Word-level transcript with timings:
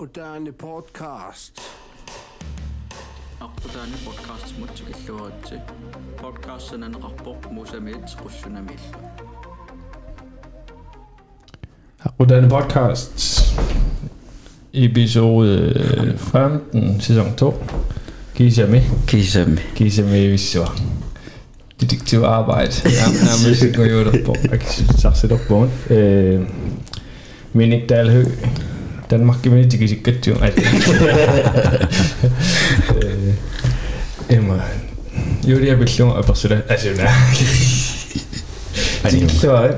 Moderne 0.00 0.52
podcast. 0.52 1.60
Arputaani 3.40 3.92
podcast 4.04 4.54
podcast 6.18 6.68
sananaqarpoq 6.68 7.52
musamiit 7.52 8.16
qussunamillu 8.22 8.98
Moderne 12.18 12.48
podcast 12.48 13.42
episode 14.72 15.74
15 16.18 17.00
sæson 17.00 17.36
2 17.36 17.54
Kisami 18.34 18.80
kisami 19.06 19.56
Kisami 19.74 20.28
vissua 20.28 20.68
detektiv 21.80 22.22
arbejde. 22.22 22.72
Nærmest 22.84 23.76
går 23.76 23.84
jo 23.84 24.04
der 24.04 24.24
på. 24.24 24.34
Jeg 24.50 24.60
kan 24.60 24.68
sige 24.68 25.14
sig 25.14 25.32
op 25.32 25.40
på 25.48 25.68
øh 25.94 26.48
men 27.52 27.72
ikke 27.72 27.86
Dalhø 27.86 28.24
Danmarkkimme 29.10 29.66
tikisikkatsu 29.66 30.30
Emma 34.28 34.58
Julia 35.46 35.76
Billung 35.76 36.18
apersula 36.18 36.56
asuna 36.68 37.10
Tikilluari 39.02 39.74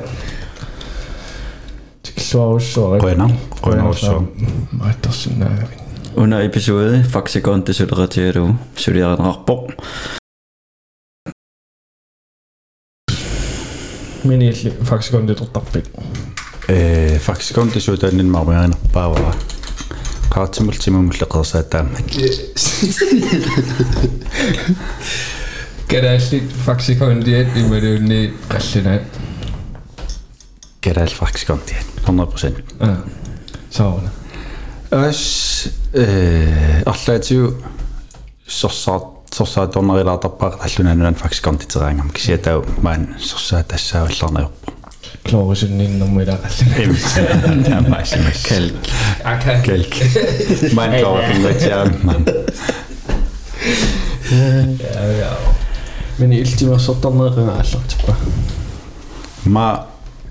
Tikilluarussuari 2.02 3.01
Qena 3.01 3.30
Qenarussuari 3.65 4.27
Maattarsunnaagavin 4.73 5.79
Under 6.16 6.41
episode 6.41 7.05
faksikon 7.09 7.66
det 7.66 7.77
suleratero 7.77 8.55
suleranarpo 8.77 9.71
Mini 14.24 14.52
faksikon 14.83 15.29
det 15.29 15.37
tortarpit 15.37 15.91
Э 16.70 17.20
факсиконтисуутаанин 17.20 18.32
мармиаринерпаавара 18.32 19.34
qaartimultimumulleqersaataammat 20.34 22.05
Kan 25.90 26.04
det 26.04 26.10
altså 26.10 26.40
faktisk 26.66 27.02
om 27.02 27.24
det 27.24 27.35
er 27.40 27.54
det 27.54 27.70
med 27.70 27.82
det 27.82 28.02
ned 28.02 28.29
qallina. 28.49 28.99
keraal 30.82 31.10
faksikontian 31.10 31.84
100% 32.07 32.63
Ah. 32.82 32.98
Så 33.70 33.99
ас 34.91 35.68
э 35.93 36.84
арлаатиу 36.85 37.55
сорсаа 38.48 38.99
сорсаа 39.32 39.68
торнерилаартарпаа 39.68 40.60
аллунанунан 40.62 41.16
факсиконтитераангам 41.16 42.10
кисиатау 42.10 42.66
маан 42.82 43.16
сорсаа 43.20 43.63
тассаавалларнерпо 43.63 44.74
Klorusen 45.23 45.98
nummer 45.98 46.24
där. 46.26 46.38
Kelk. 48.34 48.74
Kelk. 49.64 50.02
Man 50.74 50.98
klarar 50.98 51.37
inte 51.37 51.52
det. 52.24 52.45
Ja, 54.95 55.04
ja. 55.04 55.36
Men 56.16 56.32
iltimersortarneerqa 56.32 57.40
аллартиппа. 57.40 58.16
Ма 59.45 59.86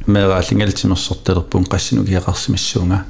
мераалингалтимерсортелерпун 0.06 1.64
қассинукиақарсимассуунга. 1.66 3.06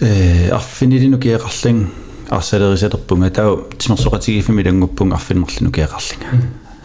Э 0.00 0.50
арфинилинукиақарлин 0.50 1.90
арсалерисалерпунга 2.30 3.30
тау 3.30 3.68
тимерсоқатигифими 3.78 4.64
лангуппунг 4.64 5.14
арфинерлинукиақарлинга. 5.14 6.26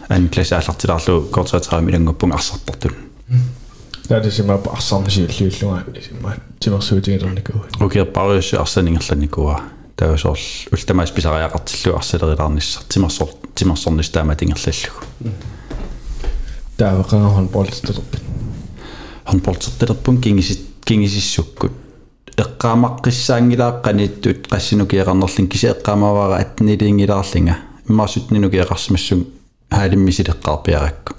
Ан 0.08 0.28
классааллартиларлу 0.28 1.22
кортаатаами 1.32 1.92
лангуппунг 1.92 2.34
арсартартун. 2.34 3.05
Ja, 4.10 4.22
det 4.22 4.32
simmer 4.32 4.56
bare 4.56 4.80
sammen 4.80 5.10
sig 5.10 5.40
lidt 5.40 5.62
lunga. 5.62 5.80
Det 6.64 6.72
var 6.72 6.80
sødt 6.80 7.06
igen 7.06 7.20
sådan 7.20 7.38
går. 7.44 7.66
Okay, 7.80 8.06
bare 8.14 8.42
så 8.42 8.64
sådan 8.64 8.88
ingen 8.88 9.02
sådan 9.02 9.28
går. 9.28 9.62
Der 9.98 10.06
er 10.06 10.16
så 10.16 10.38
ulta 10.72 10.92
mig 10.92 11.08
spiser 11.08 11.36
jeg 11.36 11.54
ret 11.54 11.62
til 11.62 11.90
at 11.90 12.04
sætte 12.04 12.26
der 12.26 12.48
nis. 12.48 12.80
Timmer 12.88 13.08
så 13.08 13.26
timmer 13.56 13.74
sådan 13.74 13.96
næste 13.96 14.24
med 14.24 14.42
ingen 14.42 14.56
slet. 14.56 14.90
Der 16.78 16.92
var 16.92 17.02
gang 17.02 17.24
håndbold 17.24 17.86
det 17.86 17.98
op. 17.98 18.16
Håndbold 19.24 19.78
det 19.80 19.90
op 19.90 20.02
på 20.02 20.12
gænge 20.22 20.42
sit 20.42 20.60
gænge 20.86 21.08
sit 21.08 21.22
sukkut. 21.22 21.70
эққамаққиссаангилааққаниттуит 22.36 24.52
қассинукиақарнерлин 24.52 25.48
кисеэққамавара 25.48 26.36
атнилингиларлинга 26.44 27.54
иммарсутнинукиақарсимассун 27.88 29.24
хаалиммисилеққарпиаракку 29.70 31.12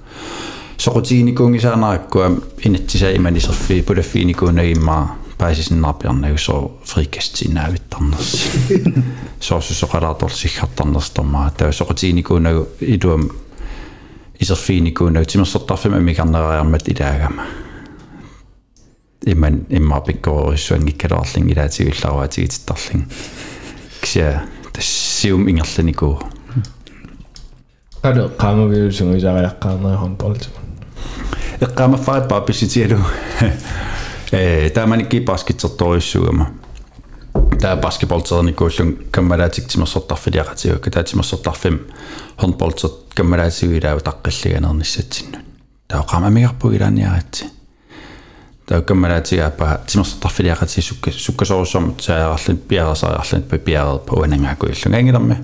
imaniserfi 3.14 3.82
pulaffiinikuunagimmaa 3.82 5.18
paasisinnarpiarnagu 5.38 6.38
so 6.38 6.78
frikastinaavittarnersi 6.84 8.50
soorsussoqalaatorsiggartarnerstermaa 9.40 11.50
taa 11.50 11.72
soqutiginikuunagu 11.72 12.68
iluam 12.80 13.28
iserfiinikuunagu 14.40 15.26
timersortarfim 15.32 15.94
amikarneriarmat 15.94 16.88
ilaagama 16.88 17.42
иман 19.26 19.66
имма 19.70 20.00
пиккорисsuангиккалаарлин 20.00 21.52
илаатигулларуатигититтарлин 21.52 23.06
кися 24.00 24.42
тассиум 24.72 25.48
ингерланикуу 25.48 26.18
Er 28.04 28.14
det 28.14 28.38
kommer 28.38 28.66
vi 28.66 28.90
jo 31.60 31.68
som 31.68 31.68
vi 31.68 31.68
siger 31.68 31.68
jeg 31.68 31.68
kan 31.76 31.90
håndbold. 31.90 31.98
эққамаффарат 31.98 32.28
паапписитиалу 32.28 32.98
э 34.32 34.70
тааманикки 34.70 35.20
баскетсерториуссугама 35.20 36.50
таа 37.60 37.76
баскетболтерникууллун 37.76 38.96
каммалаатик 39.10 39.68
тимерсортарфилиақатигука 39.68 40.90
таа 40.90 41.04
тимерсортарфим 41.04 41.80
хорнболтер 42.36 42.90
каммалаатигуилаау 43.14 44.00
таққиллиганерниссатсиннут 44.00 45.44
таа 45.86 46.02
қамамигарпу 46.02 46.72
илааниаратси 46.72 47.44
таа 48.66 48.82
каммалаатигааппа 48.82 49.80
тимерсортарфилиақати 49.86 50.80
сукка 50.80 51.10
суккасоорсом 51.12 51.94
тааарлин 51.94 52.58
пиарасариарлин 52.58 53.42
пиарер 53.42 53.98
по 53.98 54.14
уанангаакуиллун 54.14 54.94
ангиларми 54.94 55.36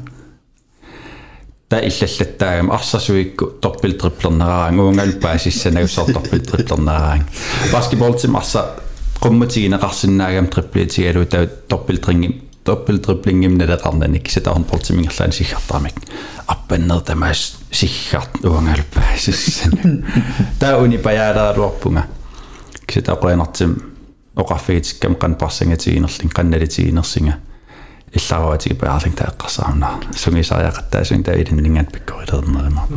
та 1.74 1.80
иллаллаттаагам 1.82 2.72
арсасуикку 2.72 3.46
торпил 3.48 3.94
триплернераан 3.98 4.80
уунгалпаасиссанагуссаар 4.80 6.14
торпил 6.14 6.40
триплернераан 6.40 7.26
баскетболтим 7.72 8.38
арса 8.38 8.76
qummatигинеқарсинаагам 9.20 10.48
триплиатигалу 10.54 11.26
таа 11.26 11.48
торпил 11.48 11.98
тринги 11.98 12.44
торпил 12.64 13.00
триплингим 13.00 13.58
налеқарнаник 13.58 14.30
сатаорн 14.30 14.66
портимингерлаан 14.66 15.32
сиггартарамик 15.32 15.96
аппаннер 16.46 17.00
тамаас 17.00 17.58
сиггарт 17.72 18.46
уунгалпаасиссана 18.46 20.06
таа 20.60 20.78
уни 20.78 20.98
паяалаалуарпунга 20.98 22.06
кисатақуянартим 22.86 23.82
оқарфигитиккам 24.36 25.18
қан 25.18 25.40
парсангатигинерлин 25.42 26.30
қанналитигинерсинга 26.30 27.40
илларуатиги 28.14 28.74
паарлинг 28.74 29.16
таэккъарсаарнаа 29.18 30.00
сунгисариақаттаасун 30.16 31.24
таа 31.24 31.36
илиннингат 31.36 31.92
пиккорилернерима 31.92 32.88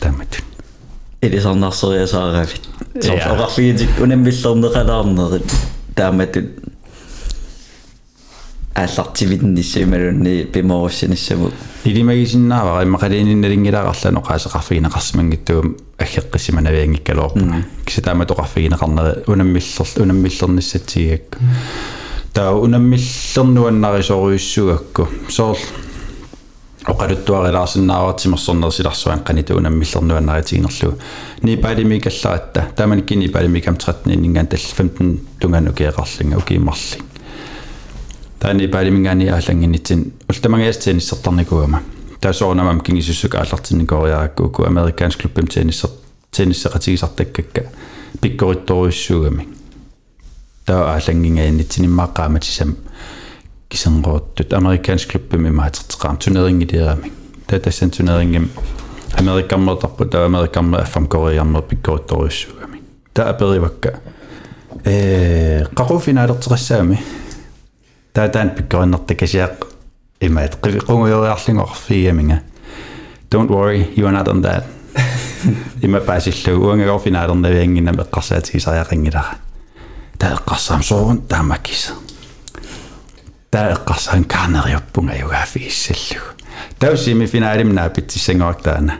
таммат 0.00 0.42
илисарнарсериасаарафит 1.22 2.62
соорларфигитик 3.00 3.90
унаммиллернеқалаарнери 4.00 5.42
тааматут 5.94 6.46
аллартивитэн 8.74 9.54
ниссималунни 9.54 10.44
пиморуссинассаму 10.44 11.50
илимагисиннаава 11.84 12.82
иммақалиининналингилаарарлану 12.84 14.20
қаасеқарфигинеқарсимангиттугум 14.20 15.76
аггеққисиманавиангиккалоорпуна 15.98 17.64
кисатааматоқарфигинеқарнери 17.84 19.24
унаммиллер 19.26 20.02
унаммиллерниссатсигиакку 20.02 21.38
таа 22.33 22.53
унаммиллернуаннарисоруйуссугакку 22.53 25.07
соор 25.29 25.57
оқалуттуарилаарсиннаавартимерсорнерсиларсуан 26.85 29.23
қаниту 29.23 29.55
унаммиллернуаннаритигинерлугу 29.57 30.97
нипалимикалларатта 31.41 32.67
тааманикки 32.75 33.15
нипалимикам 33.15 33.75
13 33.75 34.15
нингаан 34.15 34.47
тал 34.47 34.59
15 34.59 35.39
тунгану 35.39 35.73
кеэқарлинга 35.73 36.37
укииммарлин 36.37 37.01
таани 38.39 38.67
палимингани 38.67 39.27
аалангинитсин 39.27 40.13
ултамангиастиниссертарникуама 40.29 41.81
таасоорнамам 42.21 42.81
кингисуссук 42.81 43.35
ааллартинникориараккууку 43.35 44.63
америкаанс 44.63 45.15
клуббим 45.15 45.47
тенниссер 45.47 45.89
тенниссеқатигисартаккакка 46.31 47.65
пиккоритторуйуссуугами 48.21 49.47
таа 50.69 50.93
аалангингаиннитсиниммааққааматисам 50.93 52.75
кисенрооттут 53.69 54.53
америкаанс 54.53 55.05
клуббим 55.05 55.47
имаатертеқаам 55.47 56.17
тунерингилиерами 56.17 57.11
таа 57.47 57.59
тассан 57.59 57.91
тунерингим 57.91 58.49
америкаммертарпу 59.17 60.05
таа 60.05 60.25
америкамма 60.25 60.79
аффам 60.79 61.07
кориармер 61.07 61.61
пиккоритторуйуссуугами 61.61 62.81
таа 63.13 63.29
аперивакка 63.29 63.99
э 64.83 65.65
қақуфинаалертеқассаами 65.75 66.99
таа 68.13 68.29
таан 68.29 68.49
пиккориннэртакасиақ 68.55 69.67
имаат 70.21 70.57
qunguйориарлингорфигаминга 70.61 72.41
don't 73.29 73.49
worry 73.49 73.93
you 73.95 74.05
are 74.07 74.11
not 74.11 74.27
on 74.27 74.41
that 74.41 74.63
има 75.81 75.99
пасиллу 75.99 76.67
уангагорфинaalернавиангина 76.67 77.91
меққарсаатигисариақингилара 77.91 79.37
таа 80.19 80.35
эққарсаам 80.35 80.83
соорун 80.83 81.21
таамаккис 81.21 81.93
таа 83.51 83.73
эққарсаан 83.73 84.23
карнериуппунга 84.25 85.15
югаафигиссаллугу 85.25 86.35
таа 86.79 86.97
семифинаалимнаа 86.97 87.89
питсиссангорак 87.89 88.61
таана 88.61 88.99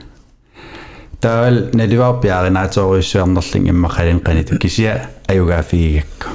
таал 1.21 1.69
наливаарпиаринааторуйссуарнерлин 1.73 3.69
иммақалин 3.71 4.19
қаниту 4.21 4.57
кисиа 4.57 5.09
аюгаафигигакку 5.27 6.29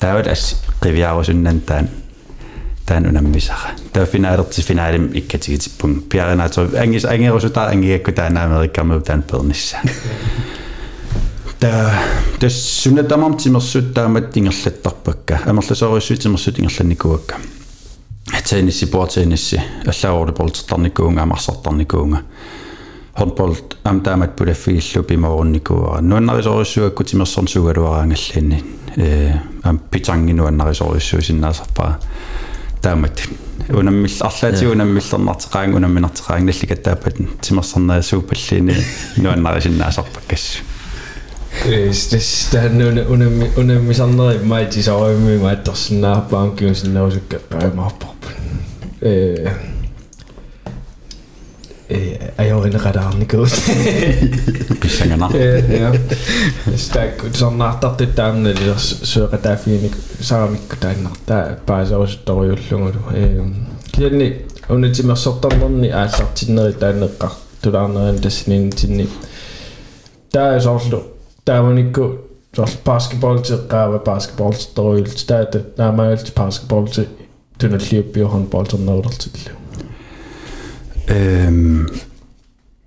таавал 0.00 0.28
ас 0.30 0.62
qivиарусуннан 0.80 1.60
таан 1.60 1.88
таан 2.86 3.06
унаммисара 3.06 3.76
таа 3.92 4.06
финаалерти 4.06 4.60
финаалим 4.60 5.10
иккатигитиппун 5.14 6.02
пиаринаатору 6.02 6.76
ангис 6.76 7.04
ангерусутаа 7.04 7.70
ангиакку 7.70 8.12
таана 8.12 8.44
америккаму 8.44 9.00
таан 9.00 9.22
пернисса 9.22 9.78
та 11.58 11.92
тэс 12.40 12.82
сунатамам 12.82 13.36
тимерсут 13.36 13.94
таамат 13.94 14.32
тингерлаттарпакка 14.32 15.40
амерласориуссуутимерсут 15.46 16.56
тингерланникуакка 16.56 17.36
атаинисси 18.32 18.86
пуатаинисси 18.86 19.62
аллаагорли 19.86 20.32
полтертарникуунга 20.32 21.22
амарсартарникуунга 21.22 22.22
håndbold 23.14 23.76
am 23.84 24.00
tamat 24.00 24.36
pulaffigillu 24.36 25.02
pimorunnikua 25.02 26.00
nuannarisorissuakku 26.00 27.04
timersornsugaluaraangallinni 27.04 28.64
э 28.98 29.32
am 29.62 29.78
pitanginuannarisorissu 29.90 31.22
sinnaasarpaa 31.22 31.98
taamat 32.82 33.22
Siis, 41.63 42.09
siis 42.09 42.41
Sitten 42.41 42.77
ne 42.77 42.85
on. 42.85 43.05
unemi 43.57 43.93
sanoi, 43.93 44.37
mä 44.37 44.59
et 44.59 44.71
siis 44.71 44.87
ole 44.87 45.13
myy, 45.13 45.39
mä 45.39 45.51
et 45.51 45.67
oo 45.67 45.75
sinä 45.75 46.21
pankin 46.31 46.75
sinne 46.75 47.01
osukkaan 47.01 47.41
päivä 47.49 47.91
popun. 47.99 48.31
Ei 52.37 52.53
ole 52.53 52.67
enää 52.67 52.79
kadaan 52.79 53.19
nikuus. 53.19 53.51
Pissäkä 54.81 55.17
naa. 55.17 55.31
Sitä 56.75 57.07
kun 57.21 57.33
se 57.33 57.45
on 57.45 57.57
nahtattu 57.57 58.05
tänne, 58.05 58.53
niin 58.53 58.67
jos 58.67 58.99
syökä 59.03 59.37
tää 59.37 59.55
fiini 59.55 59.91
saamikko 60.21 60.75
tänne, 60.79 61.09
tää 61.25 61.57
pääsee 61.65 61.97
osittain 61.97 62.49
julluun. 62.49 62.93
Kiinni 63.91 64.45
on 64.69 64.81
nyt 64.81 64.95
sinä 64.95 65.15
sotamon, 65.15 65.81
niin 65.81 65.93
äsät 65.93 66.37
sinne 66.37 66.71
tänne 66.71 67.07
kaktudan, 67.17 68.09
entäs 68.09 68.47
niin 68.47 68.69
sinne. 68.75 69.07
Tää 70.31 70.53
ei 70.53 70.61
saa 70.61 70.79
тааникку 71.49 72.05
сорл 72.55 72.75
баскетболтеққава 72.85 74.03
баскетболтеруилт 74.05 75.27
таата 75.27 75.65
наамаалт 75.77 76.33
баскетболте 76.35 77.07
туналлиуппиу 77.59 78.29
хандболтернерулертиллу 78.29 79.57
эм 81.07 81.87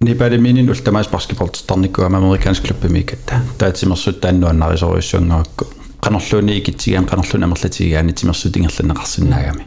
Nibadi 0.03 0.39
minin 0.39 0.71
ultamais 0.71 1.09
basketballtarnikku 1.09 2.03
ama 2.03 2.17
amerikansk 2.17 2.65
klubbi 2.65 2.89
miiketta. 2.89 3.35
Taatsimersut 3.59 4.21
taannuannarisoriussuangaakku. 4.21 5.65
Qanerluuni 6.05 6.57
ikitsigaan 6.57 7.07
qanerluun 7.07 7.45
amerlatigiaani 7.45 8.13
timersutingerlanneqarsinnaagami. 8.13 9.67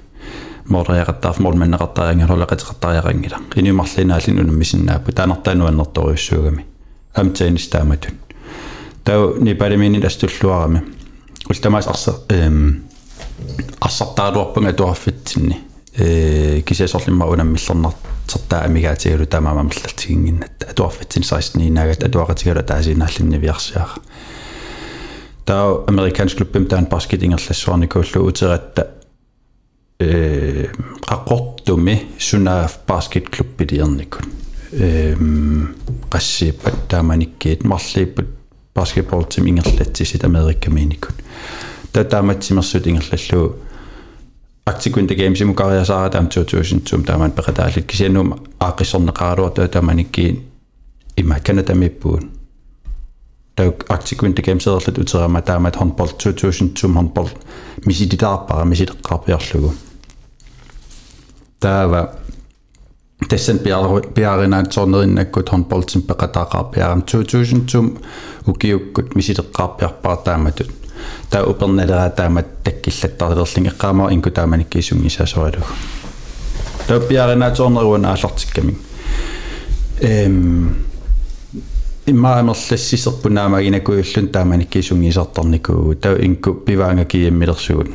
Mooriaqattaarf 0.69 1.39
moolmanneqartaariangerulaqatiqartariaqangila. 1.39 3.39
Inimarlinaallin 3.55 4.39
unummisinnaappu 4.39 5.11
taanertaanuannertoriussuugami. 5.11 6.65
Amtaanis 7.17 7.69
taamatun 7.69 8.24
тау 9.05 9.37
нипалиминит 9.37 10.03
астуллуарами 10.03 10.83
ултамаас 11.47 11.87
арса 11.87 12.15
эм 12.29 12.83
арсартаалуарпунга 13.79 14.73
туарфитсинни. 14.73 15.59
Э 15.97 16.61
кисасорлимма 16.61 17.25
унаммиллернартертаа 17.27 18.63
амигаатигалу 18.63 19.25
тамаама 19.27 19.63
миллартигингиннат 19.63 20.65
атуарфитсин 20.69 21.23
саристнинаагат 21.23 22.03
атуақатигалу 22.03 22.63
таасинаарлинни 22.63 23.37
виарсиара 23.37 23.95
тау 25.45 25.85
американс 25.87 26.33
клубпим 26.33 26.65
таан 26.65 26.85
баскетингерлассуарни 26.85 27.87
кууллу 27.87 28.27
утератта 28.27 28.91
э 29.99 30.67
аққортуми 31.07 32.07
сунаав 32.19 32.79
баскет 32.87 33.29
клуб 33.29 33.47
пилиерникун 33.55 34.25
эм 34.73 35.75
қассииппат 36.09 36.89
тааманиккиит 36.89 37.63
марлииппут 37.63 38.27
basketballtim 38.74 39.46
ingerlatsisит 39.46 40.24
америккаминикун 40.24 41.14
таа 41.92 42.04
тааматсимерсут 42.04 42.86
ингерлаллуу 42.86 43.56
актикун 44.64 45.06
games 45.06 45.44
мукариасаа 45.44 46.10
таам 46.10 46.28
2000 46.28 47.04
тааман 47.04 47.32
пекатаалит 47.32 47.86
кисианнум 47.86 48.46
аақиссорнеқаралуа 48.58 49.68
тааманикки 49.68 50.40
има 51.16 51.40
канатамиппуун 51.40 52.30
таук 53.56 53.84
актикун 53.88 54.32
games 54.32 54.66
эрлат 54.66 54.98
утерама 54.98 55.42
таамат 55.42 55.76
håndbold 55.76 56.16
2000 56.18 56.74
håndbold 56.74 57.36
мисидитаарпара 57.84 58.64
мисилеққарпиарлугу 58.64 59.74
таава 61.58 62.14
Tessen 63.28 63.60
piarinaat 64.14 64.72
sornerinnakkut 64.72 65.52
håndboldsin 65.52 66.02
peqataaqarpiaram 66.02 67.02
2000 67.02 67.90
ukiukkut 68.48 69.14
misileqqaarpiarpaa 69.14 70.16
taamatut 70.16 70.70
taa 71.30 71.44
upernaleraa 71.44 72.10
taamat 72.10 72.64
takkillattarlerling 72.64 73.66
eqqaamao 73.72 74.08
inku 74.08 74.30
taamanikkiisungisaasorilugu 74.30 75.72
taa 76.86 77.00
piarinaat 77.00 77.56
sorneruuna 77.56 78.08
aallartikkaming 78.08 78.78
эм 80.00 80.68
иммаамерлассисерпунаамагинакуйуллун 82.06 84.28
тааманиккиисунгисартарникуу 84.32 85.94
тау 85.94 86.16
инку 86.16 86.54
пиваанга 86.54 87.04
кииммилерсугут 87.04 87.90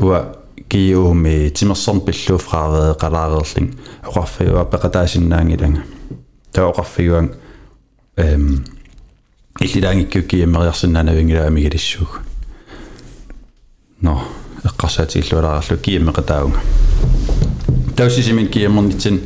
уа 0.00 0.36
kiuumi 0.71 1.51
timersorn 1.57 2.01
pilluufraavee 2.07 2.91
qalaareerling 3.01 3.69
oqarfiua 4.09 4.65
peqataasinnaangilanga 4.73 5.81
taoqarfiuang 6.55 7.29
ehm 8.23 8.45
иллилаангиккукки 9.65 10.43
иммериарсинаанавингила 10.45 11.47
амигилиссууг 11.47 12.11
но 14.01 14.13
эққарсаатииллуалаарлу 14.69 15.77
кииммеқатааунга 15.85 16.59
таусисимин 17.95 18.47
кииммернитсин 18.47 19.21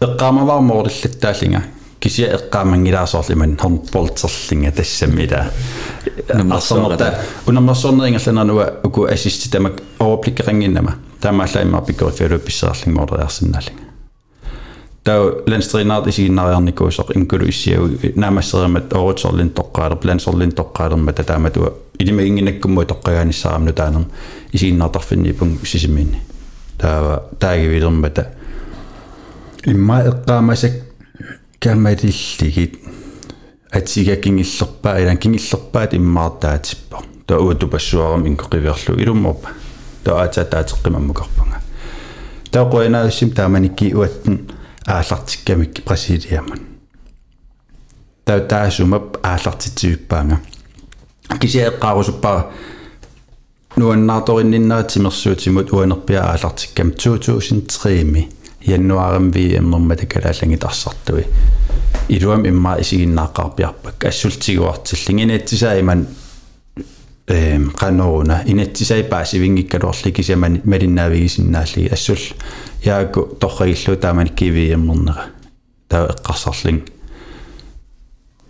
эққаамаваармоорллаттааллинга 0.00 1.62
кисия 2.00 2.36
эққаамангилаасоорлиман 2.36 3.56
хернполтерлинга 3.62 4.72
тассаммила 4.72 5.50
арсорнерта 6.51 7.19
унаммерсорнерингерланануа 7.47 8.79
уку 8.83 9.05
ассисти 9.05 9.49
тамак 9.49 9.81
overblikkeringиннама 9.99 10.95
таамааллаиммар 11.21 11.83
пиккорифиалу 11.85 12.39
писсеерлингмоорлериарсинаалинга 12.39 13.89
тау 15.03 15.41
ланстринаат 15.47 16.07
исигиннариарникуусоқ 16.07 17.15
инкулу 17.15 17.49
иссиагу 17.49 17.89
наамассеримат 18.15 18.93
оорутсорлин 18.93 19.49
тоққаалер 19.49 19.97
плансорлин 19.97 20.51
тоққаалерма 20.51 21.13
татааматуа 21.13 21.73
илимагингинаккумму 21.99 22.83
тоққагааниссаарамну 22.83 23.73
таанер 23.73 24.05
исигиннаартарфиннипун 24.51 25.59
сисимиинни 25.63 26.21
таава 26.77 27.23
таагивилермата 27.39 28.27
имма 29.65 30.01
эққаамасак 30.01 30.71
камалиллигит 31.59 32.79
атигакин 33.74 34.38
иллерпаа 34.38 35.00
илан 35.02 35.18
кингиллерпаат 35.18 35.94
иммаартаатиппо 35.94 37.02
таа 37.26 37.38
уутупассуарам 37.38 38.26
инкоқиверлу. 38.26 39.00
Илумморпа 39.02 39.48
таа 40.04 40.24
аатаатеққимаммукарпанга 40.24 41.58
таа 42.50 42.64
қоянаасим 42.70 43.34
тааманикки 43.34 43.94
уаттан 43.94 44.36
аалартиккамикки 44.86 45.82
брасилиаман 45.82 46.60
таа 48.24 48.40
таасумап 48.40 49.18
аалартитивиппаанга 49.22 50.40
кисиэққарусуппаа 51.40 52.50
нуаннаарторинниннера 53.76 54.84
тимерсуутимут 54.84 55.72
уанерпиа 55.72 56.22
аалартиккам 56.30 56.88
2003ми 56.90 58.28
януарим 58.66 59.30
ви 59.30 59.56
эмнэрматакалааллагитарсартуи 59.56 61.24
илуам 62.08 62.44
имма 62.46 62.76
исигиннааққарпиарпак 62.80 64.04
ассултигуартиллингинаатсисаа 64.04 65.80
иман 65.80 66.06
эм 67.26 67.70
каноруна 67.70 68.42
инатсисай 68.46 69.04
паасивингиккалуорликисамани 69.04 70.60
малиннаавигисиннаалли 70.64 71.88
ассул 71.92 72.18
яаку 72.84 73.22
торригиллу 73.40 73.96
таамани 73.96 74.30
кивиэммернера 74.30 75.24
таа 75.88 76.08
эққарсарлин 76.08 76.82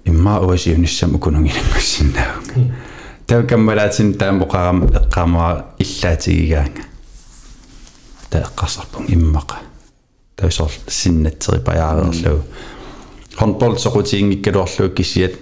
имма 0.04 0.40
уасиуниссам 0.40 1.14
укунгилангуссиннаавга 1.14 2.74
таа 3.26 3.42
каммалаатин 3.42 4.14
таамбоқарам 4.14 4.84
эққамаа 4.86 5.64
иллаатигигаанга 5.78 6.82
таа 8.30 8.42
эққарсарпун 8.42 9.06
иммақа 9.08 9.73
таусор 10.36 10.70
синнатсерипаяарерлуу 10.88 12.42
хонбол 13.36 13.78
сокутиингиккалуарлуу 13.78 14.90
кисиат 14.90 15.32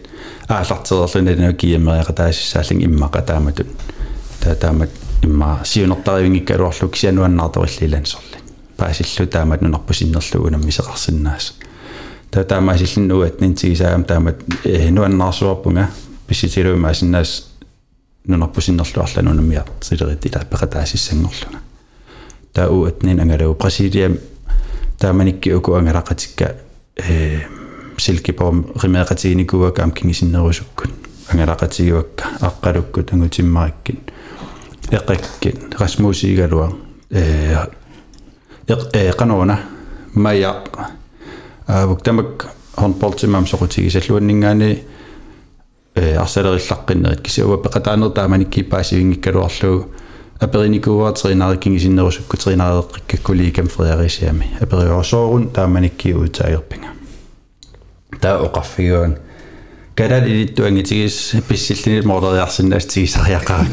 аалартерерлуна 0.48 1.46
нуу 1.46 1.54
киямериаqa 1.54 2.12
таассаалин 2.12 2.84
иммаqa 2.86 3.22
тааматут 3.22 3.66
таатаамат 4.40 4.90
имма 5.22 5.60
сиунертаривингиккалуарлуу 5.64 6.90
кисиануаннаарториллилансерлин 6.90 8.42
паасиллу 8.76 9.26
таамат 9.26 9.62
нунарпу 9.62 9.94
синнерлуу 9.94 10.46
унамми 10.46 10.70
сеқарсиннаас 10.70 11.54
таатаамаасиллин 12.30 13.08
нуатнин 13.08 13.54
тигисаам 13.54 14.04
таамат 14.04 14.36
нуаннаарсуарпунга 14.90 15.88
писитилуумаасиннаас 16.26 17.46
нунарпусиннерлуарлан 18.26 19.28
унаммиартилерит 19.28 20.26
илаппеqa 20.26 20.66
таассангорлунга 20.66 21.60
таа 22.52 22.68
уатнин 22.70 23.20
ангалуу 23.20 23.54
Бразилиам 23.54 24.18
тааманикки 25.02 25.50
уку 25.50 25.74
ангалақатикка 25.74 26.54
э 26.96 27.40
силкипорм 27.98 28.66
римеақатигиникуак 28.82 29.80
амкингисиннерусуккут 29.80 30.92
ангалақатигиуакка 31.28 32.24
аққалуккут 32.40 33.12
ангутиммариккит 33.12 34.12
эққаккит 34.90 35.76
расмуусиигалуа 35.76 36.72
э 37.10 37.56
э 38.92 39.12
канона 39.12 39.60
маяа 40.14 40.62
авуктамак 41.66 42.46
хонполтимам 42.76 43.46
соқутигисаллуаннингаани 43.46 44.84
э 45.96 46.16
арсалериллаққиннерит 46.16 47.22
кисиуаппеқатаанер 47.22 48.10
тааманикки 48.10 48.62
паасивингиккалуарлугу 48.62 49.88
aperinikuua 50.41 51.11
trinarikingisinnerusukku 51.11 52.37
trinariqqikkuliikam 52.37 53.67
Fredericiami 53.67 54.51
aperiorsoorun 54.63 55.49
taamanikki 55.49 56.13
uutaagerpinga 56.13 56.89
таа 58.21 58.37
оқарфигуан 58.47 59.17
калал 59.95 60.25
илиттуангитигис 60.27 61.35
писсиллинит 61.47 62.05
моодериарсиннаас 62.05 62.85
тигисариақаа 62.85 63.65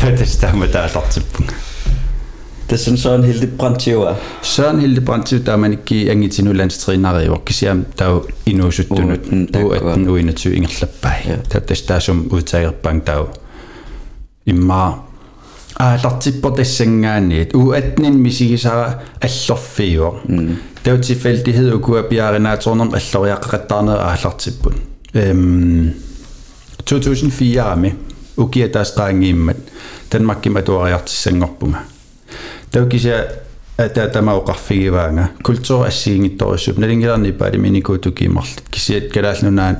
таатастаама 0.00 0.66
таалартиппунга 0.66 1.54
Tässä 2.68 2.90
on 2.90 2.96
Søren 2.96 3.24
Hildebrandtiua. 3.24 4.16
Søren 4.42 4.80
Hildebrandtiu 4.80 5.40
taamanikki 5.40 6.10
angitinu 6.10 6.58
landstrænario 6.58 7.36
kisiam 7.44 7.84
tau 7.96 8.26
inusuttunut 8.46 9.26
uatten 9.62 10.08
uinaty 10.08 10.48
ingerlappai 10.48 11.38
tattastaasum 11.48 12.26
udtagerpang 12.32 13.04
tau 13.04 13.28
imma 14.46 14.82
аалартиппо 15.78 16.50
тассангаани 16.50 17.48
уатнин 17.54 18.18
мисигисара 18.20 19.02
аллорфиуа 19.20 20.10
таутиффалтиhed 20.84 21.72
ukua 21.74 22.02
piarinaatuornerm 22.10 22.90
alloriaqqattаарner 22.98 23.98
аалартиппут 24.08 24.74
эм 25.14 25.92
2004 26.84 27.58
ами 27.72 27.94
ukia 28.36 28.68
taas 28.68 28.92
qaangiimmat 28.92 29.56
Danmarkki 30.12 30.50
matuariartissangorpunga 30.50 31.78
таукися 32.70 33.28
ата 33.78 34.08
тамауқарфигиваанга 34.08 35.28
культур 35.42 35.86
ассиингитториссуп 35.86 36.78
налингиларни 36.78 37.32
паалиминикуутукиимарлут 37.32 38.62
кисиат 38.70 39.12
калаалнунаа 39.12 39.76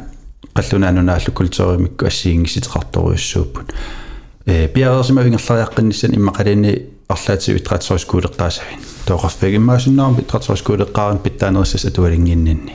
қаллунаанунааллу 0.55 1.33
культуримикку 1.33 2.07
ассиингиситеқарторуйуссууппут 2.07 3.75
э 4.47 4.69
пиарерсима 4.69 5.23
вингерлариаққинниссан 5.23 6.15
иммақалини 6.15 6.83
арлаатиу 7.09 7.57
итратсорискуулеққаасавин 7.57 8.81
тоқарфигиммаасиннаарм 9.07 10.21
итратсорискуулеққаарин 10.21 11.19
питтаанериссас 11.19 11.85
атуалингиннинни 11.85 12.75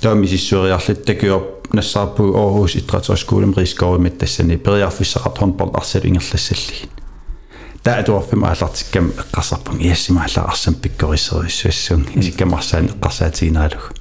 таамисиссуариарлут 0.00 1.04
такиор 1.04 1.60
нассаарпу 1.72 2.34
Аарhus 2.34 2.76
итратсорискуулем 2.76 3.54
рискоримит 3.56 4.18
тассани 4.18 4.56
периарфиссақарт 4.56 5.38
хонбол 5.38 5.70
арсалу 5.74 6.06
ингерлассалли 6.06 6.88
таа 7.82 8.02
туарфим 8.02 8.44
аалартиккам 8.44 9.12
эққарсарпун 9.16 9.80
иассимаалла 9.80 10.48
арсам 10.48 10.74
пиккорисериссуассуун 10.74 12.06
исиккамарсаан 12.14 12.86
эққарсаатигинаалуг 12.86 13.92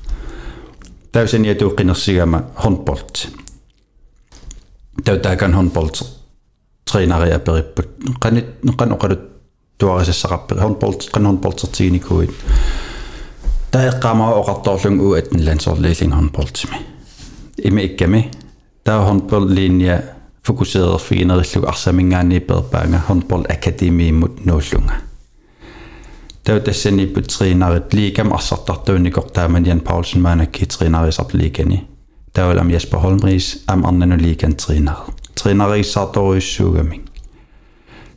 таусани 1.12 1.50
атуққинерсигама 1.50 2.46
хонболт 2.56 3.28
таутаакан 5.06 5.54
хонболт 5.54 6.04
тренериа 6.86 7.40
периппут 7.40 7.88
qanit 8.24 8.46
qanoqalut 8.80 9.22
туарисассақарпи 9.78 10.60
хонболт 10.60 11.10
qan 11.14 11.26
хонболтертигиникуит 11.26 12.32
таэққамаа 13.72 14.40
оқарторлун 14.42 15.00
уат 15.00 15.28
лансорлиилин 15.34 16.14
хонболтими 16.14 16.80
име 17.64 17.86
икками 17.86 18.32
таа 18.84 19.06
хонбол 19.06 19.46
линия 19.48 20.20
fokuseret 20.50 21.02
figinerillug 21.02 21.68
arsamingaani 21.68 22.40
perpaanga 22.40 23.00
håndbold 23.10 23.46
akademiimut 23.56 24.46
nuullunga 24.46 24.96
таа 26.44 26.60
тассани 26.60 27.06
путриинарит 27.06 27.94
лигам 27.94 28.34
арсартартуунникор 28.34 29.24
тааман 29.24 29.66
Jan 29.66 29.82
Paulsen 29.82 30.22
маанакки 30.22 30.66
триинариисарт 30.66 31.34
лигани 31.34 31.88
таавалам 32.34 32.70
Jesper 32.70 33.00
Holmris 33.04 33.60
ам 33.68 33.86
арнану 33.86 34.18
лиган 34.18 34.54
тринар 34.54 34.98
тринарииссаарторуйуссуугами 35.36 37.02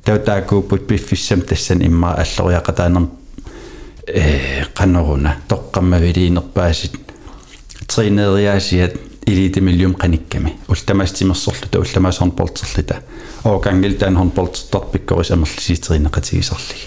таа 0.04 0.18
таакууппут 0.18 0.86
пиффиссам 0.86 1.42
тассан 1.42 1.82
имма 1.82 2.14
аллориақатаанер 2.14 3.08
э 4.06 4.64
каноруна 4.74 5.36
тоққаммавилиинерпаасит 5.48 6.92
тринериаасиат 7.86 8.94
elite 9.26 9.60
miljum 9.60 9.94
qanikami 9.94 10.58
ultamastimersorluta 10.68 11.78
ullamaas 11.78 12.20
hornbolterlita 12.20 12.94
oorgangiltaan 13.44 14.16
hornboltertarpikkoris 14.16 15.30
amerlisiiterineqatigisarligi 15.30 16.86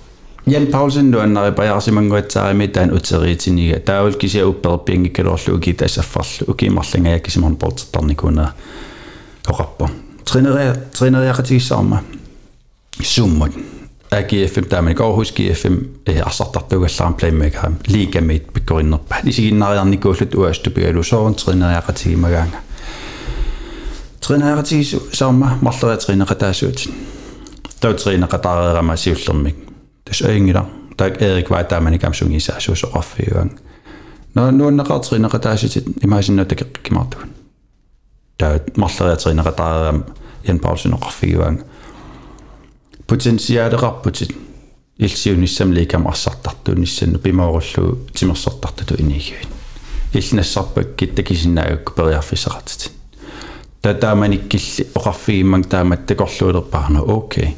Jan 0.50 0.66
Paulsen 0.66 1.10
nuannari 1.10 1.52
pajarsimanguatsaarimi 1.52 2.68
taan 2.68 2.92
uteriitiniga 2.92 3.80
taavul 3.80 4.12
kisia 4.12 4.46
upperpiangikkalorlu 4.46 5.54
uki 5.54 5.74
tasaffarlu 5.74 6.46
ukimarlanga 6.48 7.08
yakkisimon 7.08 7.56
portertarnikuuna 7.56 8.52
oqarpo 9.50 9.88
trineriya 10.32 10.74
trineriaqatigissaarma 10.98 12.02
summut 13.02 13.52
AGFM 14.12 14.64
taamani 14.68 14.96
Aarhus 15.00 15.32
GFM 15.32 15.76
арсартартугалларам 16.24 17.14
playmaker 17.14 17.70
ligamate 17.88 18.46
pikkorinnerpa 18.52 19.14
isiginnariarnikuullut 19.24 20.34
uastupigalu 20.34 21.02
soon 21.02 21.34
trineriaqatigimagaanga 21.34 22.58
trineriaqatigisu 24.26 25.08
saama 25.12 25.58
marleria 25.60 25.96
trineqataasuutin 25.96 26.94
tau 27.80 27.94
trineqataareerama 27.94 28.96
siullermik 28.96 29.56
тасаингила 30.03 30.69
так 30.97 31.21
эрик 31.21 31.49
ватамани 31.49 31.97
камсунгисаасуусоқарфиуан 31.97 33.59
но 34.33 34.51
нуаннеқартинеқатааситит 34.51 36.03
имаасиннутак 36.03 36.81
кимартугун 36.81 37.29
таа 38.37 38.61
марлериатеринеқатаараам 38.75 40.05
ян 40.43 40.59
паулсинеқарфигуан 40.59 41.63
потенциалеқарпутит 43.07 44.35
илсиуниссамликам 44.97 46.07
арсартартуниссанну 46.07 47.19
пимаоруллу 47.19 47.97
тимерсартартуту 48.13 49.01
инигивит 49.01 49.47
илнассарпак 50.13 50.95
киттакисинаагакку 50.95 51.93
периарфисеқартит 51.93 52.91
татааманиккилли 53.81 54.87
оқарфигимман 54.93 55.63
тааматтакорлуулерпаарна 55.63 57.01
окей 57.01 57.57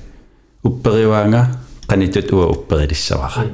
уппериваанга 0.64 1.60
qanitut 1.88 2.32
uwa 2.32 2.46
upperilissavara 2.54 3.46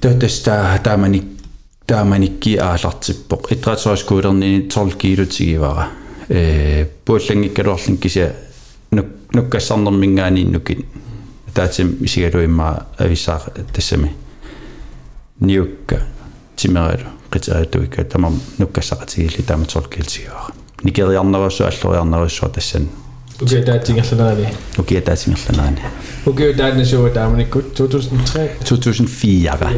тотаста 0.00 0.78
тааманик 0.82 1.24
тааманикки 1.86 2.56
аалартиппоқ 2.56 3.52
итрасоскуулернини 3.52 4.68
торлкиилутигивара 4.68 5.88
э 6.28 6.86
пууллангиккалуарлин 7.04 7.98
кися 7.98 8.34
нук 8.90 9.06
нуккассарнэрмингааниннукит 9.32 10.84
таатим 11.54 11.96
исигалуиммаа 12.00 12.86
ависаа 12.98 13.40
тассами 13.72 14.14
ниукка 15.40 16.02
тимералу 16.56 17.10
қитаатуикка 17.30 18.04
тамам 18.04 18.40
нуккассақатигилли 18.58 19.42
таама 19.42 19.64
торлкиилтигивара 19.66 20.52
никериарнеруссу 20.82 21.64
аллориарнеруссуа 21.64 22.48
тассан 22.48 22.88
Ukiataatsing 23.42 23.98
allanarani. 24.00 24.48
Ukiataatsing 24.78 25.36
allanarani. 25.36 25.80
Ukiataatna 26.26 26.84
suwa 26.84 27.10
taamanikkut 27.10 27.80
2003. 27.80 28.48
2004. 28.64 29.68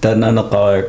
Taananeqara 0.00 0.82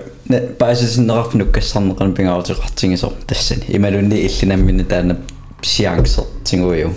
paasisinnerarpunuk 0.57 1.51
kassarneqan 1.51 2.13
pingaartiqartigisor 2.13 3.11
tassani. 3.27 3.65
Imalunni 3.69 4.17
illinamminna 4.27 4.83
taana 4.83 5.15
siangsertinguju. 5.61 6.89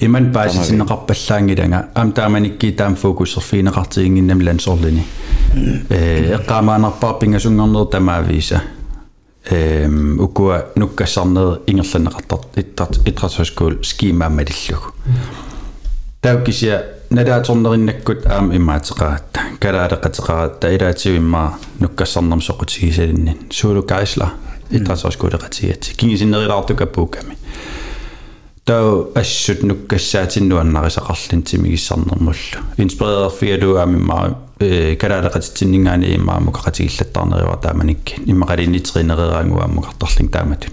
Iman 0.00 0.26
paasisinneqarpallaangilanga 0.32 1.84
am 1.94 2.12
taamanikki 2.12 2.72
taam 2.72 2.94
fokuserfiineqartiginginnam 3.02 4.40
lansorlini. 4.48 5.04
Ee 5.90 6.34
eqqaamaanarpar 6.38 7.14
pingasunngorner 7.20 7.86
tamaavisa. 7.94 8.60
тамаависа 9.45 9.85
эм 9.85 10.19
укуа 10.19 10.65
нуккассарнер 10.75 11.61
ингерланеқартар 11.67 12.39
иттарт 12.55 13.07
итрасоскуул 13.07 13.83
скимааммалиллугу 13.83 14.93
тауккисиа 16.21 16.83
налааторнериннаккут 17.09 18.25
аам 18.25 18.51
имаатеқаратта 18.51 19.39
калаалеқатеқаратта 19.59 20.75
илаатигиммаа 20.75 21.57
нуккассарнерм 21.79 22.41
соқутигисалиннин 22.41 23.51
суулу 23.51 23.83
кайсла 23.83 24.33
итрасоскуулеқатигати 24.69 25.95
кингисиннерилаартукаппууками 25.97 27.37
тау 28.63 29.11
ассут 29.15 29.63
нуккассаатиннуаннарисақарлин 29.63 31.41
тимигиссарнермуллу 31.41 32.61
инспирерфиалу 32.77 33.77
аамиммаа 33.77 34.37
Э, 34.58 34.96
калаалекатитсиннгаани 34.96 36.16
имаамукакатигиллаттарнериуар 36.16 37.58
тааманикки 37.60 38.22
иммакалиннитеринерераангуааммукарторлин 38.24 40.30
тааматун 40.30 40.72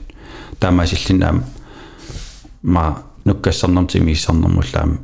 таамаасиллинаама 0.57 1.43
ма 2.61 3.03
нуккассарнэртими 3.25 4.13
иссарнэрмуллаама 4.13 4.99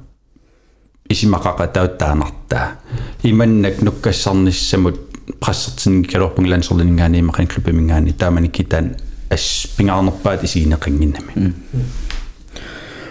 исимакака 1.09 1.67
тауттаанартаа 1.67 2.79
иманнак 3.23 3.81
нуккассарниссамут 3.81 4.97
прассертинги 5.41 6.07
калорпунгилансерлингаани 6.07 7.19
имакан 7.19 7.47
клубимингаани 7.47 8.13
тааманикки 8.13 8.63
таан 8.63 8.95
ас 9.29 9.67
пингаарнерпаат 9.75 10.45
исигинеқангиннами 10.45 11.53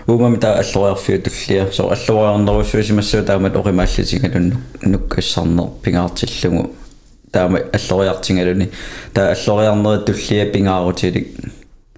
уумами 0.07 0.37
таа 0.37 0.59
аллориарфиу 0.59 1.21
туллиа 1.21 1.71
со 1.71 1.83
аллориарнеруссуисимассуу 1.91 3.23
таамат 3.23 3.55
оримааллитингалун 3.55 4.57
нуккассарнер 4.81 5.69
пингаартиллугу 5.81 6.75
таама 7.31 7.59
аллориартингалуни 7.59 8.69
таа 9.13 9.35
аллориарнери 9.35 10.05
туллиа 10.05 10.51
пингаарутилик 10.51 11.27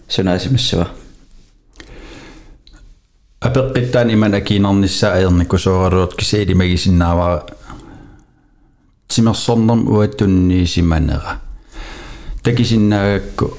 сунаасимассуа 0.08 0.88
апеққиттаани 3.42 4.14
имана 4.14 4.42
кинернissaа 4.42 5.18
аерникку 5.18 5.58
сооралуут 5.58 6.16
кисаили 6.16 6.54
магисиннаавара 6.54 7.46
тимерсорнерм 9.08 9.88
уаттунниисиманера 9.88 11.42
такисиннаагакку 12.44 13.58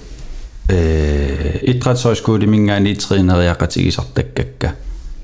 э 0.70 1.58
итратсоискуули 1.62 2.46
мингаани 2.46 2.94
тринериақатигисартаккакка 2.94 4.74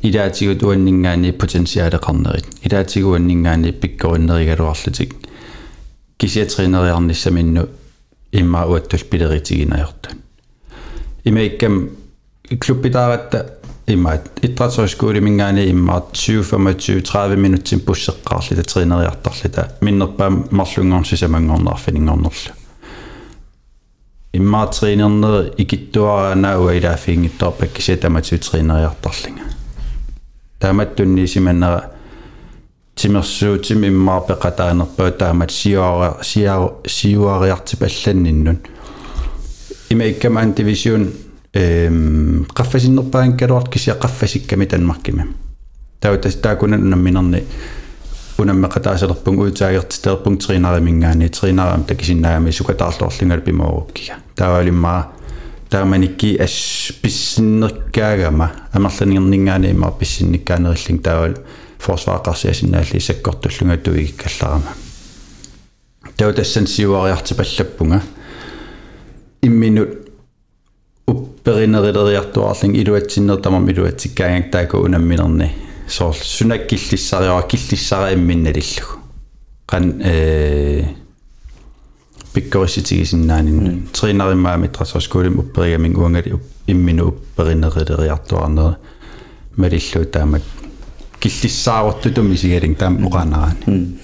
илаатигут 0.02 0.62
уаннингаани 0.62 1.32
потенциаалеқарнерит 1.32 2.46
илаатигуаннингаани 2.62 3.72
пиккориннеригалуарлутик 3.72 5.14
кисиатринериарниссаминну 6.18 7.68
имма 8.32 8.66
уаттул 8.66 9.00
пилеритигинаёртун 9.10 10.18
имаиккам 11.24 11.90
клуббитааратта 12.60 13.58
имаат 13.86 14.30
итратсоискуули 14.42 15.20
мингаани 15.20 15.70
иммаат 15.70 16.12
20 16.12 17.02
30 17.02 17.36
минуттин 17.36 17.80
буссеққарлита 17.80 18.62
тринериартарлита 18.62 19.72
миннерпаам 19.80 20.46
марлунгорнсисамангорнаарфинингорнерлу 20.50 22.52
иммаатринернери 24.36 25.52
икиттуараанаа 25.62 26.76
илаафиингитторпак 26.76 27.72
кисатамату 27.72 28.38
тринериартарлинга 28.38 29.42
тааматтунниисиманнера 30.58 31.90
тимерсуутим 32.94 33.84
иммаарпеқатаанерпаа 33.84 35.10
таамат 35.12 35.50
сиуара 35.50 36.16
сиа 36.22 36.56
сиуариартипалланниннун 36.86 38.58
имаиккамаан 39.90 40.54
дивисиун 40.54 41.12
эм 41.52 42.46
qaffasinnерпаан 42.54 43.36
калуарт 43.36 43.68
кися 43.68 43.98
qaffасикками 44.00 44.66
танмаркима 44.66 45.26
таутас 46.00 46.34
таакунан 46.36 46.82
унамминерни 46.82 47.44
унаммеқатаасалерпун 48.37 49.39
уутаагертитерпун 49.39 50.37
тринарамингаани 50.37 51.29
тринараам 51.29 51.83
такисиннагами 51.83 52.51
сукатаарлоорлунгалу 52.51 53.41
пимаоруккига 53.41 54.15
таавалиммаа 54.35 55.11
тааманикки 55.69 56.37
ас 56.39 56.91
писсиннеркаагама 57.01 58.51
амерланиернингаани 58.73 59.71
имаа 59.71 59.91
писсинниккаанериллин 59.91 60.99
таавал 60.99 61.35
форсваақарсиасиннаалли 61.79 62.99
саккортуллунгатуигик 62.99 64.23
калларама 64.23 64.71
тау 66.17 66.33
тассан 66.33 66.67
сиуариартипаллаппунга 66.67 68.01
имминут 69.41 69.89
упперинерилериартуарлин 71.07 72.75
илуатсиннертамам 72.75 73.69
илуатсиккаагак 73.69 74.51
таако 74.51 74.77
унамминерни 74.77 75.66
sool 75.87 76.13
sunakillissariora 76.13 77.43
killissariimminnalillugu 77.51 78.93
qan 79.71 79.83
э 80.01 80.85
пиккориситигисиннаанин 82.33 83.87
триинаримаами 83.93 84.67
трассарскуулим 84.67 85.39
упперигамин 85.39 85.95
уангали 85.95 86.39
иммину 86.67 87.07
упперинерилериартуарнера 87.07 88.77
малиллуу 89.55 90.05
таамат 90.05 90.43
киллиссааруттутум 91.19 92.33
исигалин 92.33 92.75
таам 92.75 93.07
оқанараани 93.07 93.97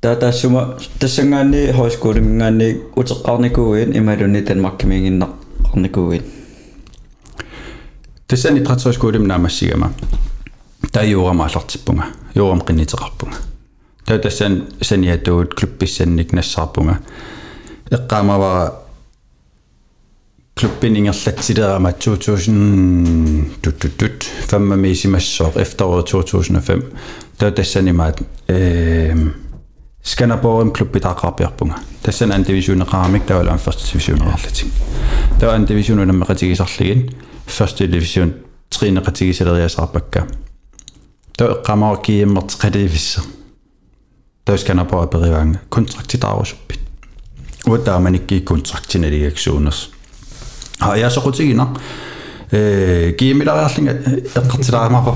татассума 0.00 0.78
тассангаани 0.98 1.72
хойскуулимингаани 1.72 2.68
утеққарникууин 2.96 3.96
ималуни 3.98 4.40
данмаркимингиннаққарникууин 4.48 6.22
тассани 8.31 8.61
трасоскуулим 8.61 9.27
наамассигама 9.27 9.93
таа 10.91 11.05
юурама 11.05 11.45
алартиппунга 11.45 12.05
юурам 12.35 12.61
qinнитеқарпунга 12.61 13.37
таа 14.05 14.19
тассан 14.19 14.67
саниатуут 14.81 15.55
клуббиссанник 15.55 16.33
нассаарпунга 16.33 16.99
эққаамавара 17.89 18.73
клуббинингерлатсилерама 20.55 21.93
2000 21.93 23.61
тут 23.61 23.79
тут 23.79 23.97
тут 23.97 24.23
фамма 24.23 24.75
мисимассоо 24.75 25.51
efteråret 25.55 26.07
2005 26.11 26.83
таа 27.37 27.51
тассанимаат 27.51 28.21
эм 28.47 29.33
Skanderborg 30.07 30.71
klub 30.71 30.91
pitaqarpiarpunga 30.91 31.75
tassan 32.01 32.31
an 32.31 32.45
divisioneqaramik 32.47 33.25
tavalaan 33.27 33.59
first 33.59 33.93
divisioneqarlatik 33.93 34.67
tawa 35.39 35.53
an 35.53 35.65
divisionenammaqatigisarligin 35.67 37.01
first 37.03 37.17
division 37.17 37.27
trineqatigisaleriasarpakka 37.27 37.30
tawa 41.37 41.51
eqqamaarkiimmerteqalivissa 41.51 43.21
tawa 44.45 44.57
Skanderborg 44.57 45.09
perivaanga 45.09 45.59
kontraktitaarusuppit 45.69 46.79
uataamanikki 47.67 48.41
kontraktinaliaksuuners 48.41 49.89
ha 50.79 50.95
ja 50.95 51.09
soqutigina 51.09 51.67
э 52.51 53.13
киимилариарлинга 53.19 53.93
эққартилаамақор 54.39 55.15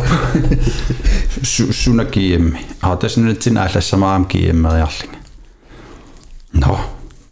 суна 1.84 2.06
киимми 2.06 2.60
а 2.82 2.96
таснутина 2.96 3.66
аллассамаам 3.66 4.26
кииммериарлинга 4.26 5.18
но 6.54 6.80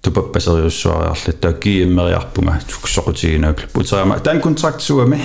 тупаппасериуссуариарлу 0.03 1.33
таа 1.41 1.53
кииммериарпунга 1.53 2.59
суксоқутигинааклу 2.67 3.67
утерама 3.73 4.19
таан 4.19 4.41
контракт 4.41 4.81
суами 4.81 5.19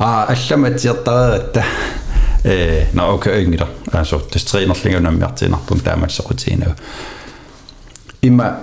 а 0.00 0.26
алламатиертарератта 0.26 1.64
э 2.44 2.86
на 2.92 3.12
окей 3.14 3.44
ингида 3.44 3.68
altså 3.92 4.18
det 4.32 4.42
trænерlingunammiartiinarpum 4.50 5.80
taamassaqutiinaa 5.80 6.74
имма 8.22 8.56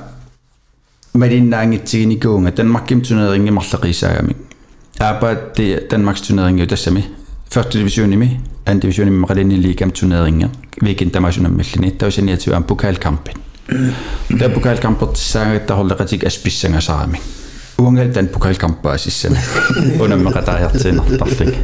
малиннаангитсигиникуунга 1.13 2.51
Danmarkim 2.57 3.01
turneringimarleqiisaagamik 3.01 4.37
аапаат 4.99 5.53
ти 5.53 5.75
Danmarks 5.91 6.21
turneringi 6.21 6.67
тассами 6.67 7.03
første 7.53 7.79
divisionimi 7.79 8.39
anden 8.65 8.81
divisionimi 8.81 9.17
maqalini 9.17 9.57
liigam 9.57 9.91
turneringa 9.91 10.47
weekend 10.83 11.11
tamasunamмиллини 11.11 11.91
таусаниатуам 11.91 12.63
pokalkampin 12.63 13.33
та 13.33 13.41
pokalkampert 14.53 15.15
саагаттарулеқатик 15.17 16.25
асписсанgasarami 16.25 17.19
уангал 17.77 18.11
тан 18.13 18.27
pokalkampaa 18.27 18.97
сиссана 18.97 19.39
унаммеқатариартиинартарлик 19.99 21.55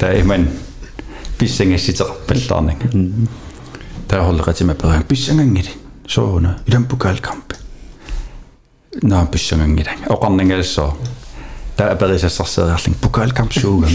таа 0.00 0.20
иман 0.20 0.48
писсангасситеқарпаллаарнага 1.38 2.88
таа 4.08 4.28
холлеқатима 4.28 4.74
пераа 4.74 5.02
писсангангили 5.02 5.70
соона 6.06 6.58
илам 6.66 6.84
pokalkamp 6.84 7.54
наа 9.02 9.26
писсангангила 9.26 9.90
оқарнангалассоо 10.06 10.96
таа 11.76 11.96
перисассарсериарлин 11.96 12.94
pokalkamp 13.00 13.52
суугам 13.52 13.90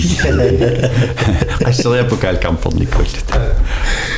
qasseriа 1.60 2.04
pokalkamperниккуллут 2.10 3.30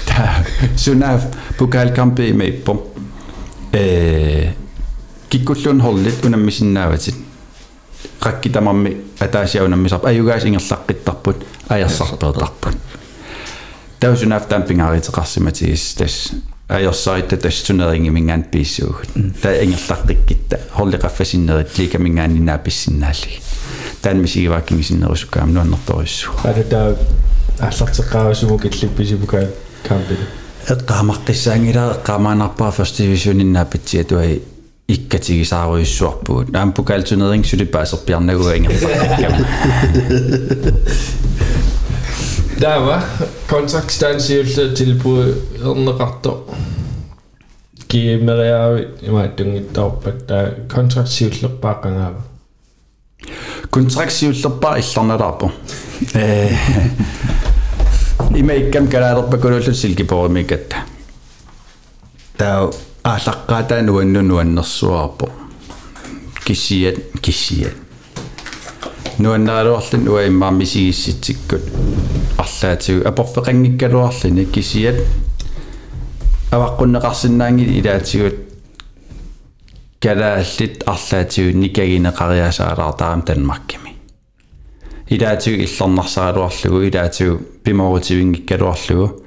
таа 0.08 0.46
сунаав 0.78 1.28
pokalkampi 1.60 2.32
меиппо 2.34 2.92
э 3.76 4.54
киккуллуун 5.30 5.82
холлит 5.82 6.26
унаммисиннааватит 6.26 7.16
qakkitamarmi 8.20 8.98
ataasiaunammisarp 9.20 10.06
аюгаас 10.06 10.44
ингерлаққиттарпут 10.46 11.46
аерсарпеэтарпут 11.70 12.78
таусунаав 14.00 14.46
таампингааритеқарсиматигис 14.48 15.96
тас 15.96 16.32
аерсарита 16.68 17.38
тассунеринги 17.38 18.10
мингаан 18.10 18.44
писсуугут 18.44 19.10
таа 19.42 19.64
ингерлаққиккитта 19.64 20.60
холлеқаффасиннерит 20.76 21.78
ликамингаанинаа 21.78 22.58
писсиннаалли 22.58 23.40
таан 24.02 24.22
мисигивааккингисиннерусукаам 24.22 25.54
нуаннерториссу 25.54 26.32
ада 26.44 26.64
таа 26.64 26.98
аллартеққаавасуму 27.60 28.60
киллипписипука 28.60 29.50
кампи 29.88 30.18
эққаамаққиссаангилаа 30.74 31.88
эққаамаанарпаа 31.96 32.72
first 32.72 32.96
division-иннаа 33.00 33.66
питсиатуай 33.66 34.42
иккатигисааруйссуарпугут 34.88 36.56
аам 36.56 36.74
покаалтунеринг 36.74 37.46
сулипаасерпиарнагуа 37.46 38.58
ингерлаққиккама 38.58 39.40
Дава 42.62 43.02
контрактстанsiulle 43.50 44.74
tilbud 44.78 45.28
erneqarto 45.70 46.32
kiimeriaavi 47.92 48.82
имааттунгиттаорпат 49.10 50.20
таа 50.28 50.44
контрактсиуллерпааққангаава 50.76 52.22
контрактсиуллерпаа 53.72 54.76
илларналаарпу 54.84 55.52
э 56.14 56.50
имаиккам 58.36 58.88
калаалерпа 58.88 59.38
кулуллут 59.38 59.76
силкипоримикатта 59.76 60.78
таа 62.38 62.72
аалаққаатаа 63.04 63.82
нуаннунуаннерсуарпу 63.82 65.30
киссиат 66.46 66.98
киссиат 67.22 67.76
нуаннаалуарлун 69.20 70.08
уа 70.08 70.28
иммаамисигисситсиккут 70.28 71.64
арлаатигу 72.38 73.08
апорфеқангиккалуарлини 73.10 74.46
кисиат 74.46 74.96
аваққуннеқарсинаанги 76.52 77.64
илаатигут 77.80 78.36
калааллит 80.00 80.84
арлаатигу 80.86 81.58
никагинеқариасаалаартарам 81.58 83.22
танмаркими 83.22 83.85
Илаатигу 85.09 85.63
иллернарсаалуарлугу 85.63 86.83
илаатигу 86.89 87.41
пиморутивингиккалуарлугу 87.65 89.23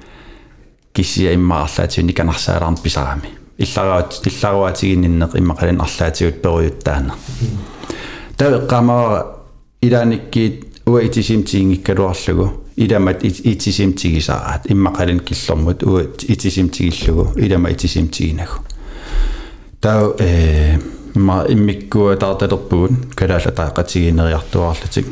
кисия 0.92 1.34
имма 1.34 1.62
арлаатигу 1.64 2.06
никанарсаалаарн 2.06 2.76
писарами 2.76 3.30
илларуат 3.58 4.20
илларуатигинниннеқ 4.26 5.32
иммақалин 5.40 5.80
арлаатигут 5.80 6.42
перуйуттаана 6.42 7.14
тавеққамаа 8.36 9.26
илааниккиит 9.82 10.56
уа 10.86 11.04
итисимтиингиккалуарлугу 11.06 12.46
иламат 12.76 13.24
итисимтигисараат 13.24 14.66
иммақалин 14.66 15.20
киллэрмут 15.20 15.82
уа 15.82 16.02
итисимтигиллугу 16.02 17.38
илама 17.38 17.70
итисимтигинагу 17.70 18.64
таа 19.80 20.14
э 20.18 20.78
ма 21.14 21.44
иммиккуа 21.48 22.16
таарталерпугун 22.16 22.96
калаала 23.14 23.50
таақатигинериартуарлутик 23.60 25.06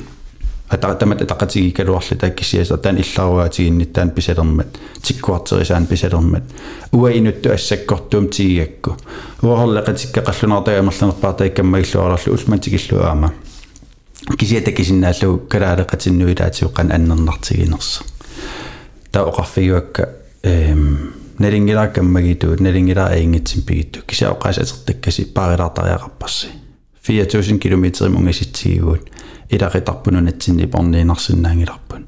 атаатамат 0.70 1.22
атақатигикалуарлута 1.22 2.30
кисиаса 2.32 2.78
таан 2.78 2.98
илларуаатигинниттаан 2.98 4.12
писалермат 4.12 4.80
тиккуартерисаан 5.02 5.86
писалермат 5.88 6.44
уа 6.92 7.12
инутту 7.12 7.52
ассаккортуум 7.54 8.30
тигиакку 8.30 8.98
уахорлеқатикка 9.42 10.24
қаллунартаамерланерпаа 10.28 11.34
таиккаммагиллуараллу 11.34 12.34
улмантигиллуаама 12.34 13.34
кисиата 14.39 14.72
кисиннааллу 14.72 15.42
калаалеқатиннуилаатиуқан 15.50 16.92
аннернартигинерса 16.92 18.04
таа 19.12 19.28
оқарфигуакка 19.30 20.10
эм 20.44 21.13
налингилааккаммагитуут 21.39 22.60
налингилаа 22.60 23.10
аингитсим 23.10 23.62
пигитту 23.62 24.00
кисаоқаас 24.08 24.58
атертаккаси 24.58 25.26
паарилаартариақарпасси 25.36 26.48
4000 27.08 27.60
км 27.60 28.10
мунгаситсигуут 28.10 29.10
иларитарпунунатсинни 29.51 30.67
порниинарсинаангиларпун 30.67 32.07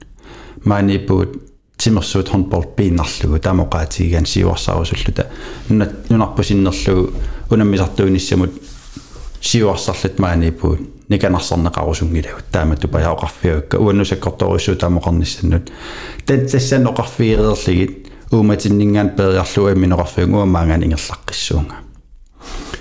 мааниппуут 0.64 1.50
тимерсуут 1.76 2.28
хонпор 2.28 2.66
пиинарлугу 2.76 3.38
тамоqaатигигаан 3.38 4.26
сиуарсаарусуллута 4.26 5.26
нуна 5.68 5.88
нунарпусиннерлугу 6.08 7.12
унаммисартуиниссамут 7.50 8.52
сиуарсарлат 9.40 10.18
мааниппуут 10.18 10.80
никанарсарнеқарусунгилагут 11.08 12.44
таама 12.52 12.76
тупаяоқарфиуакка 12.76 13.78
уаннусаккорторуссуу 13.78 14.76
тамоқарниссаннут 14.76 15.72
тат 16.26 16.50
тассаанеқарфиериерлигит 16.52 18.10
ууматиннингаан 18.30 19.10
периарлуа 19.10 19.74
миноқарфиуг 19.74 20.30
уамаангаан 20.34 20.82
ингерлаққиссуунга 20.82 21.76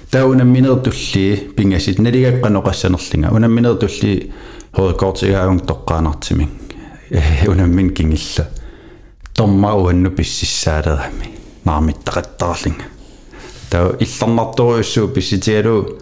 Э, 0.09 0.11
таа 0.11 0.25
унамминертуллии 0.25 1.35
пингасит 1.55 1.99
налигаққаноқассанерлинга 1.99 3.31
унамминертуллии 3.31 4.31
хоорикоортигаагун 4.73 5.59
тоққаанартими 5.59 6.49
унаммин 7.47 7.91
кингилла 7.91 8.49
тормауанну 9.35 10.09
писсissaалерами 10.09 11.37
наармиттақаттарлинга 11.63 12.85
таа 13.69 13.95
иллернарторюссуу 13.99 15.09
писситиалу 15.09 15.99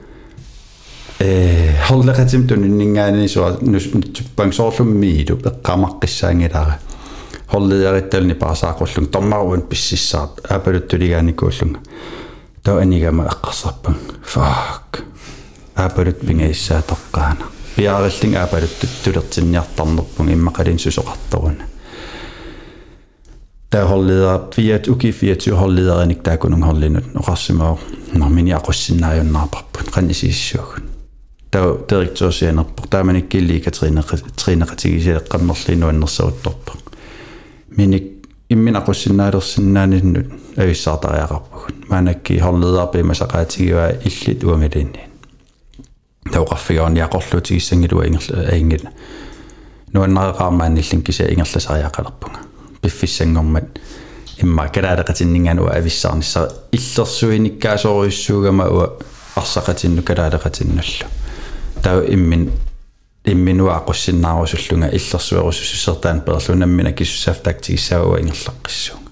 э 1.20 1.76
холлегатим 1.88 2.48
туниннингаани 2.48 3.28
суа 3.28 3.58
нуттуппангсоорлуммиилу 3.60 5.36
пеққамаққиссаангилара 5.36 6.80
холлеяриттални 7.48 8.36
паасаақуллун 8.36 9.08
тормаруун 9.08 9.63
писсissaат 9.63 10.46
апалуттулигааникууллунга 10.48 11.80
таа 12.66 12.81
анигама 12.81 13.27
эққарсарпан 13.27 13.96
фак 14.22 15.05
аапалут 15.75 16.20
пингаиссаа 16.20 16.83
тоққаана 16.83 17.44
пиаариллин 17.77 18.37
аапалуттут 18.37 18.90
тулертинниартарнерпун 19.05 20.33
иммақалин 20.35 20.79
сусоқарторуна 20.79 21.64
таа 23.70 23.87
холлиа 23.87 24.40
фиат 24.55 24.88
уки 24.88 25.11
фиат 25.12 25.42
холлиараник 25.44 26.22
таакунун 26.22 26.62
холлинут 26.62 27.05
оқарсимаа 27.14 27.79
нормини 28.12 28.53
ақуссиннааюннаарпарпут 28.53 29.88
қаннисииссуугун 29.94 30.85
таа 31.51 31.79
директорсианерпор 31.88 32.88
тааманиккилли 32.88 33.61
катрина 33.61 34.03
тринеқатигисиаққаммерлину 34.03 35.88
аннерсавутторпа 35.88 36.72
миник 37.77 38.27
имминақуссиннаалерсиннааниннут 38.51 40.27
ависсаартариақарпагут 40.57 41.76
маанакки 41.88 42.38
хорледарпи 42.38 43.03
масақаатигива 43.03 43.92
иллит 44.05 44.44
уамилинни 44.44 45.09
тауқарфигаани 46.33 47.01
ақорлуутигиссангилуа 47.01 48.07
ингерла 48.07 48.48
аингил 48.48 48.88
нуаннареқармаан 49.92 50.79
иллин 50.79 51.03
кися 51.03 51.25
ингерласариақалерпунга 51.29 52.40
пиффиссангормат 52.81 53.81
имма 54.42 54.68
калаалеқатиннингануа 54.68 55.75
ависсаарнisса 55.77 56.53
иллерсуиниккаасоруйуссуугама 56.72 58.68
уа 58.68 58.98
арсақатинну 59.37 60.03
калаалеқатиннуллу 60.03 61.07
тау 61.83 62.01
иммин 62.09 62.51
имминуақуссиннаарусуллунга 63.25 64.88
иллерсуерусуссертаан 64.88 66.20
перлунаммина 66.22 66.92
киссуссафтактигиссауа 66.92 68.20
ингерлаққиссуунга 68.20 69.06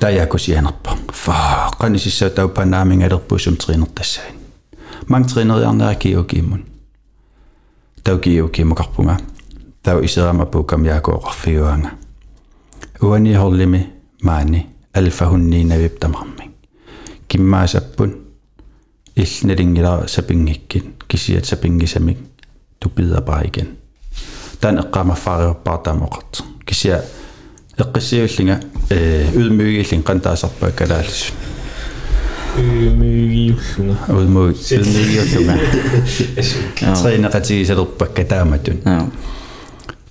таяакусианерпа 0.00 0.96
фаа 1.12 1.70
қанисиссаа 1.80 2.30
тау 2.30 2.48
панаамингалерпуусум 2.48 3.56
тринертассаин 3.56 4.36
манг 5.08 5.32
тринериарнера 5.32 5.94
киукииммун 5.94 6.64
тау 8.02 8.18
киукиимукарпунга 8.18 9.18
тау 9.82 10.04
исерамапуукам 10.04 10.84
яакооқарфиуанга 10.84 11.90
уани 13.00 13.34
холлими 13.34 13.92
маани 14.22 14.66
алфахунниинавип 14.92 15.98
тамармин 16.00 16.54
киммаасаппун 17.28 18.16
иллналингила 19.16 20.06
сапингиккин 20.06 20.94
кисиат 21.08 21.46
сапингисамик 21.46 22.18
тупида 22.78 23.20
bare 23.20 23.46
igen 23.48 23.68
тан 24.60 24.78
эққамаффаариорпаартаамоқарт 24.78 26.44
кисиа 26.64 27.02
эққиссиуллинга 27.78 28.60
э 28.90 29.28
ydmygillin 29.36 30.02
qantaasarpaa 30.02 30.70
kalaallis 30.78 31.32
ymygiullunga 32.58 33.96
ydmyg 34.20 34.56
ydmygillunga 34.78 35.56
тринеқатигисалерпакка 37.02 38.24
тааматун 38.24 38.78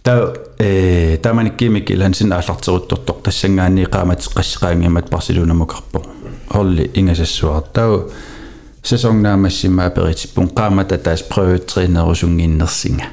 таа 0.04 0.34
э 0.60 1.18
тааманиккимик 1.22 1.92
илан 1.92 2.14
син 2.14 2.32
ааллартеруттортор 2.34 3.18
тассангаани 3.24 3.86
qaamат 3.86 4.22
qassqaangimmat 4.38 5.10
парсилунамукарпо 5.10 6.06
холли 6.50 6.92
ингасассуар 6.94 7.64
таа 7.74 8.06
sæsonnaamassimaa 8.84 9.90
peritipun 9.90 10.50
qaamata 10.54 10.98
taas 10.98 11.24
prøvetrainerusungиннерсинга 11.24 13.06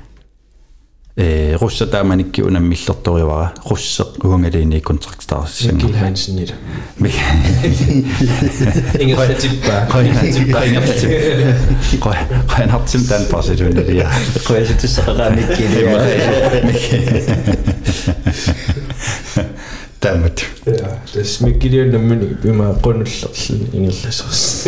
э 1.17 1.57
русса 1.59 1.87
тааманикки 1.87 2.41
унаммиллерторивара 2.41 3.53
руссеқ 3.65 4.23
уангалиини 4.23 4.79
контрактаарсиссан 4.79 5.93
хансинила 5.93 6.53
ингертиппа 9.01 9.87
қойнартиппа 9.89 10.65
ингертиппа 10.67 12.15
қойнартим 12.53 13.07
таан 13.09 13.25
парсилуналия 13.31 14.07
қойситсеқаамиккилиа 14.45 16.05
таммат 19.99 20.45
я 20.67 21.01
тэс 21.13 21.41
миккилиуннаммани 21.41 22.35
пима 22.43 22.75
қонуллерлин 22.83 23.73
ингерласерс 23.73 24.67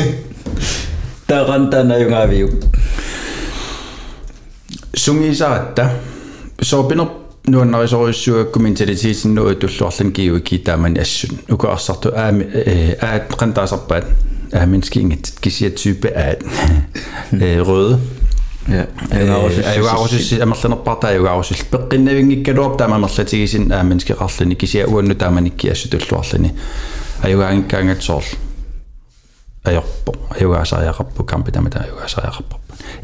таагантана 1.28 2.00
юнгавиу 2.00 2.50
сунгисаратта. 4.96 5.92
soopiner 6.63 7.07
nuannarisoruissuakku 7.49 8.59
mentaliteten 8.59 9.35
tulluarlan 9.61 10.13
kiu 10.13 10.41
kitaamani 10.45 11.01
assun 11.01 11.39
ukaarsortu 11.53 12.09
aami 12.17 12.47
aat 13.03 13.37
qantaasarpaat 13.37 14.07
aaminskiingit 14.61 15.33
kisia 15.41 15.71
type 15.71 16.13
aat 16.27 16.45
røde 17.69 17.99
ja 18.69 18.87
аюгаарусусси 19.73 20.41
амерланерпарта 20.43 21.13
аюгаарусул 21.13 21.61
пеққиннавингиккалуап 21.73 22.77
таамамерлатигисин 22.81 23.73
ааменскеқарлани 23.73 24.57
кisia 24.57 24.89
уанну 24.89 25.15
тааманикки 25.15 25.69
ассу 25.69 25.89
туллуарлани 25.89 26.55
аюгаангиккаангатсоорл 27.25 28.37
ajorpo 29.65 30.13
ajugaasariaqarpu 30.37 31.25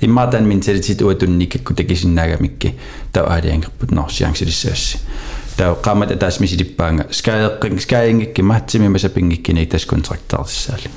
Imma 0.01 0.27
tän 0.27 0.43
min 0.43 0.63
sit 0.63 0.83
sit 0.83 1.01
oitun 1.01 1.39
nikke 1.39 1.59
ku 1.59 1.73
teki 1.73 1.95
sin 1.95 2.15
näga 2.15 2.37
mikki. 2.39 2.75
Tä 3.11 3.23
aiden 3.23 3.61
kaput 3.61 3.91
no 3.91 4.05
siang 4.07 4.35
sit 4.35 4.53
ses. 4.53 4.97
Tä 5.57 5.75
kamat 5.81 6.11
etäs 6.11 6.39
mi 6.39 6.47
sitipanga. 6.47 7.03
Skai 7.11 7.49
kring 7.59 7.79
skai 7.79 8.13
ngikki 8.13 8.41
matsi 8.41 8.79
mi 8.79 8.89
mesä 8.89 9.09
pingikki 9.09 9.53
niin 9.53 9.61
ni 9.61 9.65
tes 9.65 9.85
kontraktal 9.85 10.43
sisäli. 10.43 10.89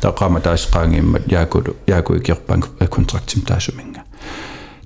Tä 0.00 0.12
kamat 0.12 0.46
ais 0.46 0.66
kangi 0.66 1.02
jaku 1.30 1.62
jaku 1.86 2.14
kirpan 2.22 2.64
kontrakti 2.88 3.36
mitä 3.36 3.60
suminga. 3.60 4.00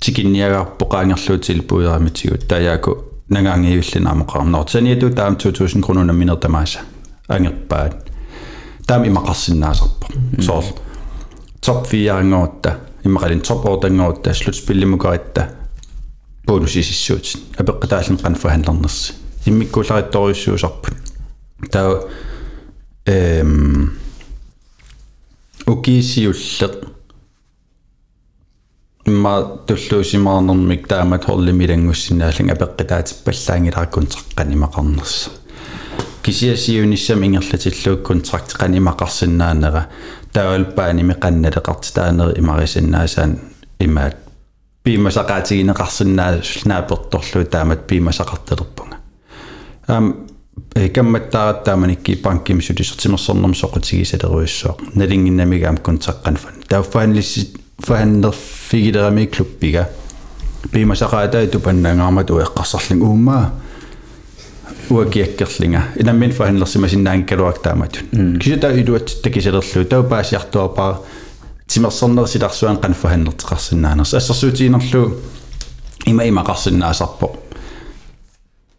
тикинниагаарпоqaангерлуутил 0.00 1.62
пуерамитигут 1.62 2.48
тааяаку 2.48 3.04
нагаангиуллинаамоқарам 3.28 4.50
нортаниату 4.50 5.10
таам 5.10 5.36
2000 5.36 5.82
кронуна 5.82 6.12
минертамааса 6.12 6.80
ангерпаат 7.28 8.10
таам 8.86 9.04
имақарсинаасарпо 9.04 10.42
соор 10.42 10.64
топ 11.60 11.86
4 11.86 12.08
ангоотта 12.08 12.78
иммақалин 13.04 13.40
топ 13.40 13.64
ордангоотта 13.66 14.34
слутспиллимукаritта 14.34 15.50
бонусисиссуут 16.46 17.36
апеққатааллин 17.58 18.18
қан 18.22 18.34
форхандлернерси 18.34 19.19
иммиккулариторюссуусарпут 19.45 20.95
таа 21.71 22.07
эм 23.05 23.97
укисиуллеқ 25.65 26.73
имма 29.05 29.61
туллуусимаарнэрмик 29.67 30.87
таамат 30.87 31.25
хорлимилангуссинаалан 31.25 32.51
апеққитаатиппаллаангилараккун 32.55 34.07
таққанимақарнерса 34.07 35.41
кисиасиунissam 36.23 37.23
ингерлатиллууккун 37.25 38.21
трактиқанимақарсинаанера 38.21 39.87
таалпаани 40.33 41.03
меқанналеқартитаанери 41.11 42.37
имарисиннаасаан 42.39 43.39
имаат. 43.79 44.15
Пиимасақаатигинеқарсинаа 44.83 46.41
сулнааперторлуу 46.43 47.45
таамат 47.45 47.87
пиимасақартелерпу 47.87 48.90
ам 49.86 50.26
камматтааратааманикки 50.74 52.20
банким 52.22 52.62
сулисертимерсорнэрм 52.62 53.54
соқутигисалеруиссоо 53.54 54.76
налингиннамигаам 54.94 55.76
контаққанфан 55.76 56.64
тауфаанлисси 56.68 57.54
фааннерфигилерами 57.78 59.26
клуббига 59.26 59.88
пимасақаатаа 60.72 61.46
тупаннаангаармату 61.46 62.40
эққарсарлин 62.40 63.02
ууммаа 63.02 63.52
уакиаккерлинга 64.90 65.84
инаммин 65.96 66.32
фаанлерсимасиннаангкалуактааматун 66.32 68.38
кисута 68.38 68.72
илуат 68.72 69.22
такисалерлу 69.22 69.84
таупаасиартуарпаа 69.84 71.00
тимерсорнерсиларсуан 71.66 72.78
канфааннертеқарсинаанерс 72.78 74.14
ассерсуутиинерлу 74.14 75.16
има 76.06 76.24
имақарсинаасарпо 76.24 77.36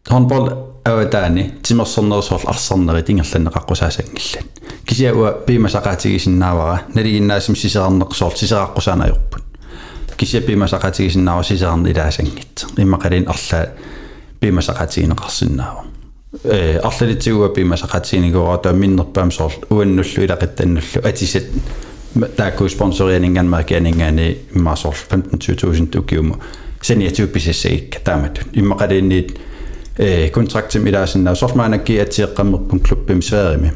хонбол 0.08 0.71
аватаани 0.86 1.54
тимерсорнерсуорл 1.64 2.48
арсарнери 2.48 3.02
тингерланнеқаққусаасангиллан 3.04 4.46
кисиауа 4.86 5.32
пимасақаатигисиннаавара 5.48 6.82
налигиннаасим 6.96 7.56
сисеарнеқсуорл 7.56 8.36
сисеқаққусаанаажорпут 8.36 9.44
кисиа 10.18 10.42
пимасақаатигисиннаава 10.42 11.44
сисеарни 11.44 11.92
илаасангитса 11.92 12.68
иммақалин 12.78 13.28
арлаа 13.28 13.70
пимасақаатигинеқарсинаава 14.42 15.84
э 16.44 16.80
арлалитсигуа 16.80 17.50
пимасақаатигинигуара 17.50 18.58
таа 18.62 18.74
миннерпаам 18.74 19.32
соор 19.32 19.54
уаннуллу 19.70 20.24
илақиттаннуллу 20.26 21.04
атисат 21.04 21.46
таакку 22.36 22.70
спонсорианинган 22.70 23.50
маркианингаани 23.50 24.38
иммаасоор 24.56 24.96
15000 25.10 25.88
тукиуму 25.92 26.38
саниатупписассагикка 26.82 28.00
тааматун 28.00 28.46
иммақалиинниит 28.54 29.38
э 29.98 30.30
контрактим 30.30 30.88
илаасиннаа 30.88 31.36
сормаанакки 31.36 31.94
атиэққаммерпун 31.94 32.80
клуббим 32.80 33.22
сферими 33.22 33.74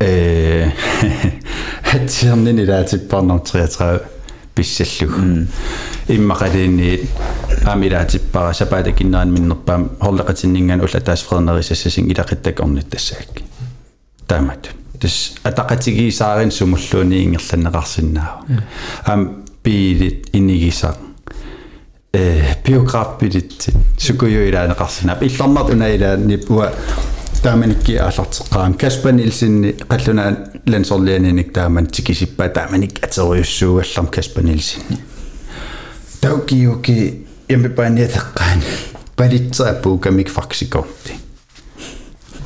э 0.00 0.70
хатсиернини 1.82 2.66
лаатиппарнам 2.66 3.40
33 3.40 4.00
писсаллуг 4.54 5.12
иммақалиинни 6.08 7.08
амилаатиппара 7.64 8.52
сапаата 8.54 8.92
киннеран 8.92 9.32
миннерпаам 9.32 9.90
хорлеқатиннинган 10.00 10.80
ула 10.80 11.00
таас 11.00 11.22
фреднерисассасин 11.22 12.10
илақиттак 12.10 12.60
орнит 12.60 12.90
тассаак 12.90 13.42
таамат 14.26 14.70
тас 15.00 15.34
атақатигисаарин 15.44 16.50
сумуллууни 16.50 17.24
ингерланнеқарсинаава 17.24 18.44
ам 19.04 19.44
биилит 19.64 20.28
инигисаа 20.32 20.96
э 22.15 22.55
биограф 22.65 23.19
бидит 23.19 23.67
сукуйуилаанеқарсинаап 23.97 25.21
илларнар 25.23 25.65
тунаилаа 25.67 26.17
ниппуа 26.17 26.71
тааманикки 27.43 27.93
аллартеққарам 28.07 28.77
каспан 28.77 29.19
илсинни 29.19 29.75
қаллунаан 29.89 30.35
лансорлианиник 30.65 31.53
тааман 31.53 31.87
тикисиппа 31.87 32.47
тааманик 32.49 33.03
атериуссуугалларм 33.03 34.07
каспан 34.07 34.47
илсинни 34.53 34.97
таукиуки 36.21 37.27
ямбипаниатеққаан 37.49 38.63
палитсааппуу 39.17 39.99
камик 39.99 40.29
фарсикорти 40.29 41.13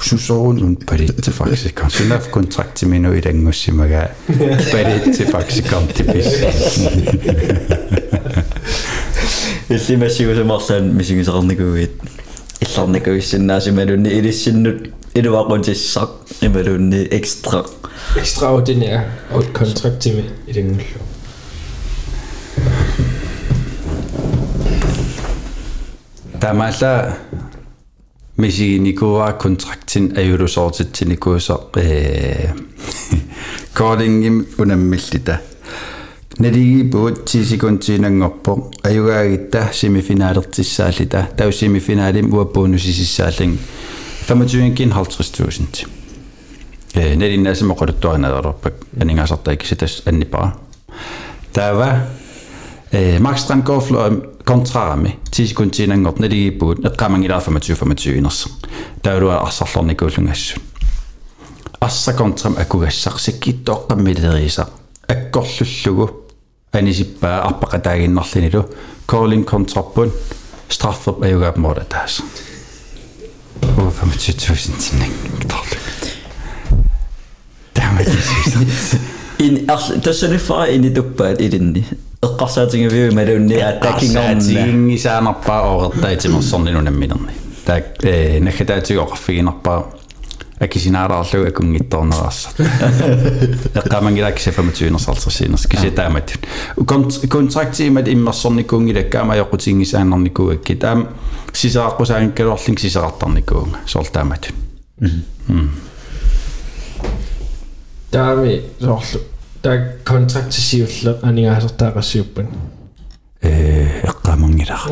сусоорун 0.01 0.75
палитте 0.77 1.31
фарсикорти 1.31 1.97
сунаф 1.97 2.29
контракти 2.29 2.85
мину 2.85 3.13
илангуссимага 3.13 4.11
палитте 4.27 5.25
фарсикорти 5.25 6.03
пис 6.03 6.27
иллимассигусамарлаан 9.68 10.94
мисигисақарникуит 10.98 11.92
илларникуиссиннаасималунни 12.60 14.08
илиссиннут 14.18 14.90
илуақутиссақ 15.14 16.10
ималунни 16.42 17.08
экстра 17.10 17.64
Extraordinær 18.16 19.00
og 19.30 19.42
et 19.42 19.52
kontrakt 19.52 19.98
til 20.00 20.30
i 20.46 20.52
den 20.52 20.70
uge. 20.74 20.98
тамаала 26.40 27.16
мисигиникуа 28.36 29.32
контрактин 29.32 30.12
аюлусоортитсиникуусо 30.16 31.70
э 31.76 32.52
кодингим 33.74 34.46
унаммиллита 34.58 35.40
налигипуут 36.38 37.24
10 37.24 37.44
секундтинангорпо 37.44 38.70
аюгаагитта 38.82 39.70
семифинаалертиссаалита 39.72 41.28
тау 41.36 41.52
семифиналим 41.52 42.34
уаппуунусисиссаалин 42.34 43.58
25 44.26 44.74
50000 44.76 45.86
э 46.94 47.14
налиннаасимоқулуттуаринерерпак 47.16 48.74
анингасартаикиситас 49.00 50.02
аннипара 50.06 50.56
таава 51.52 52.08
э 52.90 53.18
Max 53.18 53.36
Strandgård 53.44 54.44
kontrarami 54.44 55.18
10 55.30 55.48
sekundtinangort 55.48 56.18
naligippuut 56.18 56.84
eqqamangilaa 56.84 57.40
25 57.40 57.76
25 57.76 58.18
inersa 58.18 58.48
taulua 59.02 59.36
arsarlornikuullungassut 59.36 60.62
assa 61.80 62.12
kontram 62.12 62.54
akugassaq 66.72 66.94
sikkittooqqammileriisa 66.94 67.04
akkorlullugu 67.04 67.14
anisippaa 67.14 67.46
arpaqataaginnarlinilu 67.48 68.62
calling 69.10 69.44
kontrappun 69.44 70.12
straffop 70.68 71.22
ajugaapmoola 71.22 71.84
taas 71.84 72.22
over 73.78 73.92
25 73.92 74.48
000 74.48 74.78
tinning 74.78 75.14
tarlu 75.48 75.78
Damn 77.74 78.00
it. 78.00 78.08
ин 79.38 79.70
арл 79.70 80.00
тассаниффара 80.02 80.70
ини 80.72 80.90
туппаат 80.90 81.40
илинни 81.40 81.84
эққарсаатингавиу 82.22 83.12
малунни 83.14 83.54
аттакингорна 83.54 84.40
тингисаанарпаа 84.40 85.60
оорертаитимерсорнинунамминерни 85.70 87.32
таак 87.66 87.84
э 88.02 88.40
нахатаатигоқарфигинарпаа 88.40 89.84
акисинаалаарлуг 90.60 91.48
акунгитторнераарсат 91.48 92.60
эққамангилаакиса 93.80 94.50
25-нерсартэрсиинерс 94.50 95.66
киситаамат 95.68 96.38
контрактиимат 97.28 98.08
иммерсорникуунгилаккаама 98.08 99.36
йоқутингисааннарникууакки 99.36 100.74
таам 100.76 101.08
сисеқаққусаангкалуарлин 101.52 102.76
сисеқартарникуунга 102.78 103.78
соорлаамат 103.86 104.52
Таами 108.10 108.62
соорлу 108.80 109.20
таа 109.62 109.96
контракт 110.04 110.52
сиулле 110.52 111.18
анигаасертаақассиуппан. 111.22 112.46
э 113.42 114.00
эққамангилаа 114.08 114.88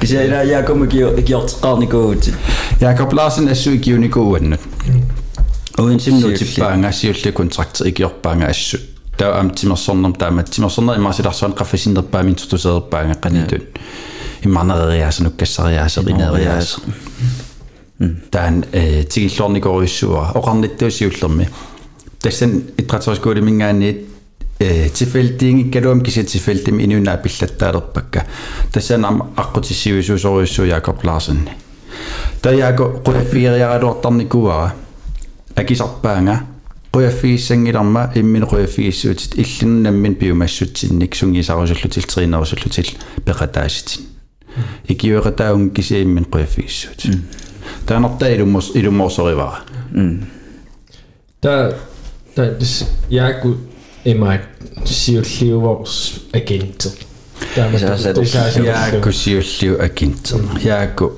Kysillä 0.00 0.42
Jaakomu 0.42 0.86
kiortiqarnikuut. 1.24 2.30
Jaakoplaarsin 2.80 3.48
assuikiunikuuannut. 3.48 4.60
Uin 5.80 6.00
simnuutippaan 6.00 6.84
assiullu 6.84 7.32
kontrakter 7.32 7.86
ikiorpaanga 7.86 8.46
assu. 8.46 8.76
Taa 9.16 9.40
amtimersornerm 9.40 10.12
taamattimersorner 10.12 10.96
immarsilarsuan 10.96 11.52
qaffisinnerpaamin 11.52 12.34
tutuseerpaanga 12.34 13.14
qanitun. 13.14 13.60
Immarnereriaasanukkasariaaserineriaasa. 14.46 16.80
Taan 18.30 18.64
tigillornikuurissuara 19.14 20.32
oqarnittuusiullermi. 20.34 21.48
Tassan 22.22 22.62
itratoriskoolimingaanniit 22.78 24.09
Э, 24.62 24.90
тифэлтиинги 24.90 25.70
калуам 25.70 26.02
киси 26.02 26.22
тифэлтим 26.22 26.80
инуна 26.80 27.16
пиллаттаалерпакка 27.16 28.26
тассаана 28.70 29.30
аққутиссивисуусориуссу 29.34 30.66
яакоп 30.66 31.02
ларсинни 31.02 31.52
таяако 32.42 33.00
қуяффигериаралуартарникуара 33.02 34.74
акисарпаанга 35.56 36.42
қуяффигиссангиларма 36.92 38.12
иммин 38.14 38.44
қуяффигиссуутит 38.44 39.34
иллиннаммин 39.38 40.16
пиумассутсинник. 40.16 41.14
Сунгисарусуллутил 41.14 42.02
триинерусуллутил 42.02 42.98
пеқатааситин 43.24 44.02
икиуэқатааун 44.88 45.70
кисииммин 45.70 46.24
қуяффигиссуут 46.24 47.06
таанартаа 47.86 48.34
илумморсоривара 48.34 49.60
та 51.40 51.78
та 52.34 52.58
яакут 53.08 53.69
jeg 54.05 54.15
kunne 54.15 54.27
emma 54.27 54.37
siulliuvors 54.85 56.19
agentet. 56.33 56.93
Der 57.55 57.63
er 57.63 57.77
Så 57.77 57.85
er 58.09 58.13
det- 58.13 58.65
яаку 58.65 59.11
сиуллиу 59.11 59.77
акинтер 59.81 60.39
яаку 60.65 61.09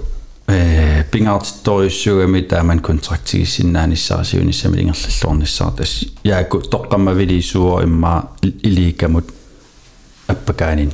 э 0.49 1.03
пингаартитториуссугами 1.11 2.41
тааман 2.41 2.79
контрактигиссиннааниссарасиунissamилингерллорниссаар 2.79 5.71
тас 5.77 6.03
яаку 6.23 6.57
тоққаммавилисуо 6.59 7.83
имма 7.83 8.23
илиикамут 8.63 9.25
аппакааниннут 10.27 10.93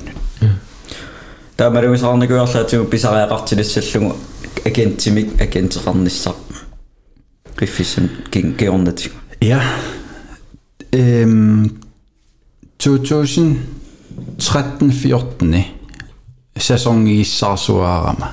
таамалуисаарникуарлаатигу 1.58 2.86
писариақартилиссаллугу 2.86 4.16
агентимик 4.66 5.42
агентеқарниссар 5.42 6.34
qiffissen 7.58 8.10
king 8.32 8.56
geornatig 8.58 9.12
Ja. 9.42 9.62
Øhm, 10.92 11.62
um, 11.62 11.70
2013-14 12.83 15.57
sæson 16.57 17.07
i 17.07 17.24
Sarsuarama. 17.24 18.27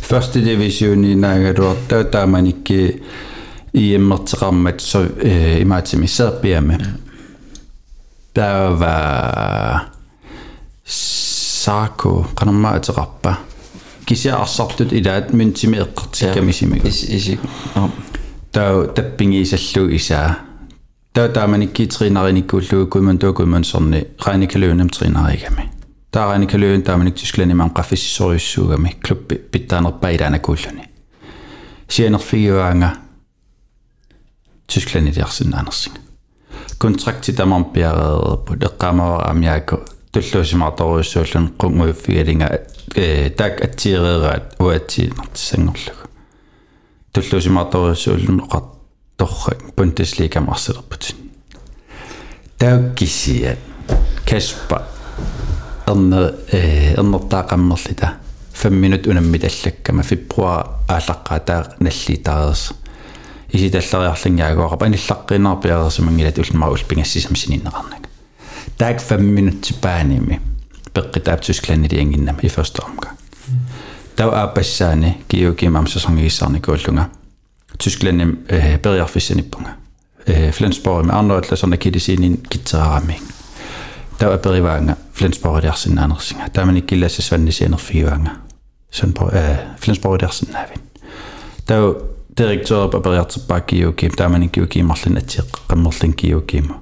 Første 0.00 0.44
division 0.44 1.04
i 1.04 1.14
Nagaduorta, 1.14 2.02
der 2.02 2.26
man 2.26 2.46
ikke 2.46 3.00
i 3.72 3.94
Emmertrammet, 3.94 4.82
så 4.82 5.08
øh, 5.16 5.60
i 5.60 5.64
Matsimi 5.64 6.06
Serbiamme. 6.06 6.78
Der 8.36 8.56
var 8.56 9.90
Sarko, 10.84 12.24
Kanama 12.36 12.68
Atrappa. 12.68 13.34
Kisi 14.06 14.28
Arsartut 14.28 14.92
i 14.92 15.00
dag, 15.00 15.34
men 15.34 15.52
til 15.52 15.70
med 15.70 15.80
Eqertikamisimigu. 15.80 16.88
Der 18.54 18.60
er 18.60 18.70
jo 18.70 18.86
dabbing 18.96 19.34
i 19.34 19.44
sig. 19.98 20.34
Tautaamannikki 21.12 21.86
triinarinikkuullugu 21.86 22.86
kuimantuakuimansorni 22.86 24.06
raanikkaluunnamtriinariigami. 24.26 25.68
Taaranikkaluun 26.10 26.82
taamanik 26.82 27.14
Tysklannimaan 27.14 27.70
qaffissisoriussuugami 27.70 28.96
klubbi 29.06 29.34
pittaanerpaidaanakuulluni. 29.34 30.84
Sienerfiguanga 31.88 32.90
Tysklannidiarsinaanersinga. 34.72 36.00
Kontrakti 36.78 37.32
tamarpiareererpu 37.32 38.52
eqqaamava 38.66 39.16
amyaaku 39.16 39.76
tulluusimartoruussuullun 40.12 41.54
qunguuffigalinga 41.60 42.48
taak 43.36 43.64
atsiireeraat 43.64 44.56
uatsiinartissangorlugu. 44.60 46.08
Tulluusimartoruussuullun 47.12 48.42
oqart 48.42 48.81
так 49.21 49.29
аттиерераат 49.29 49.37
уатсиинартиссангорлугу 49.37 49.37
туллуусимаарторуйссууллун 49.37 49.37
оқар 49.47 49.57
торрак 49.57 49.61
Bundesliga 49.75 50.39
марсилерпут 50.39 51.15
тауккиссиат 52.57 53.57
каспа 54.25 54.87
эрне 55.87 56.33
э 56.51 56.93
эрнертаақаммерлита 56.95 58.17
5 58.53 58.71
минут 58.71 59.07
унаммит 59.07 59.43
аллаккама 59.43 60.03
фебруар 60.03 60.67
ааллаққаа 60.87 61.39
таа 61.39 61.75
наллитаарерс 61.79 62.73
иситаллариарлингаагоорпа 63.51 64.85
аниллаққинаарпиарерсимангилат 64.85 66.37
улмаа 66.37 66.71
улпингассисам 66.71 67.35
сининнеқарнак 67.35 68.09
таак 68.77 69.01
5 69.01 69.21
минут 69.21 69.61
типааними 69.61 70.41
пеққитаап 70.93 71.45
тускланнили 71.45 71.99
ангиннам 71.99 72.37
и 72.41 72.49
første 72.49 72.81
omgang 72.81 73.17
тау 74.15 74.31
аапассаани 74.31 75.17
киуки 75.27 75.65
Tyskland 77.82 78.22
eh, 78.48 78.74
äh, 78.74 78.78
Berger 78.78 79.06
Fissenippung. 79.06 79.66
Äh, 80.26 80.46
eh, 80.46 80.52
Flensborg 80.52 81.06
med 81.06 81.14
andre 81.14 81.36
atla 81.36 81.56
sådan 81.56 81.78
kan 81.78 81.92
det 81.92 82.02
se 82.02 82.12
en 82.12 82.46
gitaramming. 82.50 83.20
Der 84.20 84.26
var 84.26 84.36
bedre 84.36 84.62
vanger. 84.62 84.94
Flensborg 85.12 85.62
der 85.62 85.72
sin 85.72 85.98
andersinger. 85.98 86.46
Der 86.54 86.64
man 86.64 86.76
ikke 86.76 86.96
lasse 86.96 87.22
svande 87.22 87.52
senere 87.52 87.78
fire 87.78 88.10
vanger. 88.10 88.30
Sønborg, 88.90 89.32
äh, 89.32 89.50
eh, 89.50 89.56
Flensborg 89.78 90.20
der 90.20 90.28
sin 90.28 90.48
navin. 90.52 90.80
Der 91.68 91.76
var 91.76 91.94
direktør 92.38 92.86
på 92.86 93.00
Berger 93.00 93.24
tilbage 93.24 93.76
i 93.76 93.86
UGM. 93.86 94.14
Der 94.18 94.28
man 94.28 94.42
ikke 94.42 94.62
UGM 94.62 94.84
Martin 94.84 95.16
Atir. 95.16 95.42
Martin 95.76 96.34
UGM. 96.34 96.72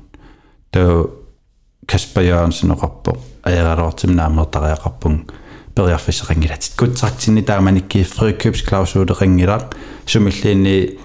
Der 0.75 0.85
var 0.85 1.07
Kasper 1.89 2.21
Jørgensen 2.21 2.71
og 2.71 2.83
Rappo. 2.83 3.17
Ejerator 3.47 3.91
til 3.91 4.11
nærmere 4.13 4.47
der 4.53 4.61
er 4.61 4.87
Rappung. 4.87 5.31
кутсартинни 5.80 7.42
тааманикки 7.42 8.04
фрикøbsklausuleringilaq 8.04 9.76
сумиллиинни 10.06 10.98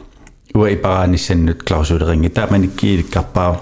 уа 0.54 0.70
ипараниссаннут 0.70 1.62
клаусулеринги 1.62 2.28
тааманиккииликкарпаа 2.28 3.60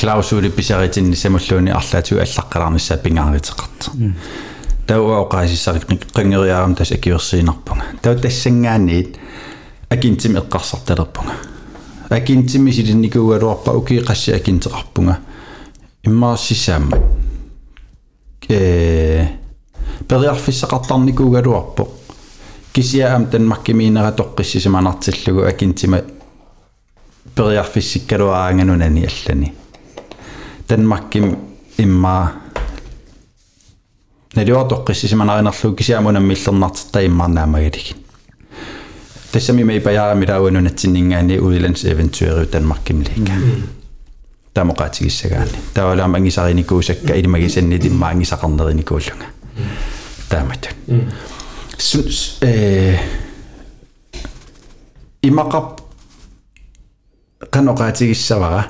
клаусуули 0.00 0.50
писаритинни 0.50 1.14
самуллууни 1.14 1.70
арлаатиу 1.70 2.18
аллаққаларниссаа 2.18 2.98
пингааритеқарт 3.02 3.90
тауа 4.86 5.22
оқаасиссарик 5.24 5.84
қингериаарам 6.12 6.74
тас 6.74 6.92
акиверсиинарпунга 6.92 7.84
тау 8.02 8.16
тассангаанниит 8.16 9.18
акинтим 9.88 10.36
эққарсарталерпунга 10.36 11.32
акинтими 12.08 12.70
силинникуугалуарпа 12.70 13.70
укиқасси 13.70 14.32
акинтеқарпунга 14.32 15.18
иммаассисаама 16.04 16.96
э 18.48 19.26
периарфиссақартарникуугалуарпо 20.08 21.88
кисиаам 22.72 23.26
танмаккимиинера 23.26 24.12
тоққиссисиманартиллугу 24.12 25.46
акинтима 25.46 26.02
периарфиссиккалуаанганунани 27.34 29.06
аллани 29.06 29.54
танмакким 30.66 31.38
имма 31.78 32.32
налиуа 34.34 34.68
тоққиссисиманаринерлугу 34.68 35.76
кисиамунам 35.76 36.24
миллернартта 36.24 37.04
иммаарнаамагалигин 37.06 37.96
тассами 39.32 39.62
мей 39.62 39.80
паяарами 39.80 40.26
лауанунатсиннингаани 40.26 41.38
уиланс 41.38 41.84
эвентуэриу 41.84 42.46
танмакким 42.46 43.02
лига 43.02 43.34
тамоqaатигиссагаани 44.54 45.58
таавалаама 45.74 46.18
ангисариникуусакка 46.18 47.14
илимагисанни 47.14 47.78
тимма 47.78 48.12
ангисақарнериникууллунга 50.32 50.32
таамат 50.32 50.68
э 52.42 52.98
имақап 55.22 55.80
каноqaатигиссавара 57.50 58.66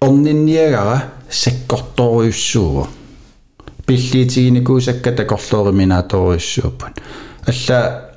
орнинниагара 0.00 1.04
саккорторуйуссууго 1.30 2.88
пиллиитигиникуусакка 3.86 5.12
такорлоориминааторуйуссууппут 5.12 7.02
алла 7.46 8.10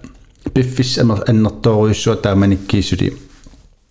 пиффис 0.53 0.99
аннерторуйуссуа 0.99 2.15
тааманиккиисули 2.15 3.13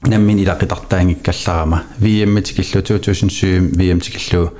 наммин 0.06 0.38
илақитартаангиккалларама 0.38 1.82
VM 1.98 2.42
тикиллу 2.42 2.82
2007 2.82 3.72
VM 3.72 4.00
тикиллу 4.00 4.52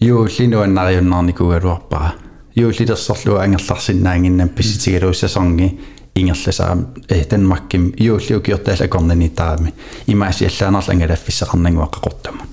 юуллинуаннариуннарникугалуарпара 0.00 2.14
юуллитерсорлу 2.55 3.37
ангерларсинаангиннаппис 3.37 4.83
сигалууссасарни 4.83 5.79
ингерласарам 6.15 6.93
э 7.07 7.25
данмакким 7.25 7.93
юуллиу 7.97 8.41
киортаала 8.41 8.87
корнани 8.87 9.29
таами 9.29 9.73
имааси 10.07 10.45
аллаанерла 10.45 10.93
ангалаффиссақарнангуа 10.93 11.89
қақортама 11.89 12.43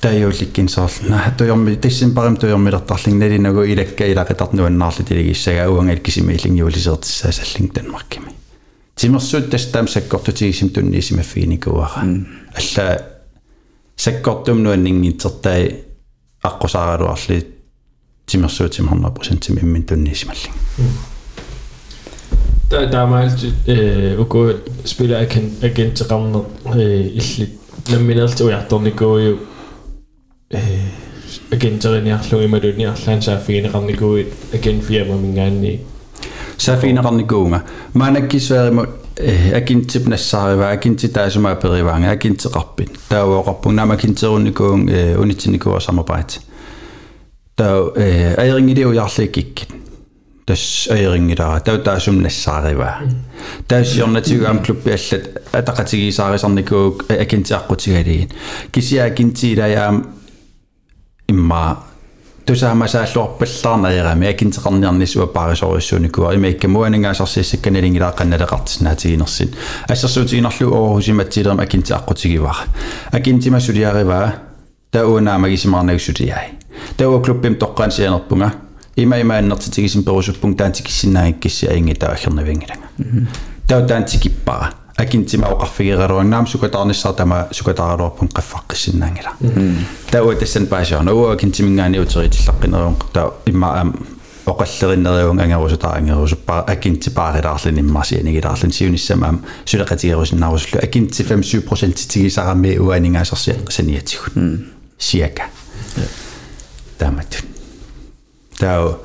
таажууликкин 0.00 0.68
соорлна 0.68 1.18
хатуйорми 1.18 1.76
тассин 1.76 2.14
парам 2.14 2.36
туйормилертарлигналинагу 2.36 3.62
илакка 3.64 4.04
илақитарнуаннаарли 4.12 5.04
тилигиссага 5.04 5.70
уангал 5.70 5.98
кисими 5.98 6.34
илингиулисеэртиссаасаллинг 6.34 7.72
данмаккими 7.74 8.32
тимерсуут 8.96 9.50
тастаам 9.50 9.88
саккортутигисим 9.88 10.70
тунниисимаффигиникуара 10.70 12.02
алла 12.56 13.02
саккортумнуаннингитсертаи 13.96 15.84
аққусааралуарли 16.42 17.55
지마서쯤 18.26 18.88
한마 18.88 19.14
퍼센트쯤 19.14 19.76
인도네시말링. 19.76 20.52
Der, 22.70 22.90
der 22.90 22.98
er 22.98 23.06
meget 23.06 23.54
øh, 23.68 24.20
at 24.20 24.28
gå 24.28 24.52
spiller 24.84 25.20
igen 25.20 25.54
igen 25.62 25.94
til 25.94 26.06
rammer 26.06 26.42
øh, 26.74 27.06
illit. 27.06 27.48
Når 27.90 27.98
min 27.98 28.18
alt 28.18 28.40
og 28.40 28.50
jeg 28.50 28.64
dårlig 28.70 28.96
går 28.96 29.18
jo 29.18 29.36
øh, 30.50 30.60
igen 31.52 31.78
til 31.78 31.90
den 31.90 32.06
jeg 32.06 32.18
slår 32.22 32.40
i 32.40 32.46
mig 32.46 32.62
den 32.62 32.80
jeg 32.80 32.92
slår 32.96 33.20
så 33.20 33.38
fint 33.46 33.74
rammer 33.74 33.96
gå 33.96 34.16
igen 34.52 34.82
for 34.82 34.92
jeg 34.92 35.06
min 35.06 35.34
gang 35.34 35.68
i. 35.68 35.80
Så 36.58 36.80
fint 36.80 36.98
rammer 37.04 37.26
gå 37.26 37.48
med. 37.48 37.58
Man 37.92 38.16
er 38.16 38.28
kisværet 38.28 38.72
mod 38.74 38.86
agin 39.52 39.84
til 39.84 40.08
nassariva 40.08 40.72
agin 40.72 40.98
til 40.98 41.14
der 41.14 41.28
som 41.28 41.44
er 41.44 41.54
perivang 41.54 42.04
agin 42.04 42.36
til 42.36 42.50
rappin. 42.50 42.88
Der 43.10 43.16
er 43.16 43.20
jo 43.20 43.70
når 43.70 43.84
man 43.84 43.98
kan 43.98 44.14
til 44.14 44.28
runde 44.28 44.50
gå 44.50 44.72
unitinikur 45.18 45.78
samarbejde. 45.78 46.40
таа 47.55 47.91
аерингилиуярликкиккит 48.37 49.81
тас 50.45 50.87
аерингилара 50.91 51.59
таа 51.59 51.77
таасумнассаариваа 51.77 53.01
таасиорнатигуам 53.67 54.59
клубби 54.65 54.91
аллат 54.91 55.23
атақатигисаарисарникуук 55.53 57.05
акинтиаққутигалигин 57.09 58.29
кисиа 58.71 59.05
акинтиилаяам 59.05 60.07
имма 61.29 61.77
тусаамасааллуарпаллаарнаерами 62.45 64.27
акинтеқарниарнисуа 64.33 65.27
парисориссууникуа 65.27 66.35
имаикка 66.35 66.67
муанингаасарсиссакканалингилааққанналеқартинаатигинерсит 66.67 69.55
ассерсуутигинерлу 69.87 70.73
оорусиматсилерма 70.73 71.63
акинтиаққутигивара 71.63 72.65
акинтимасулиариваа 73.11 74.33
таунаамагисимаарнагсулиай 74.91 76.49
тауа 76.49 76.54
клуббим 76.97 77.55
тоққаансианерпунга 77.55 78.51
има 78.95 79.19
имааннертитигисим 79.19 80.03
перусуппун 80.03 80.55
таантикиссинаагиккисси 80.55 81.67
аинги 81.67 81.93
таахернавингилага 81.93 82.81
тау 83.67 83.87
таантикиппара 83.87 84.73
акинтима 84.97 85.47
оқарфигераруаннаам 85.47 86.47
сукатаарниссаар 86.47 87.15
тама 87.15 87.47
сукатааралуарпун 87.51 88.27
қаффаққиссиннаангила 88.27 89.31
тауа 90.11 90.35
тассан 90.35 90.67
паасиорна 90.67 91.13
уа 91.13 91.33
акинтимингаани 91.33 91.99
утеритиллаққинеруун 91.99 92.95
таа 93.13 93.33
имма 93.45 93.73
аам 93.79 93.95
оқаллериннериун 94.45 95.39
ангерусутаа 95.39 95.95
ангерусуппаа 95.97 96.65
акинтипаарилаарлин 96.67 97.79
иммарсианигилаарлин 97.79 98.71
сиуниссамаам 98.71 99.41
сулеқатигерусиннаарусуллу 99.65 100.83
акинти 100.83 101.23
57% 101.23 102.07
тигисарами 102.07 102.77
уанигаасерси 102.77 103.55
саниатигут 103.69 104.33
сиака 104.97 105.43
таамат 106.97 107.43
таа 108.59 108.97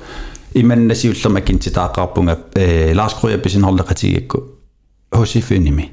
иманнасиуллерма 0.54 1.40
акинтитаақарпунга 1.40 2.38
э 2.54 2.94
лаас 2.94 3.14
круяпписин 3.14 3.64
хорлеқатигикку 3.64 4.42
hosifynimi 5.12 5.90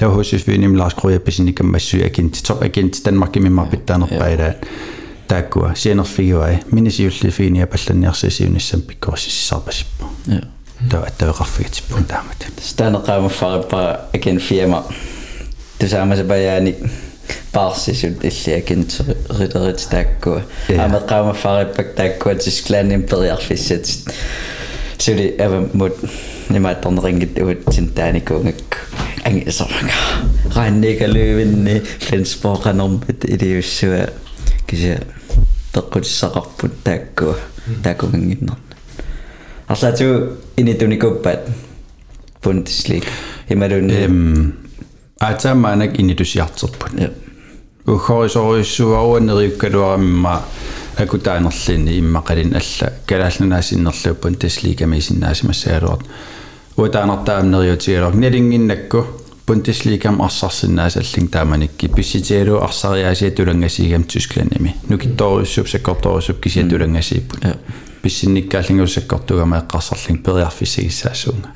таа 0.00 0.08
hosifynim 0.16 0.76
Lars 0.76 0.94
Kroja 0.94 1.62
массуи 1.62 2.02
акинти 2.02 2.42
топ 2.42 2.62
акинти 2.62 3.02
Danmark 3.04 3.36
иммарпиттаанерпаила 3.36 4.54
тааккуа 5.28 5.74
сианерфигуай 5.74 6.62
минисиуллифиния 6.70 7.66
палланниарсисиуниссам 7.66 8.80
пиккорсиссаарпасиппа 8.80 10.06
таа 10.90 11.04
аттавеқарфигатиппун 11.04 12.04
таамат 12.04 12.46
станеқаамаффариппара 12.64 14.08
акен 14.14 14.38
фирма 14.40 14.84
тусаамасапаяани 15.78 16.76
парсисут 17.52 18.24
илли 18.24 18.52
акинтеритерит 18.58 19.88
тааккуа 19.90 20.42
амеқаамаффариппак 20.68 21.94
тааккуа 21.94 22.34
тисклааним 22.34 23.02
периарфиссат 23.02 23.86
сули 24.98 25.34
ава 25.38 25.68
мут 25.72 25.96
нимаатторнерингит 26.48 27.38
уут 27.38 27.74
синтааникуунгак 27.74 28.86
Ang 29.24 29.44
så 29.52 29.68
ranniga 30.56 31.06
lövinni 31.06 31.82
Flensborg 32.00 32.66
anormit 32.66 33.24
idiussua 33.28 34.06
kisia 34.66 34.96
teqqutissaqarput 35.74 36.80
taakku 36.84 37.34
taakkuganginner 37.84 38.56
Arlaatu 39.68 40.08
initunikuppat 40.56 41.50
Bundesliga 42.42 43.12
imalunni 43.50 43.94
Øhm, 44.04 44.52
Atamanak 44.52 44.63
атаамаанак 45.19 45.99
инилусиартерпут 45.99 46.91
уххорисоруиссуауанериуккалуарамма 47.85 50.41
акутаанерлини 50.97 51.99
иммақалин 51.99 52.55
алла 52.55 52.93
калаалланаасиннерлууппун 53.07 54.35
тасликамисиннаасимассаалуар 54.35 55.99
уатаанертаамнериутигалор 56.77 58.15
налингиннакку 58.15 59.05
пунтисликам 59.45 60.21
арсарсинаасаллин 60.21 61.27
тааманикки 61.27 61.87
писситиалу 61.87 62.63
арсариаасиа 62.63 63.31
тулангасигам 63.31 64.03
тускланами 64.03 64.75
нукитторуссуп 64.89 65.69
саккорторуссуп 65.69 66.41
кисиа 66.41 66.67
тулангасииппут 66.67 67.39
писсинниккааллингуссаккортугама 68.01 69.57
эққарсарлин 69.59 70.23
периарфиссигиссаасуунга 70.23 71.49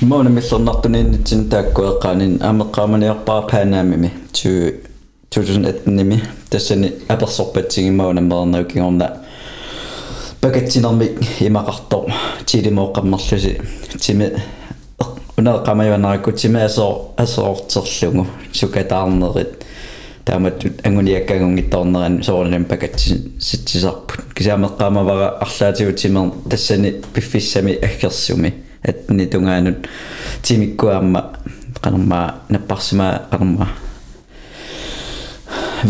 Måne 0.01 0.31
millernartuninitsin 0.31 1.49
taakkueqqaanin 1.51 2.39
ameqqaamaniarpaa 2.51 3.43
paanaamimi 3.43 4.11
tu 4.37 4.49
2018-nimi 5.35 6.23
tassani 6.51 6.93
apersorpatsigimmauna 7.09 8.21
mernerukingorna 8.21 9.09
пакатсинэрмик 10.44 11.22
имақартор 11.40 12.12
тилимооққаммерлуси 12.46 13.62
тими 13.98 14.34
унеққамаюанараку 15.38 16.34
тими 16.34 16.60
асоо 16.60 17.14
асоортерлугу 17.16 18.28
сукатаарнерит 18.52 19.64
тааматтут 20.26 20.86
ангуниаккагунгитторнеран 20.86 22.24
соорнам 22.24 22.66
пакатсин 22.66 23.32
ситсисарпут 23.40 24.34
кисаамеққамавара 24.36 25.38
арлаатигу 25.40 25.94
тимер 25.94 26.34
тассани 26.50 27.02
пиффиссами 27.14 27.74
аггерсуми 27.76 28.54
атни 28.84 29.26
тунгаанут 29.26 29.88
тимиккуаама 30.42 31.38
канарма 31.82 32.36
наппарсима 32.50 33.22
канарма 33.32 33.70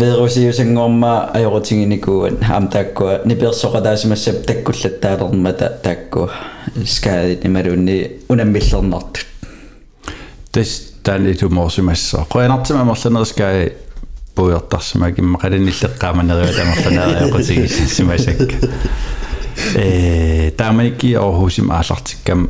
верусиусангорма 0.01 1.31
ajorutiginikkuun 1.35 2.39
аам 2.51 2.69
тааккуа 2.69 3.21
ниперсоқатаасимассап 3.25 4.45
таккуллаттаалермата 4.47 5.73
тааккуа 5.83 6.31
скаадит 6.85 7.45
ималунни 7.45 8.21
унаммиллернартут 8.29 9.27
тас 10.53 10.93
таани 11.03 11.35
тумоосимассаа 11.35 12.27
qoyanartima 12.33 12.85
merlanerskай 12.85 13.73
puuyortarsima 14.35 15.13
kimмaqalinilleqqaamaneriwa 15.13 16.53
tamerlaneeriaqutigissimасакка 16.59 18.57
э 19.75 20.51
тааманикки 20.57 21.15
орхусим 21.15 21.71
аалартиккам 21.71 22.49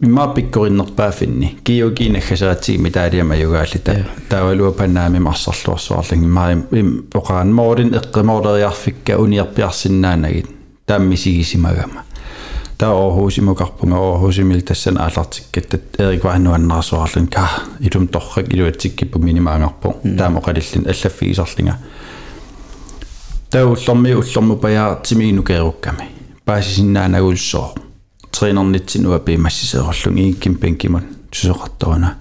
имма 0.00 0.34
пиккориннерпаафинни 0.34 1.58
киугинаггасаатигми 1.64 2.90
таалиама 2.90 3.36
югааллита 3.36 4.06
таавалуа 4.28 4.72
паннаами 4.72 5.18
марсарлуарсуарлин 5.18 6.24
имма 6.24 6.50
им 6.52 7.06
оқаан 7.14 7.52
моорин 7.52 7.94
эққимоолериарфикка 7.94 9.18
униарпиарсиннаанагит 9.18 10.48
тааммисигисимагама 10.86 12.02
таа 12.78 12.92
орхусимукарпунга 12.92 13.96
орхусимил 13.96 14.60
тассан 14.62 14.98
аалартиккаттат 14.98 16.00
эрик 16.00 16.24
вааннуаннарсуарлин 16.24 17.28
ка 17.28 17.48
илум 17.78 18.08
торрак 18.08 18.52
илуатсиккиппу 18.52 19.18
минимаангарпу 19.18 19.96
таамоқалиллин 20.02 20.88
аллаффигисарлинга 20.88 21.78
тауллэрми 23.50 24.12
уллэрму 24.14 24.56
паяартимигину 24.56 25.42
кеерукками 25.44 26.08
паасисиннаанагулсоо 26.44 27.74
тренернитсинуа 28.31 29.19
пимассисеерлунг 29.19 30.17
иикким 30.17 30.55
пенкимут 30.55 31.03
тусоқартаруна 31.31 32.15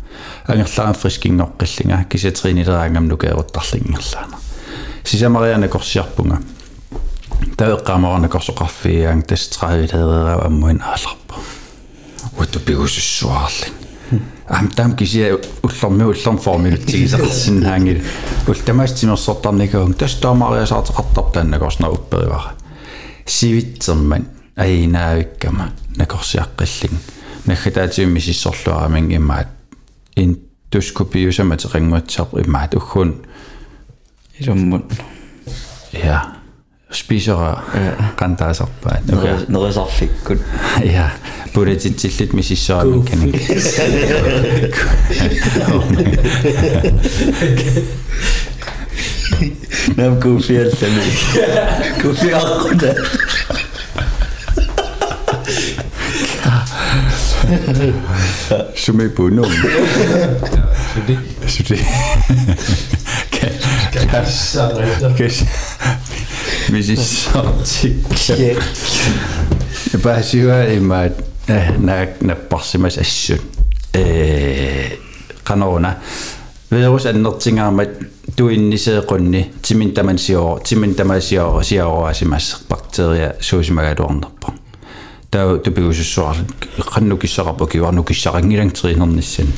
ангерлаа 0.47 0.93
фрискингоққиллинга 0.93 2.05
кисатринилераангам 2.05 3.09
нукаеруттарлингерлаана 3.09 4.37
сисамариана 5.05 5.69
корсиарпунга 5.69 6.41
таэққамарана 7.57 8.29
корсоқарфиаан 8.29 9.23
тастраагилеераа 9.23 10.47
аммуин 10.47 10.83
ааларпа 10.83 11.41
утупигуссуарлин 12.39 13.75
амтам 14.47 14.97
кисия 14.97 15.39
уллэрми 15.63 16.05
уллэрм 16.05 16.39
формил 16.39 16.77
тигисеқарсиннаангил 16.77 18.03
ултамаастимерсортарникагун 18.47 19.95
тастаамариасаартеқартар 19.95 21.33
таанна 21.33 21.59
корсна 21.59 21.91
упперивара 21.91 22.53
сивитсэрман 23.27 24.27
аинаавиккама 24.58 25.72
накорсиаққиллин 25.98 26.98
наггатаатиумми 27.46 28.20
сиссорлуарамин 28.20 29.12
имаат 29.12 29.48
ин 30.16 30.38
тускупиусама 30.70 31.58
теқангуатсаар 31.58 32.46
имаат 32.46 32.76
уггун 32.76 33.26
илуммут 34.40 34.94
ja 35.94 36.44
spisera 36.94 37.64
qantaasarpaat 38.20 39.10
uka 39.14 39.34
nerisarfikkut 39.48 40.42
ja 40.94 41.10
pulititsillit 41.54 42.34
misissaamik 42.34 43.06
kanik 43.10 43.36
nam 49.98 50.14
kufiallami 50.22 51.04
kufiaqquna 52.02 52.92
Som 58.85 59.01
er 59.01 59.09
bondeungen. 59.17 59.55
Så 61.49 61.63
det... 61.69 61.79
Kan... 63.33 63.51
Kan... 63.93 64.09
Kan... 65.17 65.31
Hvis 66.71 66.89
I 66.89 66.97
så 66.97 67.49
til... 67.65 68.07
Bare 70.03 70.23
sige, 70.23 70.53
at 70.53 70.83
mig... 70.83 71.11
Når 71.79 71.95
jeg 71.95 72.09
bare 72.51 72.79
mig 72.79 72.93
så 72.93 73.05
Kanona. 75.47 75.95
Ved 76.71 76.85
du 76.85 76.93
også, 76.93 77.09
at 77.09 77.17
noget 77.17 77.41
ting 77.41 77.61
er 77.61 77.71
med... 77.71 77.87
Du 78.39 78.47
er 78.47 78.51
inde 78.51 78.75
i 78.75 78.79
sæde 78.79 79.05
grunde, 79.09 79.45
til 79.63 79.77
min 79.77 79.97
der 79.97 80.03
siger 80.19 80.39
over, 80.39 80.59
til 80.59 80.79
min 80.79 80.99
der 80.99 81.05
man 81.05 81.23
siger 81.23 81.43
over, 81.43 81.63
siger 81.63 81.85
over, 81.85 82.09
at 82.09 82.17
bakterier, 82.69 83.33
så 83.41 83.63
som 83.63 83.79
jeg 83.79 83.91
er 83.91 83.95
dårlig 83.95 84.23
på 84.43 84.53
таа 85.32 85.58
тупигусуссуар 85.58 86.38
қаннукиссақарпу 86.78 87.68
киварнукиссақангилангтеринернissannu 87.68 89.52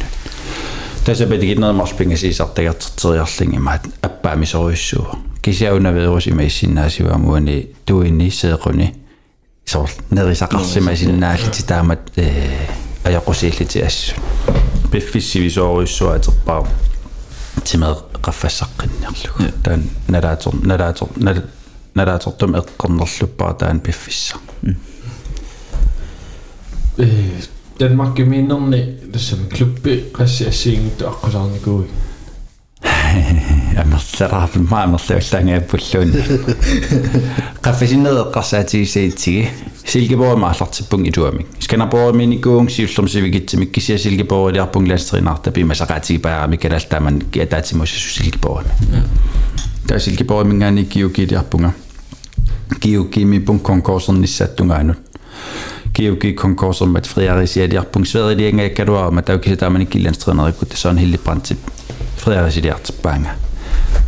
тасапатигиннермарпингасиисартагартэртериарлинги 1.05 3.57
маат 3.57 3.81
аппаамисоруйссуува 4.01 5.17
кисиауна 5.41 5.93
вирус 5.93 6.27
имаиссиннаасиваамуани 6.27 7.67
туиннисеэқуни 7.85 8.95
соор 9.65 9.89
нерисақарсимасиннаалити 10.11 11.65
таамат 11.65 12.17
э 12.17 12.67
ajaqqusiilliti 13.03 13.85
assut 13.85 14.15
пиффиссивисооруйссуа 14.91 16.19
тимеэ 17.63 17.95
qaffassaqqinniarlugu 18.25 19.51
таан 19.63 19.83
налаатор 20.07 20.53
налаатор 20.63 21.07
налаатортум 21.95 22.55
эққарнерлуппаа 22.59 23.53
таан 23.59 23.79
пиффисса 23.79 24.35
э 26.99 27.41
Danmark 27.79 28.15
geminerni 28.15 29.11
тассам 29.11 29.49
клубби 29.49 30.05
qassi 30.13 30.47
ассиингитту 30.47 31.05
аққусаарникуи 31.11 31.87
амерлерааф 33.81 34.55
маамерлуаллаангиаппуллуун 34.55 36.11
qaffasineeqqarsaatigissaitigi 37.65 39.49
Silkeborg 39.85 40.39
maallартиппун 40.39 41.05
илуамик 41.05 41.47
сканапоорминикуун 41.59 42.69
сиуллерм 42.69 43.07
сивигитсимик 43.07 43.71
кисия 43.71 43.97
Silkeborg-илиарпун 43.97 44.87
лаастеринаарта 44.89 45.51
пимасақаатиги 45.51 46.19
паарами 46.19 46.57
калаалтааман 46.57 47.21
киатаатимуссу 47.31 47.99
Silkeborg 48.15 48.67
таа 49.87 49.97
Silkeborg 49.97 50.47
мингаани 50.47 50.85
киукилиарпунга 50.85 51.73
киукимипун 52.79 53.59
конкурсерниссааттунгаанут 53.59 54.97
GOG 56.00 56.34
konkurser 56.34 56.86
materialisi 56.86 57.60
ja 57.60 57.82
punktsueridiinga 57.92 58.62
jakkalua 58.62 59.10
matauki 59.10 59.50
sitaaman 59.50 59.86
killanstrenerikut 59.86 60.72
se 60.74 60.88
on 60.88 60.98
hilliprantsi 60.98 61.58
frearisidiart 62.16 62.94
banga 63.02 63.30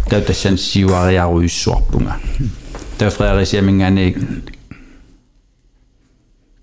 täyttäsen 0.09 0.59
siuariaruissuarpunga 0.59 2.15
tää 2.99 3.11
frearisia 3.11 3.63
mingan 3.63 3.99
ei 3.99 4.17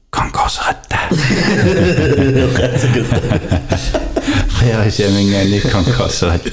konkursrätta 0.09 0.97
frearisia 4.59 5.09
mingan 5.09 5.41
ei 5.41 5.61
konkursrätta 5.71 6.51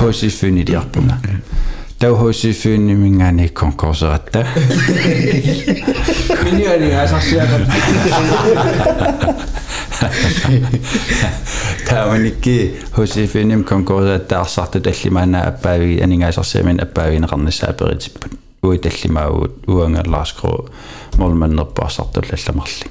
hoisi 0.00 0.28
fynidiarpunga 0.28 1.14
тауһуусиффиуннимингаани 1.98 3.48
конкурсератта 3.48 4.46
миниани 6.44 6.92
асарсиаqa 6.92 7.60
тааманикки 11.88 12.74
хусиффиунним 12.92 13.64
конкурсеаттаарсартут 13.64 14.86
аллимаана 14.86 15.46
аппаави 15.48 16.00
анингаасарсиамин 16.02 16.80
аппаавинеқарнассаа 16.84 17.72
перитиппут 17.72 18.32
уи 18.62 18.78
таллимаагуут 18.78 19.66
уангааллаарскру 19.66 20.68
молманнерпаарсартул 21.16 22.28
алламарлик 22.36 22.90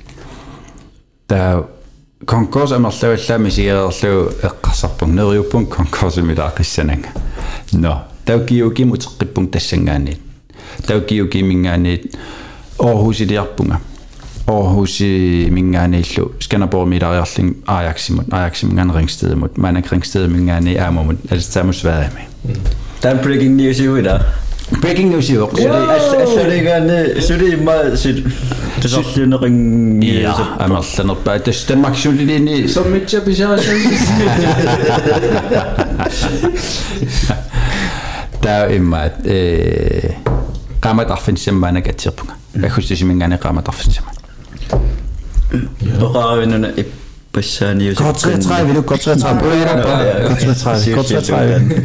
таа 1.28 1.68
конкурс 2.26 2.72
амерлаваллаами 2.72 3.50
сиеерлу 3.50 4.32
эққарсарпун 4.50 5.14
нериуппун 5.14 5.68
конкурсимилаа 5.68 6.52
қиссананга 6.58 7.10
но 7.74 8.15
таукиукимутеққиппун 8.25 9.49
тассангаани 9.51 10.19
таукиукимингаани 10.87 12.01
Aarhusилиарпунга 12.81 13.81
Aarhusi 14.49 15.49
mingaaniillu 15.51 16.35
Skanderborg 16.41 16.89
milaariarling 16.89 17.57
Ajaximut 17.67 18.33
Ajaximingaan 18.33 18.95
Ringstedemut 18.95 19.57
Manak 19.57 19.93
Ringsted 19.93 20.29
mingaani 20.29 20.79
aamumut 20.79 21.19
alistaamus 21.33 21.81
Sverige 21.81 22.27
Dan 23.03 23.19
breaking 23.19 23.57
news 23.57 23.81
i 23.81 23.89
uda. 23.89 24.21
Breaking 24.81 25.11
news 25.11 25.31
jo. 25.31 25.47
Assurigaani 25.47 27.23
suri 27.23 27.57
ma 27.57 27.97
sit 27.97 28.25
tusorlunering 28.83 30.05
Ja, 30.05 30.35
amerlanerpaa 30.59 31.39
tas 31.39 31.65
Danmarksuliliini 31.69 32.69
sommitsa 32.69 33.21
pisaasan 33.21 33.75
таа 38.45 38.71
иммаат 38.77 39.27
э 39.27 40.15
qamatarfinsammanak 40.81 41.87
atsirpunga 41.93 42.35
аггустисимингаани 42.67 43.39
qamatarfinsama 43.39 44.11
Oqaravинуна 46.01 46.69
иппассааниус. 46.77 47.97
Kort 47.99 48.23
33 48.23 48.67
vil 48.67 48.75
du 48.75 48.83
kort 48.83 49.03
33 49.03 49.41
kort 50.27 50.41
33 50.41 50.95
kort 50.95 51.09
33 51.09 51.83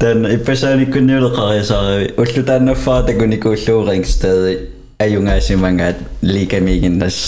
Den 0.00 0.24
иппассааниккунниулеқариасаарави 0.24 2.12
уллутааннаффаа 2.16 3.02
такуникууллуурингстади 3.08 4.58
аюнгаасимангаат 4.98 5.96
лигамигиннас 6.22 7.18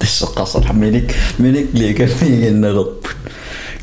тассеққарсар 0.00 0.72
миник 0.72 1.12
миник 1.38 1.72
лигамигинналерпут 1.74 3.16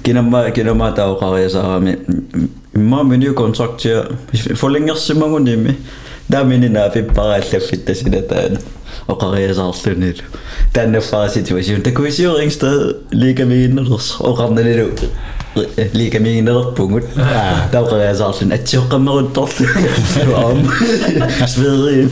кинамма 0.03 0.51
кинамма 0.51 0.91
таоқариасаарами 0.91 1.97
имма 2.75 3.03
меню 3.03 3.33
контрактиа 3.33 4.05
фолингерсимагуними 4.33 5.77
даминина 6.29 6.89
пиппарааллаффиттасина 6.89 8.21
таана 8.21 8.59
оқариасаарлунилу 9.07 10.23
тааннаффаа 10.73 11.29
ситуацион 11.29 11.81
такуисиорингстад 11.81 12.97
лигамигинналерс 13.11 14.15
оқарналилу 14.19 14.91
лигамигинналерпугут 15.93 17.03
таоқариасаарлун 17.71 18.53
атсиоққаммерутторлу 18.53 19.65
ам 20.37 20.69
свери 21.47 22.09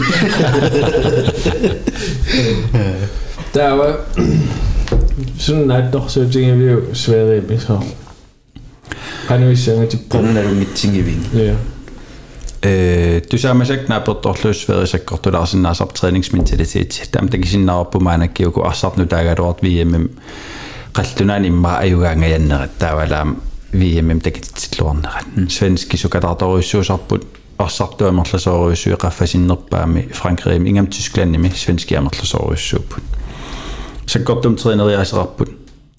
таава 3.54 4.06
sådan 5.40 5.68
нааттор 5.68 6.10
суутингивиу 6.10 6.94
Sverige 6.94 7.50
мисаа 7.50 7.82
кануиссангатиппа 9.28 10.18
qannaluнгитсигивин 10.18 11.26
ja 11.34 11.56
э 12.62 13.22
тусаамасак 13.30 13.88
нааперторлуусферисаккортулаарсинаасар 13.88 15.88
трэнингсменталитет 15.88 17.10
таам 17.12 17.30
такисиннаарпу 17.30 18.00
маанаккиуку 18.00 18.64
арсарну 18.64 19.06
таагалуарт 19.06 19.62
виэмэм 19.62 20.10
qallunaani 20.94 21.48
imma 21.48 21.78
ayugaangayannerat 21.84 22.72
taavalaam 22.80 23.38
viemmem 23.80 24.22
takititsilluarnerat 24.22 25.26
svenski 25.48 25.98
sukataartoruissuusarput 25.98 27.40
арсарту 27.60 28.08
амерласооруйссуи 28.08 28.96
qaffasinnерпаами 29.04 30.10
франкриим 30.14 30.68
ингам 30.68 30.88
тискланними 30.88 31.52
сvenski 31.56 31.96
амерласооруйссууппут 31.96 33.04
саккортум 34.06 34.56
тренериасерарпут 34.56 35.50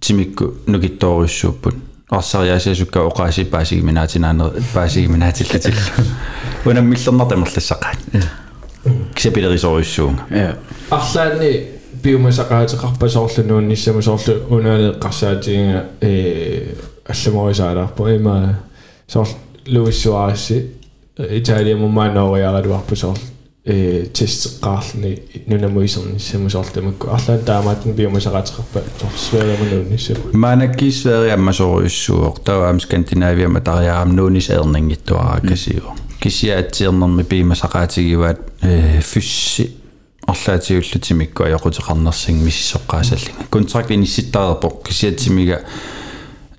тимикку 0.00 0.54
нукиттооруйссууппут 0.66 1.74
арсариасиасукка 2.10 3.06
оqaasi 3.06 3.44
паасигиминаатинаанер 3.44 4.62
паасигиминаатиллатилла 4.74 6.04
унаммиллернар 6.64 7.28
тамерлассақаат 7.28 7.98
кисапилерисооруйссуунга 9.14 10.22
ja 10.30 10.56
арлаани 10.90 11.66
биумасақаатеқарпасоорлунуун 12.02 13.68
ниссамасоорлу 13.68 14.34
унаалеққарсаатиинга 14.56 15.84
э 16.00 16.74
алламорисаалаарпу 17.08 18.08
има 18.08 18.58
соор 19.06 19.28
луиссуарисси 19.66 20.70
италия 21.18 21.76
мумаанориарадуарпусоор 21.76 23.18
э 23.64 24.06
тестеққаарлни 24.12 25.18
нунамуисерниссамасоорлтамакку 25.46 27.08
арлаан 27.08 27.44
таамаатн 27.44 27.90
биумасақаатеқарпа 27.90 28.82
сорсверамануун 29.00 29.90
ниссапу 29.90 30.36
маанаккиссуери 30.36 31.30
аммасооруйссуоқ 31.30 32.40
таам 32.44 32.80
скандинавиама 32.80 33.60
тариарам 33.60 34.16
нуунис 34.16 34.48
аернангиттуараа 34.50 35.40
касиу 35.40 35.92
кисиаатсиернэрми 36.20 37.22
пиимасақаатигиваат 37.22 38.40
э 38.62 39.00
фусси 39.02 39.76
арлаатиуллутимикку 40.26 41.44
аёқутеқарнерсин 41.44 42.42
миссоққаасаллинга 42.46 43.44
контракт 43.50 43.90
инисситтаарпо 43.90 44.70
кисиатсимига 44.88 45.62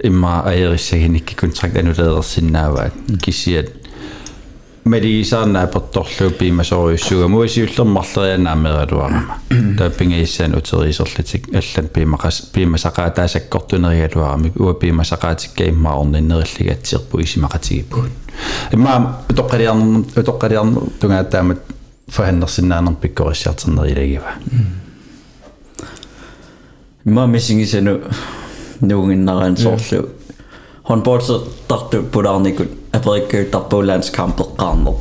имма 0.04 0.44
аериссагиникки 0.44 1.36
контракт 1.36 1.76
анулеерсиннааваат 1.78 2.94
кисиат 3.24 3.70
малигисаарнаапертторлуу 4.87 6.31
пиимасориуссугаму 6.39 7.45
исиуллермарлерианаамериалуарама 7.45 9.39
тааппингииссаан 9.79 10.55
утериисерлитик 10.55 11.49
аллан 11.49 11.89
пиимакас 11.89 12.41
пиимасакаатаасаккортунериалуарами 12.55 14.53
уа 14.59 14.75
пиимасакаатикка 14.75 15.69
иммааруннинериллигатсиерпу 15.71 17.21
исимакатигиппут 17.21 18.11
иммаа 18.73 19.23
утоққалиарнер 19.29 20.23
утоққалиарнер 20.23 20.83
тунгаатаамат 21.01 21.59
фаханнерсиннаанерпиккориссаартернерилагива 22.09 24.31
иммаа 27.05 27.27
мисингисану 27.27 28.01
нуугиннараан 28.81 29.57
соорлу 29.57 30.09
хонборсертарту 30.85 32.03
пулаарникут 32.05 32.86
pularnikut 32.96 32.96
апериккуу 32.96 33.52
тарпуулаанскаампеққарнер 33.54 34.96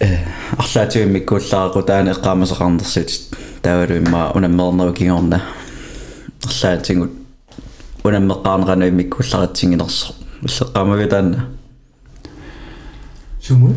э 0.00 0.18
арлаатиуммиккууллаарaqu 0.58 1.82
таана 1.82 2.10
эққаамасақарнерсут 2.10 3.10
таавалу 3.62 3.94
имма 3.98 4.32
унаммернеру 4.34 4.92
кигорна 4.92 5.42
арлаатингут 6.44 7.12
унаммеққарнерану 8.04 8.88
иммиккуулларатсигинерсо 8.88 10.14
уллеққаамага 10.42 11.06
таана 11.08 11.48
Сумут. 13.40 13.76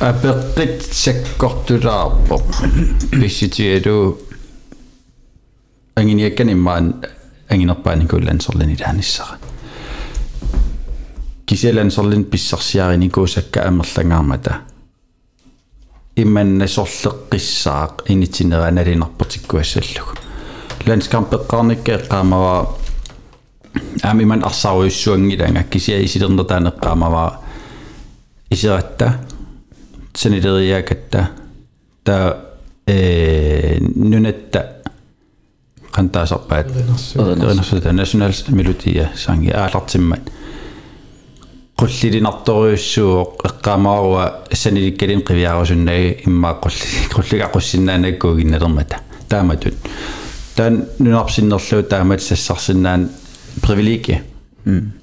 апеққит 0.00 0.82
саккортулаарпо 0.92 2.42
писситиалу 3.10 4.18
ангиниаккан 5.96 6.52
иммаан 6.52 7.04
ангинерпаани 7.48 8.06
куллансерлини 11.48 11.48
тааниссара 11.48 11.48
киселансерлин 11.48 12.24
писсарсиарини 12.24 13.10
куусакка 13.10 13.68
амерлангаармата 13.68 14.60
имманнасорлеққиссаақ 16.16 18.02
инитинераналинарпатиккуассаллугу 18.08 20.14
ландскампеққарникка 20.86 21.92
эққаамава 21.98 22.68
аамиман 24.02 24.44
арсаруйуссуангиланга 24.44 25.62
кисиа 25.64 26.04
исилернертаанеққаамава 26.04 27.38
исератта 28.50 29.20
санилериаакатта 30.14 31.30
та 32.04 32.36
э 32.86 33.78
нунатта 33.80 34.74
qantaasarpaat 35.96 36.66
erinarssuta 36.74 37.92
national 37.92 38.32
melodiya 38.50 39.08
sangi 39.14 39.52
aallartimmat 39.52 40.37
qullilinartoriussuuq 41.80 43.46
eqqaamaaruwa 43.48 44.24
sanilikkalin 44.52 45.22
qiviarusunnagi 45.28 46.10
immaa 46.28 46.54
qulli 46.64 47.08
qulligaqussinnaanakkuuginnalermata 47.14 48.96
taamatut 49.28 49.74
taan 50.56 50.84
nunarpsinnerluu 50.98 51.82
taamat 51.82 52.20
sassarsinnaan 52.20 53.10
privilegie 53.60 54.22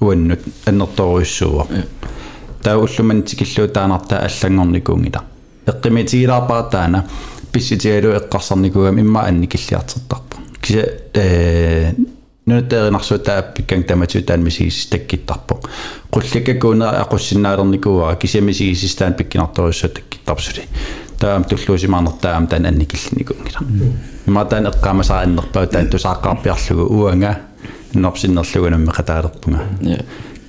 uannut 0.02 0.40
annertoriussuuq 0.70 1.68
taa 2.64 2.78
ulluman 2.78 3.24
tikilluu 3.24 3.68
taanartaa 3.68 4.22
аллангорникуунгила 4.28 5.22
эққимитигилаарпаа 5.72 6.64
таана 6.64 7.04
писситигалу 7.52 8.16
эққарсарникугам 8.20 9.00
имма 9.00 9.22
анникиллиартерторпа 9.28 10.38
кися 10.62 10.86
э 11.14 11.94
нутеринарсутаа 12.46 13.42
пиккан 13.42 13.84
таматутаан 13.84 14.44
мисигис 14.44 14.88
таккиттарпо 14.88 15.60
qullikakkuuna 16.16 16.90
aqussinnaалерникуара 17.02 18.16
кисиамисигисистаан 18.16 19.14
пиккинарторуссу 19.14 19.90
таккиттарпсули 19.90 20.64
таам 21.20 21.44
туллуусимаарнертаам 21.44 22.48
таан 22.48 22.66
анникиллникунгила 22.66 23.60
имаатаан 24.28 24.68
эққаамасааннерпаа 24.72 25.68
таан 25.68 25.88
тусааққарпиарлугу 25.90 26.84
уанга 26.96 27.40
норсиннерлугунамме 27.94 28.92
қатаалерпунга 28.92 29.62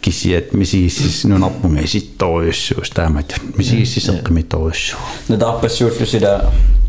кисиат 0.01 0.53
мисигиссис 0.53 1.24
нунарпунга 1.24 1.84
иситторуйуссуус 1.84 2.90
таамат 2.90 3.34
мисигиссисеққимитторуйуссуу 3.57 4.99
надарпассууллусила 5.28 6.53
э 6.53 6.82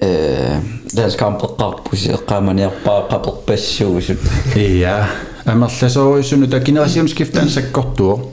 ласкампеққарпуси 0.00 2.08
эққааманиарпаа 2.16 3.08
қаперпассуугусут 3.10 4.18
ия 4.56 5.08
амерласоруйуссуну 5.44 6.48
та 6.48 6.58
генерациунскифтаан 6.58 7.48
саккортуо 7.48 8.32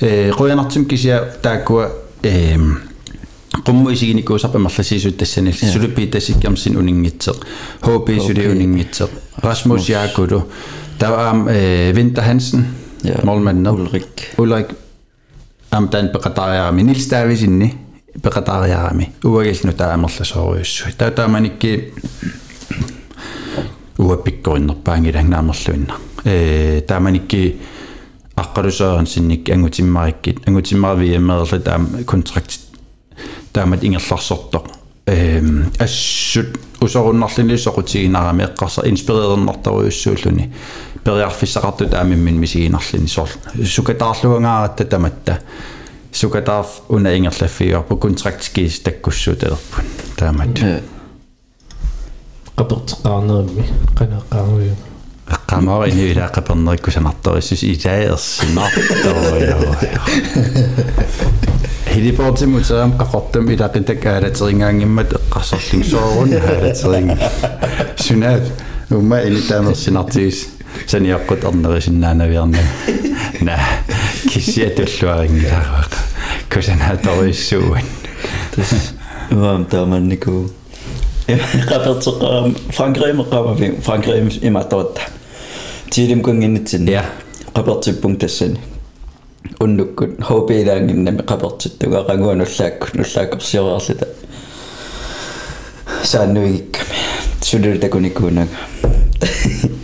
э 0.00 0.30
қоянартим 0.30 0.86
кисиа 0.86 1.24
тааккуа 1.42 1.90
э 2.22 2.56
qummu 3.64 3.90
isiginikkuusarpa 3.90 4.58
marlasiisut 4.58 5.16
tassanil 5.16 5.52
suluppiitasikkiamsin 5.52 6.76
uninngitseq 6.76 7.36
HP 7.82 8.20
suli 8.26 8.48
uninngitseq 8.48 9.10
Rasmus 9.42 9.88
Jaakulu 9.88 10.42
taam 10.98 11.48
eh 11.48 11.92
Winter 11.94 12.24
Hansen 12.24 12.66
målmanden 13.24 13.72
Ulrik 13.72 14.34
Ulrik 14.38 14.72
am 15.70 15.88
tan 15.88 16.08
peqatariarami 16.08 16.82
Nils 16.82 17.10
Davisinni 17.10 17.74
peqatariarami 18.22 19.12
uagilnu 19.24 19.72
taamerlasoruussu 19.72 20.84
taataamanikki 20.98 21.94
uappikkorinnерпаангилангнааmerluinna 23.98 25.94
э 26.24 26.80
тааманикки 26.86 27.60
аққалусааран 28.36 29.06
синник 29.06 29.50
ангутиммариккит 29.50 30.48
ангутиммарвиэммерли 30.48 31.58
таам 31.60 31.88
контракт 32.04 32.60
таамат 33.52 33.84
ингерларсорто 33.84 34.62
эм 35.06 35.70
ассут 35.78 36.58
усоруннарлини 36.80 37.56
соқутигинарами 37.56 38.44
эққарса 38.44 38.88
инспирернэртаруйуссууллуни 38.88 40.52
периарфиссақарту 41.04 41.88
таамиммин 41.88 42.38
мисигинарлини 42.38 43.06
сор 43.06 43.28
сукатаарлуангааратта 43.64 44.84
таматта 44.84 45.40
сукатаарф 46.12 46.80
уна 46.88 47.16
ингерлаффиуарпу 47.16 47.96
контрактскис 47.96 48.80
таккуссууталерпун 48.80 49.84
таамат 50.16 50.58
qapертеқарнерми 52.56 53.64
qanaqaaruyu 53.98 54.74
эққамаа 55.28 55.88
инивилааққапернериккусанарториссус 55.90 57.62
итаерсинарторио 57.62 59.58
хилипортимутерам 61.92 62.92
қақортам 63.00 63.44
илақитак 63.54 64.06
аалатерингаангиммат 64.06 65.12
эққарсарлин 65.18 65.84
соорун 65.84 66.32
аалатеринг 66.32 67.18
сунаат 67.96 68.44
умма 68.90 69.20
илитаамерсинартигис 69.22 70.48
саниаккут 70.87 71.43
арнерисиннаанавиарна 71.43 72.57
на 73.41 73.59
киссиатуллуарингиларуаqa 74.29 75.97
кусанааториссууан 76.49 77.83
уам 79.31 79.65
тааманнику 79.65 80.49
эқапертеқарам 81.27 82.55
франкримеқармафи 82.69 83.81
франкрим 83.81 84.29
иматоотта 84.41 85.01
тилим 85.89 86.21
кунгиннитсин 86.21 86.87
я 86.87 87.05
қапертиппун 87.53 88.17
тассани 88.17 88.59
уннуккут 89.59 90.21
хоопилаангиннами 90.21 91.21
қапертиттуга 91.21 92.05
қагуануллаакку 92.07 92.87
нуллаакорсиореерлита 92.97 94.07
сааннуигикками 96.03 96.97
сулултакуникуунага 97.41 98.49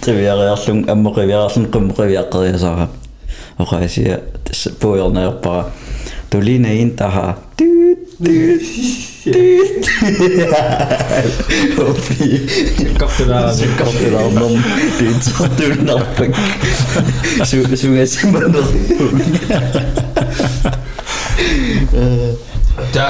тривиариарлун 0.05 0.85
аммоқивиарлун 0.89 1.71
қуммоқивиаққериасара 1.73 2.89
оқаасия 3.59 4.21
тасса 4.45 4.71
пуйорнеерпара 4.81 5.71
тулина 6.31 6.75
интаха 6.83 7.37
түйт 7.59 8.19
түйт 8.25 8.75
түйт 9.25 9.87
хоопи 11.77 12.29
qaptulaarami 12.99 13.69
Kaptelarnom 13.79 14.55
tiitsartuunarpak 14.99 16.33
su 17.49 17.63
sugassimmanер 17.83 18.67
ta 22.93 23.07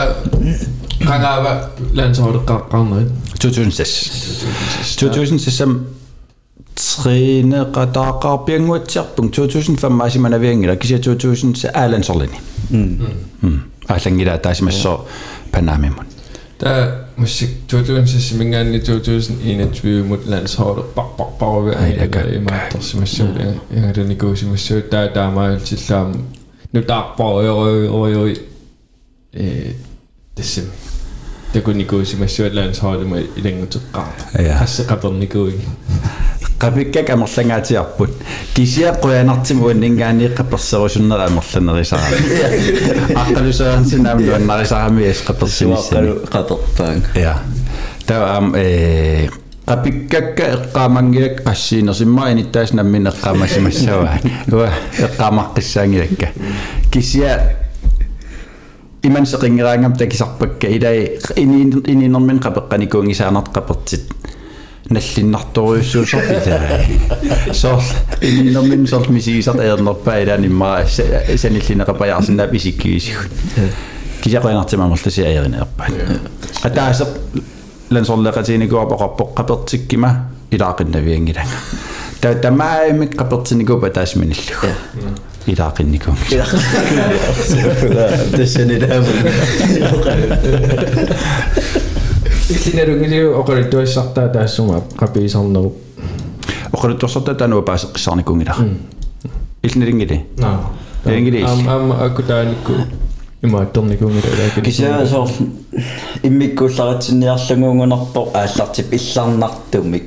qanaava 1.01 1.53
lansoorleqqaqqarnerit 1.97 3.11
2006 3.41 4.97
2006 5.01 5.98
тринеқатаақарпиангуатсиарпун 6.79 9.31
2005 9.31 10.05
асиманавиангила 10.05 10.77
кися 10.77 10.99
2000 10.99 11.71
аалансорлини 11.75 12.41
м 12.73 12.99
аалангила 13.89 14.39
таасимассоо 14.39 15.07
панамимун 15.53 16.07
ta 16.59 16.71
musik 17.17 17.49
2006 17.73 18.39
mingaanni 18.39 18.81
2021 18.81 20.05
mut 20.05 20.27
landsholdet 20.27 20.85
bak 20.95 21.17
bak 21.19 21.39
bak 21.39 21.65
ved 21.65 21.75
Ej, 21.75 21.89
det 21.89 22.03
er 22.03 22.07
godt. 22.07 22.35
i 22.35 22.39
mastersimassuut 22.39 23.29
ingalunikuusimassuut 23.77 24.91
taa 24.91 25.07
taamaatillaam 25.15 26.15
nu 26.73 26.81
tappa 26.81 27.25
oi 27.25 27.49
oi 27.49 27.89
oi 27.89 28.17
oi 28.17 28.37
eh 29.33 29.75
tässä 30.35 30.63
det 31.55 31.65
kunne 31.65 31.85
gå 31.85 32.05
som 32.05 32.21
jeg 32.21 32.31
søger 32.31 32.53
landsholdet 32.53 33.09
med 33.09 33.25
i 33.37 33.41
den 33.41 33.67
til 33.67 33.81
grad. 33.93 34.45
Ja. 34.45 34.53
Hasse 34.53 34.85
katon 34.85 35.15
niku. 35.15 35.51
qapikka 36.59 37.03
kamерлангаатиарпут 37.05 38.11
кисиа 38.55 38.93
қуянартимуиннингаани 39.03 40.29
қапперсерусуннера 40.39 41.27
амерланерисаа 41.27 42.01
аққалусаансинаам 43.23 44.19
нуаннарисарами 44.27 45.11
ас 45.11 45.23
қапперсимиссами 45.27 46.07
Suaqalu 46.07 46.21
qaperpaang. 46.33 47.03
ja 47.15 47.39
таа 48.07 48.37
ам 48.37 48.55
э 48.55 49.29
qapikakka 49.67 50.45
eqqaamangilak 50.57 51.45
qassiinersimma 51.45 52.31
inittaas 52.31 52.73
nammin 52.73 53.07
eqqaamassimassavaa 53.07 54.19
уа 54.53 54.71
eqqaamaqqissaangilakka 55.07 56.27
кисиа 56.91 57.39
иман 59.03 59.27
сеқингераангам 59.27 59.97
такисарпакка 59.97 60.69
илай 60.69 61.19
ининермин 61.37 62.41
қапеққаникунгисаанарт 62.45 63.49
қапертит 63.57 64.05
наллиннарторуйуссуусор 64.91 66.21
питаа 66.29 66.81
соор 67.53 67.83
ининнермин 68.21 68.87
соор 68.87 69.09
мисигисарт 69.09 69.61
аернерпаа 69.61 70.21
илааниммаа 70.23 70.85
саниллинеқапаяарсинаап 70.87 72.55
исиккигисигут 72.55 73.31
кисақуянартимамерласи 74.23 75.23
аеринеерпаат 75.25 75.93
атаасеқ 76.69 77.11
лансорлеқатиникуапоқарпоқ 77.91 79.29
қапертиккима 79.39 80.11
илаақиннавиангилага 80.51 81.57
та 82.21 82.35
тамаамик 82.35 83.17
қапертиникуупа 83.17 83.91
таасминиллуг 83.91 84.69
илаақинникум 85.47 86.17
Tässä 88.37 88.65
иллинерungili 92.50 93.26
oqaluttuassartaa 93.42 94.28
taassuma 94.36 94.82
qapiisarnerup 95.00 95.76
oqaluttuarsartaa 96.74 97.36
taanua 97.36 97.62
paaseqqissarnikungila 97.62 98.56
иллинерингили 99.64 100.26
наа. 100.40 100.72
Иллингили 101.06 101.44
ам 101.44 101.92
акутааникку 101.92 102.74
имаатторникунгила 103.44 104.32
таакили 104.38 104.66
кисаасоор 104.66 105.30
иммиккуулларатсинниарлангуунгунарпо 106.24 108.22
ааллартип 108.34 108.94
илларнартумик 108.94 110.06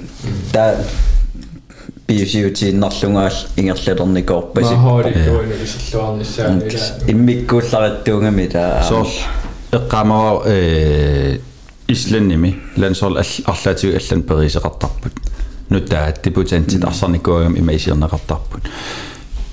таа 0.52 0.76
пиусиутииннарлунгаал 2.06 3.36
ингерлалерникоорпаси 3.56 4.74
маахооликкуана 4.74 5.54
исиллуарниссаанила 5.64 6.80
иммиккуулларатtuungамила 7.12 8.82
соор 8.88 9.08
эққамаа 9.72 10.42
э 10.46 11.38
исланними 11.91 12.59
лансорл 12.77 13.17
арлаатиу 13.17 13.95
аллан 13.95 14.23
перисеқартарпут 14.23 15.13
нутаа 15.69 16.13
дебутантит 16.23 16.83
арсарникуагам 16.83 17.57
имаисиернеқартарпут 17.57 18.63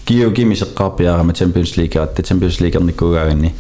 киугими 0.04 0.54
сеққарпиарама 0.54 1.32
Champions 1.32 1.76
League 1.76 1.98
атта 1.98 2.22
Champions 2.22 2.60
League-ерникуугаагани 2.60 3.54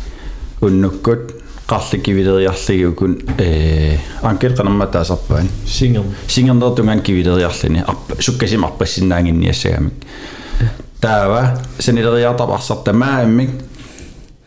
уннуккут 0.60 1.44
qарликкивилериарлигукун 1.66 3.18
э 3.38 3.98
анкел 4.22 4.52
qanammatаасарпаан 4.52 5.48
сингер 5.66 6.02
сингернертунгаан 6.28 7.00
кивилериарлини 7.00 7.84
арпа 7.86 8.20
суккасим 8.20 8.64
арпассинаагинниассагамик 8.64 9.94
таава 11.00 11.60
санилериартап 11.78 12.50
арсартамааммик 12.50 13.50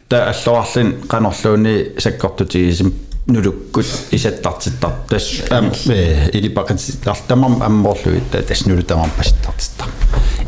та 0.08 0.32
аллуарлин 0.32 1.02
канорлууни 1.08 2.00
саккортутигисим 2.00 2.94
нулуккут 3.28 3.86
исаттартиттар 4.12 4.92
тас 5.10 5.42
ам 5.50 5.72
э 5.88 6.30
илипакати 6.34 6.94
артамам 7.06 7.62
аммоорлуит 7.62 8.30
та 8.32 8.42
тас 8.42 8.66
нулутамам 8.66 9.12
пасситтартиттар 9.18 9.88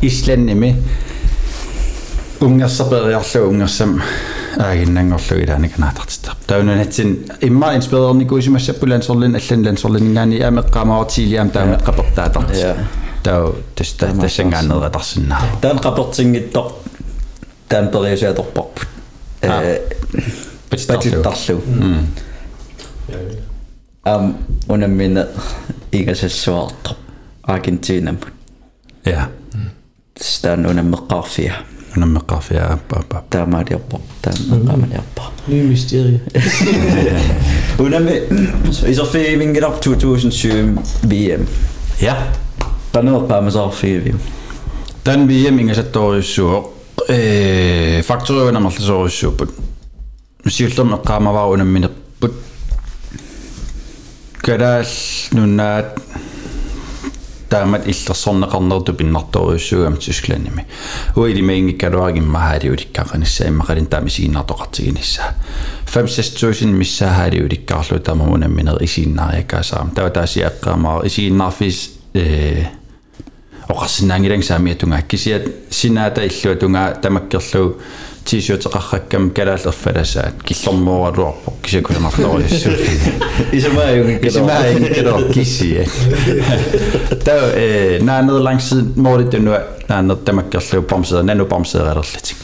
исланними 0.02 0.76
унгерсапериарлу 2.40 3.50
унгерсам 3.50 4.02
аагиннангорлу 4.58 5.38
илааниканаатартиттар 5.44 6.36
таунанатсин 6.48 7.26
имма 7.42 7.76
инспирерникуисимассаппулансорлин 7.76 9.36
аллан 9.36 9.66
лансорлингаани 9.66 10.40
аамеққамаартилиам 10.40 11.50
таамат 11.52 11.82
қапертаатарти 11.84 12.62
Ja. 12.62 12.76
тау 13.24 13.56
таста 13.76 14.08
тассангаанератарсинаа 14.22 15.42
таан 15.62 15.78
qapertinngittor 15.80 16.72
таан 17.68 17.92
периусиаторпарпут 17.92 18.88
э 19.42 19.82
Um, 24.07 24.35
una 24.69 24.89
minä 24.89 25.21
øh, 25.21 25.29
ikäisen 25.93 26.31
suolta 26.31 26.95
Argentiinamut. 27.43 28.27
Ja. 29.07 29.29
Sitä 30.21 30.53
on 30.53 30.67
una 30.67 30.83
mekafia. 30.83 31.55
Una 31.97 32.07
mekafia. 32.07 32.79
Tämä 33.31 33.59
on 33.59 33.65
jopa. 33.71 34.01
Tämä 34.23 34.73
on 34.73 34.89
jopa. 34.95 35.33
Ny 35.47 35.63
mysterie. 35.63 36.21
Una 37.79 38.01
me... 38.01 38.13
I 38.87 38.95
så 38.95 39.05
fik 39.07 39.39
vi 39.39 39.63
op 39.63 39.81
2007 39.81 40.83
VM. 41.09 41.47
Ja. 42.01 42.17
Tänne 42.93 43.13
oppaa 43.13 43.41
me 43.41 43.51
saa 43.51 43.69
fiiviä. 43.69 44.15
Tän 45.05 45.29
VM 45.29 45.59
inga 45.59 45.75
se 45.75 45.83
toisuu. 45.83 46.75
Faktoreina 48.03 48.61
mä 48.61 48.69
oltaisiin 48.69 48.95
oisuu. 48.95 49.37
Siltä 50.49 50.85
me 50.85 50.99
kaamavaa 51.07 51.47
una 51.47 51.65
minä 51.65 51.89
kalaal 54.47 54.85
nunnaat 55.35 56.01
taamat 57.49 57.89
illersorneqarnertu 57.89 58.93
pinnartoruissugaam 58.93 59.97
tysklanimi 59.97 60.67
uilimeingikkaluagimma 61.17 62.39
haaliulikkaqanissa 62.39 63.45
niin 63.45 63.53
immaqalin 63.53 63.87
taamisiginnartoqartiginissa 63.87 65.23
56000 65.95 66.67
missa 66.67 67.07
haaliulikkarlu 67.07 67.99
taamamunammineer 67.99 68.83
isiinnaariakaasaam 68.83 69.91
tava 69.91 70.11
taasiaqqaamaar 70.11 71.07
isiinnarfis 71.07 72.01
ee. 72.15 72.67
Oqarsinnaangilang 73.73 74.43
saamiatunga 74.43 75.03
kisiat 75.03 75.43
sinaata 75.71 76.21
illuatunga 76.23 76.83
tamakkerlu 77.01 77.83
тисиутеқарраккам 78.26 79.32
калаалерфаласаат 79.32 80.44
киллэрмууралуарпо 80.44 81.54
кисакуланарториуссуу 81.64 82.74
исмааюнгиккалоо 83.52 84.30
исимаингкалоо 84.30 85.34
кисия 85.34 85.86
таа 87.26 87.50
э 87.56 88.00
наанерлангси 88.02 88.76
мооритунуа 88.96 89.64
наанер 89.88 90.18
тамаккерлу 90.18 90.84
помсера 90.84 91.24
нану 91.24 91.46
помсералерлатик 91.46 92.38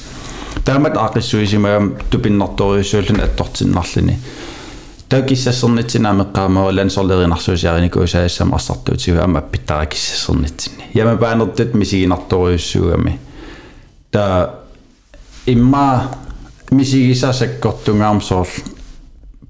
таамат 0.66 0.98
аақиссуисимагам 0.98 1.94
тупиннарториуссуулун 2.10 3.22
аттортиннарлини 3.22 4.18
таа 5.10 5.22
киссассернитсинаамеққаамаа 5.22 6.74
лансорлеринарсуусиариникуусаассам 6.74 8.56
арсартуутигу 8.56 9.20
ама 9.22 9.40
аппиттара 9.40 9.86
киссассернитсини 9.86 10.90
яма 10.94 11.16
паанертут 11.18 11.76
мисигинарториуссуугами 11.76 13.20
таа 14.12 14.59
имма 15.53 16.11
мисигисасаккортунгаармсоор 16.71 18.49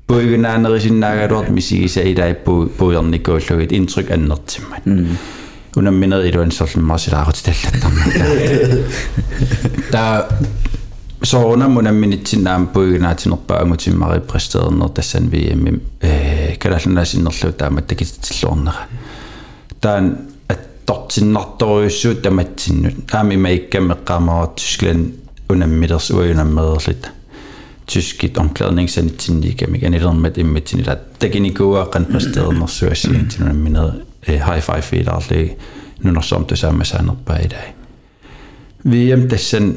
пуигнаанерисиннаагалуар 0.06 1.50
мисигиса 1.50 2.02
илаиппу 2.02 2.70
пуйерникууллугит 2.78 3.72
интryk 3.72 4.12
аннертиммат 4.12 4.82
унамминер 5.76 6.24
илуансерлиммарсилаарут 6.26 7.36
таллаттарна 7.44 8.04
та 9.92 10.28
соонам 11.22 11.76
унамминитсинаам 11.76 12.68
пуигнаатинерпа 12.68 13.60
ангутиммари 13.60 14.20
престернер 14.20 14.88
тассан 14.88 15.28
виэмми 15.28 15.80
э 16.00 16.56
калаллунасиннерлу 16.56 17.52
таамат 17.52 17.86
такитсиллуорнера 17.86 18.88
таан 19.80 20.18
аттортиннарторуйуссуут 20.48 22.22
таматсиннут 22.22 23.14
аами 23.14 23.36
маиккам 23.36 23.92
меққамаруатсусклан 23.92 25.12
унаммилерс 25.49 26.11
уаюнаммерерлит 26.11 27.09
tyskit 27.93 28.37
omklædningssanitsinnikami 28.37 29.85
anilermat 29.85 30.37
immatsinila 30.37 30.95
takinikuaqan 31.19 32.05
pasteernersuassiintinuna 32.05 33.53
minner 33.53 33.91
high 34.27 34.61
five 34.61 34.81
fiilarli 34.81 35.57
nunersoomtu 36.03 36.55
saammasaanerpaa 36.55 37.37
ilai 37.37 37.69
VM 38.91 39.27
tassan 39.27 39.75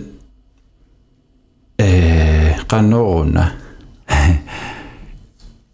э 1.79 2.55
qannooruna 2.69 3.45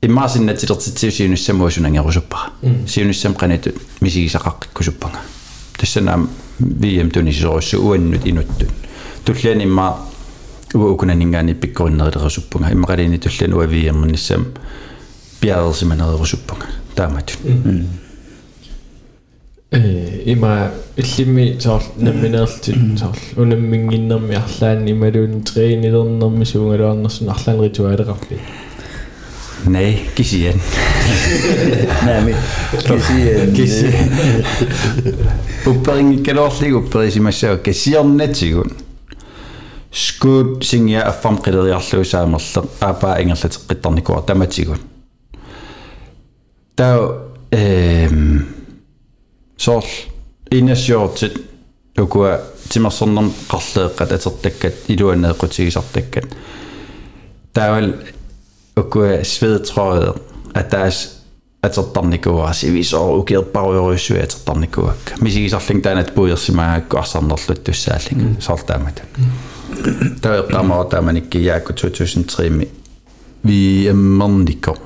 иммаасиннатилертитсиу 0.03 1.11
сиунуссамуусунангерусуппара 1.11 2.53
сиунуссам 2.87 3.35
qanitut 3.43 3.79
мисигисақаққиккусуппага 4.01 5.19
тассанаам 5.79 6.29
VM 6.61 7.11
тунисисоруссу 7.11 7.83
уаннут 7.83 8.27
инуттут 8.27 8.75
tullian 9.26 9.62
imma 9.62 9.88
uwa 10.76 10.92
ukunaningaani 10.92 11.54
pikkorinnerillerusuppunga 11.54 12.70
immaqaliini 12.76 13.20
tullian 13.20 13.54
uaviiernissam 13.54 14.46
piadersimanerillerusuppunga 15.42 16.68
taamatun 16.96 17.40
э 19.72 19.80
има 20.26 20.72
иллими 20.98 21.60
соор 21.60 21.82
намминеерлти 21.98 22.74
соор 23.02 23.18
унаммингиннэрми 23.38 24.36
арлаанни 24.44 24.94
малуун 24.94 25.44
трейнилернэрми 25.50 26.46
суунгалуарнерсун 26.52 27.30
арлаан 27.30 27.62
ритуалеқарпи 27.64 28.40
Nej, 29.66 30.10
kisien. 30.16 30.62
Nej, 32.06 32.22
men 32.26 32.36
kisien. 32.88 33.56
Kisien. 33.56 33.94
Uppering 35.66 36.26
kan 36.26 36.38
också 36.38 36.64
ligga 36.64 36.78
uppe 36.78 37.06
i 37.06 37.12
sin 37.12 37.24
massa 37.24 37.52
och 37.52 37.64
kisien 37.64 38.18
nätsigun. 38.18 38.74
singia 40.63 41.07
affam 41.09 41.39
qileriarluusaamerle 41.39 42.69
aapa 42.81 43.17
ingerlateqqittarnikuar 43.23 44.23
tamatigun 44.23 44.81
tau 46.77 47.01
ehm 47.53 48.39
soorl 49.57 49.87
inasiortit 50.51 51.37
ukua 52.01 52.39
timersornerm 52.69 53.31
qarleeqqat 53.49 54.13
atertakkat 54.13 54.75
iluaneequtigisartakkat 54.89 56.37
taawal 57.53 57.93
ukua 58.79 59.23
svedtrøjet 59.23 60.23
at 60.55 60.69
taas 60.69 61.25
atertarnikuaa 61.63 62.53
sivisor 62.53 63.19
ukiерпаруйоруйссуи 63.19 64.23
atertarnikuakka 64.23 65.13
misigisarling 65.21 65.83
taanat 65.83 66.15
puujersimaakku 66.15 66.97
arсарнерлут 66.97 67.65
туссааллинга 67.65 68.41
сортаамата 68.41 69.03
Töytamo 70.22 70.84
tämänikki 70.84 71.46
jääkö 71.46 71.66
2003 71.66 72.68
viiemmanniko. 73.46 74.78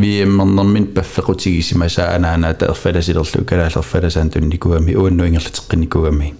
Viiemmannan 0.00 0.66
min 0.66 0.86
päfferutigisima 0.86 1.88
saa 1.88 2.10
enää 2.10 2.36
näitä 2.36 2.66
erfedesidellu 2.66 3.44
käläserfedesääntynikuami 3.46 4.96
uunnuingerlitiqinnikuami. 4.96 6.34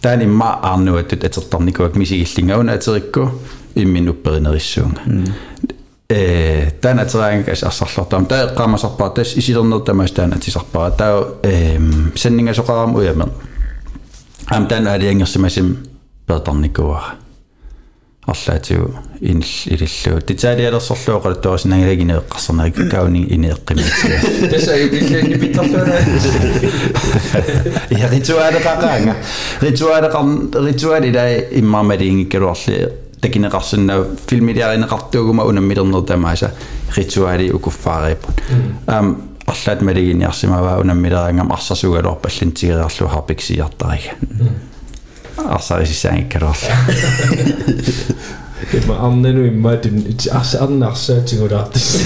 Tääni 0.00 0.26
maa 0.26 0.72
arnuatut 0.72 1.24
etertarnikuak 1.24 1.94
misigillingauna 1.94 2.72
aterikku 2.72 3.42
immin 3.76 4.10
upperinerissuunga. 4.10 5.00
Tänä 6.80 7.04
tsaankas 7.04 7.64
assarlartaam 7.64 8.26
tää 8.26 8.46
qaamasarpaa 8.46 9.10
tass 9.10 9.36
isilernertamas 9.36 10.12
tääna 10.12 10.36
tisarpaa 10.44 10.90
tää 10.90 11.12
senningasoqaram 12.14 12.94
ujamer. 12.94 13.28
Am 14.50 14.66
tän 14.66 14.86
aliangersimasim 14.86 15.76
лотарникуара 16.32 17.18
арлаатигу 18.26 18.88
инл 19.20 19.52
ириллуу 19.74 20.20
титаалиалерсорлуу 20.28 21.18
qaltuasinangilagini 21.24 22.14
eqqarsarnarik 22.20 22.78
kauni 22.92 23.22
ineeqqimitsua 23.36 24.18
tasa 24.52 24.76
ibillani 24.84 25.38
pitterluana 25.42 25.96
ja 28.00 28.10
rituale 28.14 28.60
qaqaanga 28.68 29.14
rituale 29.62 30.12
qar 30.14 30.62
rituale 30.68 31.10
ila 31.10 31.24
immarmaliingikkaluarli 31.62 32.78
takineqarsinnau 33.26 34.04
filmiliarineqartuuguma 34.28 35.48
unammilerner 35.50 36.06
tamaasa 36.12 36.50
rituali 36.96 37.50
ukuffaariippun 37.58 38.34
am 38.86 39.16
арлаат 39.46 39.82
малигиниарсимава 39.82 40.78
унаммилераангам 40.80 41.52
арсасугалор 41.52 42.16
паллантигериарлу 42.22 43.08
харпиксиартариг 43.08 44.14
Arsaris 45.36 46.04
är 46.04 46.40
roll. 46.40 46.54
Vet 48.72 48.88
man 48.88 48.96
annan 48.96 49.22
nu 49.22 49.46
imma 49.46 49.76
din 49.76 50.18
as 50.32 50.54
annars 50.54 50.98
söting 50.98 51.42
och 51.42 51.50
ratis. 51.50 52.04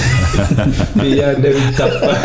Vi 0.95 1.21
är 1.21 1.39
nu 1.39 1.55
tappa. 1.77 2.17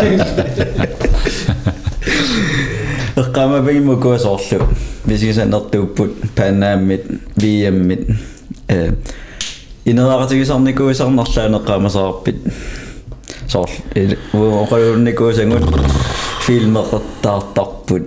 Qama 3.34 3.60
bim 3.62 3.89
och 3.89 4.02
kos 4.02 4.26
orlu. 4.26 4.60
Vi 5.04 5.18
ska 5.18 5.34
sen 5.34 5.54
att 5.54 5.76
upp 5.76 5.99
panamit 6.36 7.06
VM 7.36 7.91
eh 8.68 8.91
ineraaratigisarni 9.84 10.74
kuisarnarlaaneqaamasaappit 10.74 12.36
soorl 13.47 13.70
uoqaluunnikuusangut 14.34 15.64
filmeqertaartarput 16.47 18.06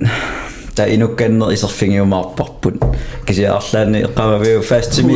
ta 0.75 0.87
inukkanner 0.87 1.53
iserfingiumaarparput 1.53 2.77
kasi 3.27 3.47
arlaani 3.47 4.01
iqqamaviu 4.09 4.63
fastimi 4.63 5.15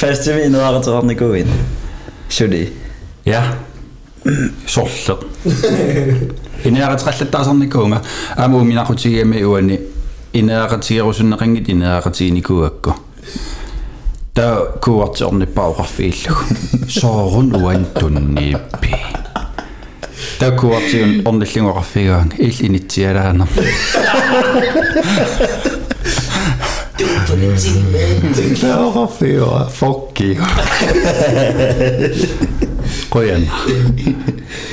fastimi 0.00 0.48
neaqatorarnikuin 0.48 1.52
suli 2.28 2.64
ja. 3.26 3.42
Sorle 4.66 5.16
ineaqatrallataarsarnikuunga 6.64 7.98
aamu 8.42 8.64
minaqutigiami 8.64 9.44
uani 9.44 9.80
ineaqatigerusunneqingit 10.40 11.68
ineaqatiginikuakku 11.74 12.94
ta 14.34 14.46
kuartiornippaoqarfiillugu 14.84 16.44
soorun 16.88 17.50
uantunniippi 17.62 18.94
туннииппи 20.41 20.41
та 20.41 20.51
куартиун 20.51 21.21
орниллингоқарфигаан 21.25 22.33
ил 22.37 22.53
инитсиалаанер 22.61 23.47
Тиклаоқарфига 28.35 29.69
фокки 29.69 30.39
qoyan 33.09 33.43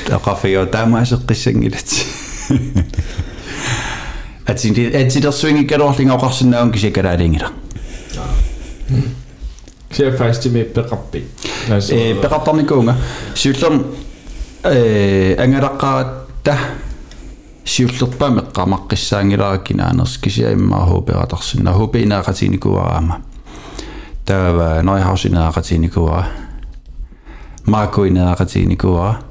taqafiyo 0.07 0.65
taamaasеққиссангилат 0.65 1.89
атсинди 4.47 4.91
атсилерсуинги 5.01 5.65
калорлингоқарсинаун 5.67 6.71
кисикалаалингила 6.71 7.49
ксе 9.91 10.11
фастими 10.11 10.63
пеқарпи 10.63 11.23
э 11.69 12.15
пеқартарникуунга 12.21 12.95
сиуллерм 13.35 13.85
э 14.63 15.35
ангалаққаратта 15.37 16.57
сиуллерпаа 17.65 18.29
меққамаққиссаангилараккина 18.29 19.89
анерс 19.89 20.17
кисиаиммаа 20.17 20.85
хууператарсинна 20.85 21.73
хуупинаақатиникуараама 21.73 23.21
таава 24.25 24.81
нойхаусинаақатиникуара 24.83 26.25
maakuinaaqatiinikuara 27.65 29.21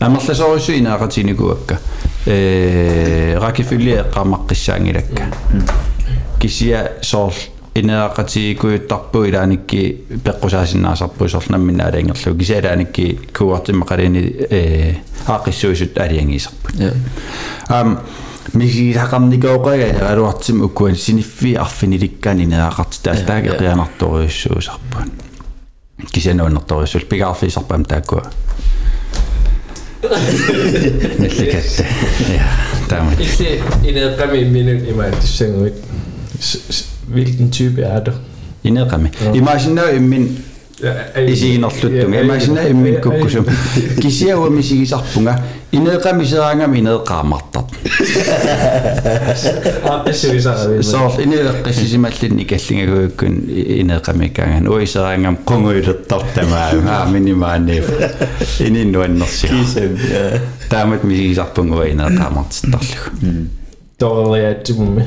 амерласоорусу 0.00 0.72
инаақатиникуакка 0.72 1.78
э 2.26 3.38
ракифилли 3.38 4.00
эққамаққиссаангилакка 4.02 5.22
кисия 6.40 6.92
соор 7.02 7.32
инеақатигуйуттарпу 7.79 9.25
илааникки 9.25 10.05
пеққусаасиннаасарпуисорлнаммина 10.25 11.87
алаангерлу 11.87 12.35
кисаалааникки 12.37 13.19
кууартимма 13.33 13.85
қалини 13.85 14.47
э 14.49 14.95
аақиссуисут 15.27 15.97
алиангисарпут 15.97 16.75
ам 17.67 17.99
мигисақарникооқага 18.53 20.11
алуартим 20.11 20.61
уккуан 20.63 20.95
синиффи 20.95 21.53
арфиниликкаани 21.55 22.43
инеақартитаас 22.45 23.25
таа 23.25 23.41
қианарториуссуусарпун 23.41 25.11
кисаанууннэрториуссул 26.11 27.01
пигаарфисарпам 27.01 27.85
тааккуа 27.85 28.23
нэлликатта 31.19 31.85
я 32.29 32.47
таамат 32.89 33.19
илли 33.19 33.61
инеққами 33.83 34.43
минут 34.43 34.89
имааттуссангуит 34.89 35.75
hvilken 37.07 37.51
type 37.51 37.81
er 37.93 37.99
det? 37.99 38.13
Inderqami. 38.63 39.09
Imaginær 39.33 39.99
min 39.99 40.27
isiginerluttunga 41.27 42.21
imaginær 42.21 42.73
min 42.73 42.99
kukkusum. 43.01 43.45
Kisiauami 44.01 44.63
sigisarpunga 44.63 45.37
инеэкъамисераангами 45.71 46.79
инеэкъаамартат 46.79 47.67
соор 50.81 51.19
инеэкъиссисималлинни 51.23 52.45
каллингагууккун 52.47 53.35
инеэкъамиккаанган 53.81 54.67
уисераангам 54.67 55.37
кунгуилертартамаа 55.49 56.71
аа 56.87 57.05
минимаанииф 57.11 57.87
ининнуаннерсиа 58.67 59.51
таамат 60.69 61.03
мисигисарпунгуа 61.03 61.89
инеэкъаамартиттарлугу 61.93 63.11
торелиатсимми 63.99 65.03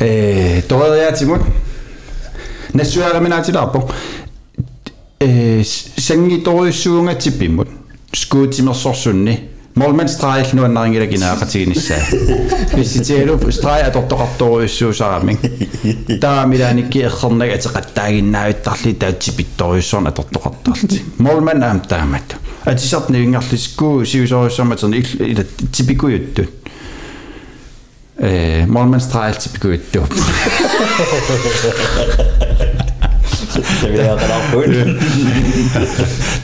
eh, 0.00 0.62
toredeatimut 0.68 1.40
nassuaraminaatilarpu 2.74 3.80
eh 5.20 5.64
sangi 5.98 6.40
torissuungatsipimmut 6.44 7.68
skuutimersorsunni 8.14 9.54
Molmen 9.74 10.08
streg 10.08 10.52
nu 10.54 10.62
en 10.64 10.78
ringe 10.78 11.00
der 11.00 11.08
ginar 11.10 11.38
katinissa. 11.38 11.94
Hvis 12.74 12.96
I 12.96 13.04
tager 13.04 13.26
du 13.26 13.50
streg 13.50 13.82
at 13.82 13.94
dot 13.94 14.10
dot 14.10 14.38
dot 14.38 14.70
så 14.70 14.92
sammen. 14.92 15.38
Der 16.22 16.28
er 16.28 16.46
mit 16.46 16.60
en 16.60 16.78
ikke 16.78 17.10
sådan 17.10 17.42
at 17.42 17.62
så 17.62 17.68
ret 17.74 17.96
der 17.96 18.06
i 18.06 18.20
nær 18.20 18.52
der 18.52 18.78
lidt 18.84 19.00
der 19.00 19.10
tipit 19.10 19.58
der 19.58 19.80
sådan 19.80 20.06
at 20.06 20.16
dot 20.16 20.34
dot 20.34 20.66
dot. 20.66 20.78
Er 21.18 21.80
der 21.90 22.43
på. 34.51 34.63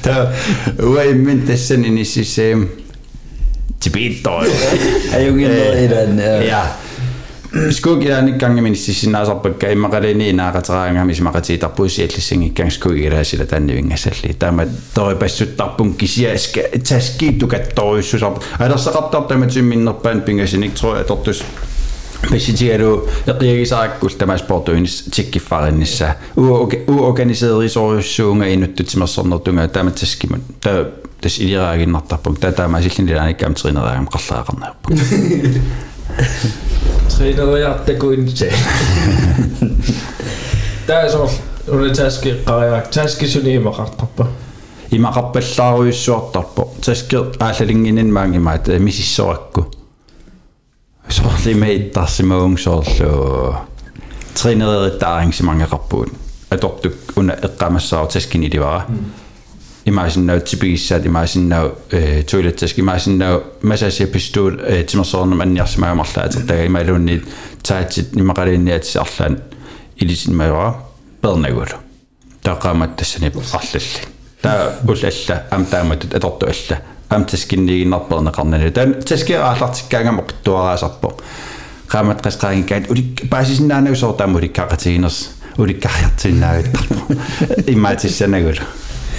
та 0.04 0.34
уаймин 0.80 1.48
тассан 1.48 1.86
иниссисаам 1.86 2.70
тибиттор 3.80 4.48
Ajungin 5.14 5.52
i 5.52 5.88
den. 5.88 6.18
ja 6.20 6.42
skug 6.42 6.50
я 6.50 6.64
нэг 7.56 8.38
ганг 8.38 8.60
миниссисинаасарпакка 8.62 9.72
иммакалини 9.74 10.30
инаақатераангами 10.32 11.14
симақатиитарпуусси 11.14 12.04
аллиссангиккан 12.04 12.72
скуг 12.72 12.94
илаасила 12.94 13.46
тааннивингасалли 13.46 14.34
таама 14.34 14.68
торипассуттарпун 14.94 15.94
кисиаска 15.94 16.62
таскииту 16.84 17.48
катторюссусар 17.48 18.34
алерсақартар 18.60 19.28
таматимминнерпаан 19.30 20.22
пингасиник 20.22 20.74
тро 20.74 20.92
атортус 21.00 21.44
Pessitialu 22.32 23.08
eqiagisaakkul 23.28 24.10
tama 24.18 24.38
sportuinis 24.38 25.04
tikkiffarinissa 25.16 26.16
uorganiseerisoruussuunga 26.88 28.46
inuttutimersornertunga 28.46 29.68
tamatsaskimun 29.68 30.44
ta 30.62 30.86
tas 31.22 31.40
iliraaginnartarpum 31.40 32.38
ta 32.40 32.52
taama 32.52 32.82
sillinilaanikkam 32.82 33.54
trineraagam 33.54 34.08
qarlaaqarnerpum 37.21 38.31
Træneriartakuinse. 38.37 38.53
Taasor 40.87 41.31
una 41.75 41.95
taski 41.95 42.35
qariak 42.45 42.91
taski 42.91 43.29
suni 43.29 43.55
imaqartarpa. 43.55 44.27
imaqarpallaaruissuartarpo 44.93 46.75
taske 46.87 47.17
aallalinginin 47.17 48.13
maangimaat 48.13 48.67
misissorakku 48.79 49.71
soorlimaittaarsimaung 51.09 52.59
soorlu 52.59 53.55
trinerierittaarangsimangaqarpuut 54.43 56.13
atortuk 56.51 56.95
una 57.17 57.33
eqqamassaaru 57.33 58.09
taskin 58.09 58.45
ilivara 59.80 59.80
imaasinnaut 59.86 60.44
tipigissaat 60.44 61.06
imaasinnaau 61.06 61.70
toilettask 62.32 62.78
imaasinnaau 62.80 63.42
masasi 63.64 64.06
pistuut 64.06 64.54
timersoornam 64.92 65.40
anniarsimaamarlaa 65.46 66.26
atertaga 66.26 66.64
imaaluunniit 66.64 67.28
taatsit 67.68 68.18
imaqaliinniat 68.18 68.84
arlaan 69.04 69.38
ilisinmajora 70.02 70.74
pernagulu 71.22 71.78
taqaamat 72.44 72.96
tassani 72.96 73.32
arlalli 73.36 73.82
таа 74.42 74.74
улалла 74.88 75.36
ам 75.52 75.66
тааматут 75.66 76.14
аторто 76.14 76.46
алла 76.46 76.78
ам 77.10 77.26
таскиннигиннарпернеқарнани 77.26 78.72
таа 78.72 78.88
таскерааллартиккаангама 79.10 80.24
қиттуараасарпо 80.30 81.10
qaamат 81.94 82.20
qasqaangikkaat 82.26 82.90
ulik 82.90 83.26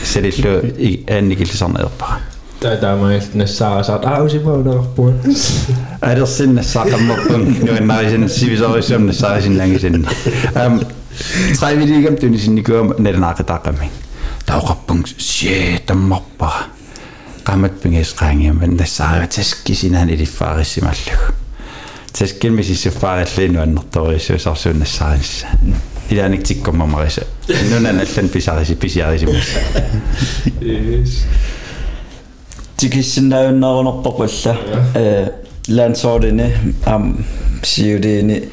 ser 0.04 0.22
det 0.22 0.34
ikke 0.78 1.04
en 1.08 1.32
enkelte 1.32 1.58
samme 1.58 1.86
oppe. 1.86 2.06
Tämä 2.60 2.94
on 2.94 3.22
sitten 3.22 3.48
saa 3.48 3.84
saa 3.84 3.98
täysin 3.98 4.46
voidaan 4.46 4.86
Ei 6.10 6.20
ole 6.20 6.28
sinne 6.28 6.64
saakka 6.64 6.98
mukaan, 6.98 7.56
joten 7.68 7.88
mä 7.88 7.98
olisin 7.98 8.30
sivisuolisen, 8.30 9.06
ne 9.06 9.14
saisin 9.14 9.58
länkin 9.58 9.80
sinne. 9.80 10.10
Tre 11.60 11.78
vi 11.78 11.86
lige 11.86 12.02
gennem 12.02 12.22
den 12.22 12.40
sin 12.40 12.64
gør 12.64 12.84
net 13.00 13.16
en 13.16 13.24
akkurat 13.24 13.66
der 13.66 13.72
mig. 13.72 13.92
Mappa. 15.96 16.50
Gamet 17.46 17.72
penges 17.82 18.22
ringe 18.22 18.54
men 18.54 18.80
der 18.80 18.86
sagde 18.86 19.22
at 19.22 19.40
skal 19.46 19.76
sin 19.76 19.94
han 19.94 20.10
i 20.10 20.16
det 20.16 20.28
faris 20.28 20.78
i 20.78 20.82
mal. 20.82 20.96
Det 22.20 22.30
skal 22.30 22.58
vi 22.58 22.64
sige 22.64 22.92
faris 22.92 23.38
lige 23.38 23.48
nu 23.48 23.66
når 23.66 23.84
der 23.94 24.02
er. 24.02 24.18
илааник 26.11 26.45
тиккоммамариса 26.45 27.27
нунан 27.71 28.01
аллан 28.01 28.29
писариси 28.29 28.75
писиарисимасса 28.75 29.61
Yes. 30.61 31.25
Tikissinnaunnarunerpoqalla 32.77 34.57
э 34.95 35.31
лансоордини 35.69 36.53
ам 36.85 37.25
сиудини 37.63 38.49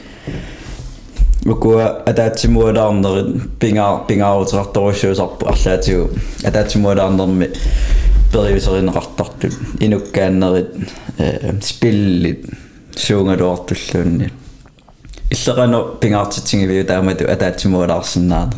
укуа 1.45 2.03
атаатсимуалаарнерит 2.05 3.59
пингаа 3.59 4.05
пингаарутеқарторуссуусарпу 4.07 5.45
арлаатигу 5.45 6.09
атаатсимуалаарнерми 6.43 7.49
периусеринеқартартут 8.31 9.53
инуккааннерит 9.79 10.69
э 11.17 11.59
спиллит 11.61 12.45
суунгалуартуллуунни 12.95 14.31
иллеқано 15.29 15.79
пингаартитсигивиу 16.01 16.86
таамату 16.86 17.25
атаатсимуалаарсинаана 17.25 18.53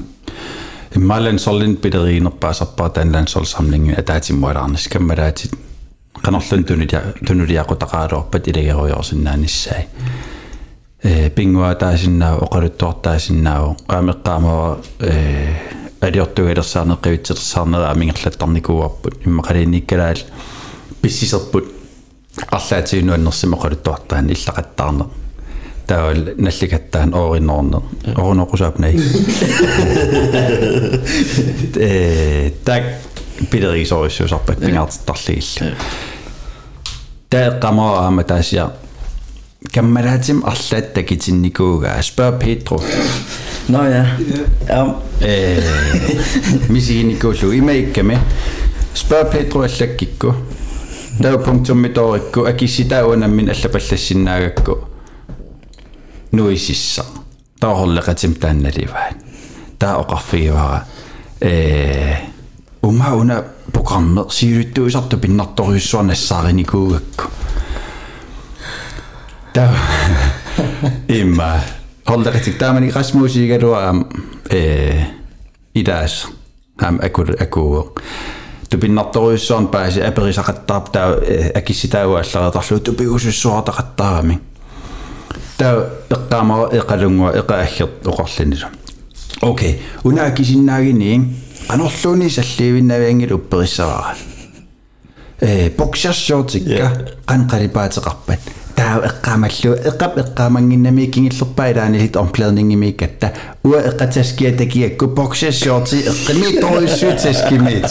иммалан 0.96 1.40
сорлин 1.40 1.78
пилериинерпаасарпаа 1.78 2.90
таанлан 2.90 3.28
солсамлинги 3.28 3.94
атаатиммуалаарнис 4.02 4.88
каммалаатит 4.88 5.54
канарлун 6.22 6.64
туниля 6.64 7.14
тунулиақутақаалуарпат 7.28 8.48
илагеруйорсиннааниссай 8.50 9.88
э 11.04 11.30
пингуа 11.30 11.76
таасиннаа 11.76 12.38
оқалуттуартаасиннаау 12.46 13.78
аамеққаамава 13.88 14.80
э 15.00 15.56
алиортугалерсаарнеққивитсерсаарнера 16.02 17.92
амингерлаттарникууарпут 17.92 19.26
иммақалиинниккалаал 19.26 20.20
писсисерпут 21.02 21.66
арлаатигинуаннерсима 22.50 23.58
оқалуттуартаан 23.58 24.30
иллақаттаарнер 24.30 25.08
таавал 25.90 26.34
налликаттаан 26.38 27.14
оориннорнер 27.14 27.82
оруноқусаапнай 28.16 29.00
э 31.76 32.52
так 32.64 32.84
пилерисориссуусарпак 33.52 34.60
пингаартарлигилла 34.60 35.76
таэққамаа 37.30 38.06
аама 38.06 38.24
таасиа 38.24 38.72
каммалаатим 39.74 40.46
арлаатта 40.46 41.04
китинникууга 41.04 41.96
аспаа 42.00 42.32
петро 42.32 42.82
Nå 43.68 43.84
ja. 43.90 44.06
Ам 44.70 45.02
э 45.22 45.60
мисигиникуулу 46.70 47.58
имаикками 47.58 48.20
спаа 48.94 49.26
петро 49.26 49.62
аллаккикку 49.62 50.36
таа 51.20 51.38
пунктуммиторикку 51.38 52.46
акисситауанаммин 56.30 56.30
аллапаллассинаагакку 56.30 56.30
нуисисса 56.32 57.06
таахоллекатим 57.60 58.36
таанналиваат 58.36 59.16
таа 59.80 60.02
оқарфигивара 60.02 60.86
э 61.42 62.16
умауна 62.82 63.46
программе 63.72 64.24
сиулуттуисарту 64.30 65.18
пиннарторюссуарнассаариникуугакку 65.18 67.30
таа 69.54 69.74
имма 71.08 71.62
холлекатик 72.06 72.58
таамани 72.58 72.92
расмусигалуаам 72.92 74.10
э 74.50 75.06
идаас 75.74 76.28
ам 76.80 77.00
акул 77.02 77.30
акуу 77.40 77.96
тупиннарторюссуарн 78.70 79.68
пааси 79.68 80.02
аперисақаттарп 80.02 80.92
таа 80.92 81.20
акисситауаалларатарлу 81.56 82.80
тупиусуссуартақаттаарами 82.80 84.40
таа 85.61 85.91
иккаамара 86.11 86.67
икалунгуа 86.79 87.31
икааххерт 87.41 88.07
оқарлинилу 88.07 88.69
окей. 89.43 89.83
Унаа 90.05 90.31
кисиннаагини 90.31 91.35
анерлууни 91.69 92.29
салливиннавиангил 92.29 93.35
уппериссараа. 93.35 94.17
Э 95.41 95.71
боксершоотикка 95.71 96.87
канқалипаатеқарпат 97.27 98.41
таа 98.80 99.00
эққаамаллу 99.08 99.72
эққап 99.90 100.18
эққаамангиннами 100.24 101.06
кингиллерпаа 101.06 101.72
илаанилит 101.72 102.18
омплернингимиккатта 102.18 103.34
уа 103.64 103.80
эққатаскиа 103.80 104.52
такиакку 104.58 105.08
боксершорти 105.08 106.04
эққими 106.12 106.60
ториссуутаскимит 106.60 107.88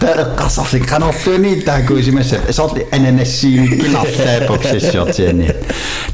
таа 0.00 0.14
эққарсарлик 0.24 0.88
qanорлууни 0.88 1.60
таакуусимасап 1.60 2.50
сорли 2.52 2.86
ананассииниккиларлаа 2.90 4.48
боксершортиани 4.48 5.54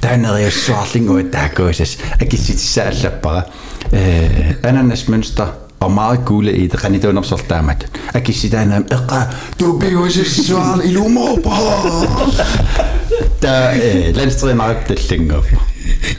таанериуссуарлингуа 0.01 1.23
таакуусас 1.31 1.99
акисситиссааллаппара 2.21 3.47
э 3.93 4.57
ананасмөнстер 4.63 5.71
og 5.81 5.91
meget 5.93 6.25
gule 6.25 6.53
i 6.53 6.67
det 6.69 6.85
rani 6.85 6.99
tuon 7.01 7.25
sortaamat 7.25 7.87
akissitaana 8.15 8.77
eqa 8.97 9.21
tuupiusissuar 9.59 10.81
ilumorpa 10.85 11.51
ta 11.51 11.71
landstræner 11.97 13.04
tallingup 13.04 13.04
та 13.40 13.74
э 13.76 14.14
ланстринаратталлангаппа 14.14 15.58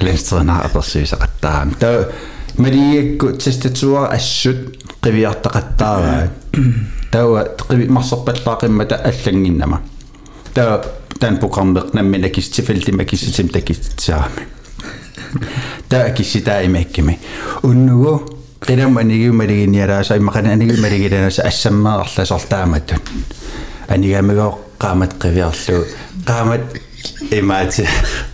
ланстринааперсуисақаттаам 0.00 1.74
та 1.78 2.08
малиакку 2.56 3.32
тестатсуара 3.32 4.14
ассут 4.14 4.78
қивиартақаттаараа 5.02 6.30
тауа 7.12 7.46
қиви 7.68 7.88
марсерпаллаақиммата 7.88 8.96
аллангиннама 8.96 9.80
та 10.54 10.82
тан 11.20 11.38
программеқнамми 11.38 12.18
накистифэлтима 12.18 13.04
кисситим 13.04 13.48
такиссаами 13.48 14.46
та 15.88 16.10
кисситаимаккими 16.10 17.18
уннугу 17.62 18.36
qilama 18.66 19.00
anigumaliginnialaasa 19.00 20.16
immaqana 20.16 20.52
anigumaliginalaasa 20.52 21.42
assammeerarlasartaamatu 21.50 22.94
anigamagoq 23.88 24.58
qaamat 24.78 25.12
qiviarlu 25.22 25.84
qaamat 26.24 26.64
имаати 27.30 27.84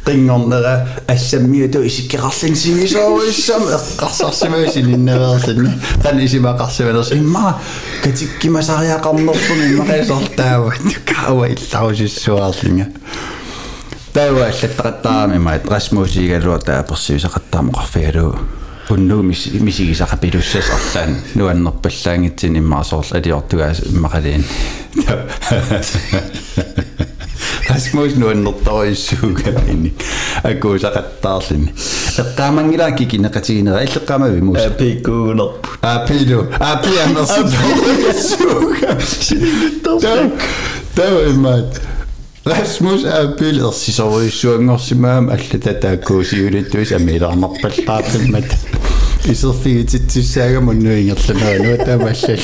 qinngornera 0.06 0.74
assammiutu 1.14 1.82
isikkiqarlinsimisooruissam 1.88 3.62
eqqarsarsimuusin 3.78 4.88
innaveerlinna 4.96 5.72
tan 6.02 6.20
isimaqarsimanersi 6.26 7.20
imma 7.22 7.60
katikkimasariaqarnertun 8.04 9.60
immaqisartaavut 9.68 10.98
kaawa 11.12 11.46
illarusissuaarlinga 11.54 12.86
тава 14.12 14.48
аллаттақаттаами 14.48 15.38
маат 15.46 15.70
расмуусиигалуа 15.74 16.58
таа 16.58 16.82
персивисақаттаамоқарфигалуу 16.90 18.34
унну 18.92 19.22
мисигисақапилуссас 19.22 20.68
арлаан 20.76 21.16
нуаннерпаллаангитсин 21.34 22.58
иммаасоорл 22.60 23.16
алиортугаас 23.16 23.78
иммақалиин 23.88 24.44
qasmuus 27.68 28.12
nuannertorissuugami 28.22 29.90
akuusaqattaarlini 30.50 31.68
eqqaamangila 32.22 32.86
kikineqatiginera 32.98 33.78
illeqqaamavi 33.86 34.40
muusa 34.48 34.66
apikuunerpu 34.72 35.68
apilu 35.94 36.40
apiamersuuga 36.72 38.90
tawaimmaat 40.96 41.72
Rasmus 42.50 43.04
Apil 43.06 43.58
ersisoruissuangorsimaam 43.66 45.28
alla 45.34 45.58
tataakkuusiulittuis 45.66 46.90
amiilarnerpallaartimmat 46.96 48.48
iserfigititsussaaga 49.32 50.60
munnuingerlamaanu 50.68 51.76
tamallal 51.86 52.42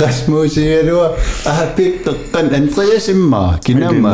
Rasmus 0.00 0.56
Ielua 0.56 1.16
ahapik 1.46 2.04
teqqan 2.04 2.54
antriasimma 2.58 3.58
kinamma 3.64 4.12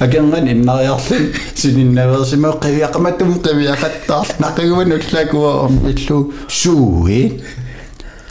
akangan 0.00 0.46
innariarlin 0.52 1.24
sininnaversima 1.54 2.50
qiviaqmatum 2.64 3.30
qiviaqattaar 3.46 4.26
naqiguman 4.42 4.90
ullakua 4.98 5.50
ormillu 5.64 6.18
suuin 6.48 7.30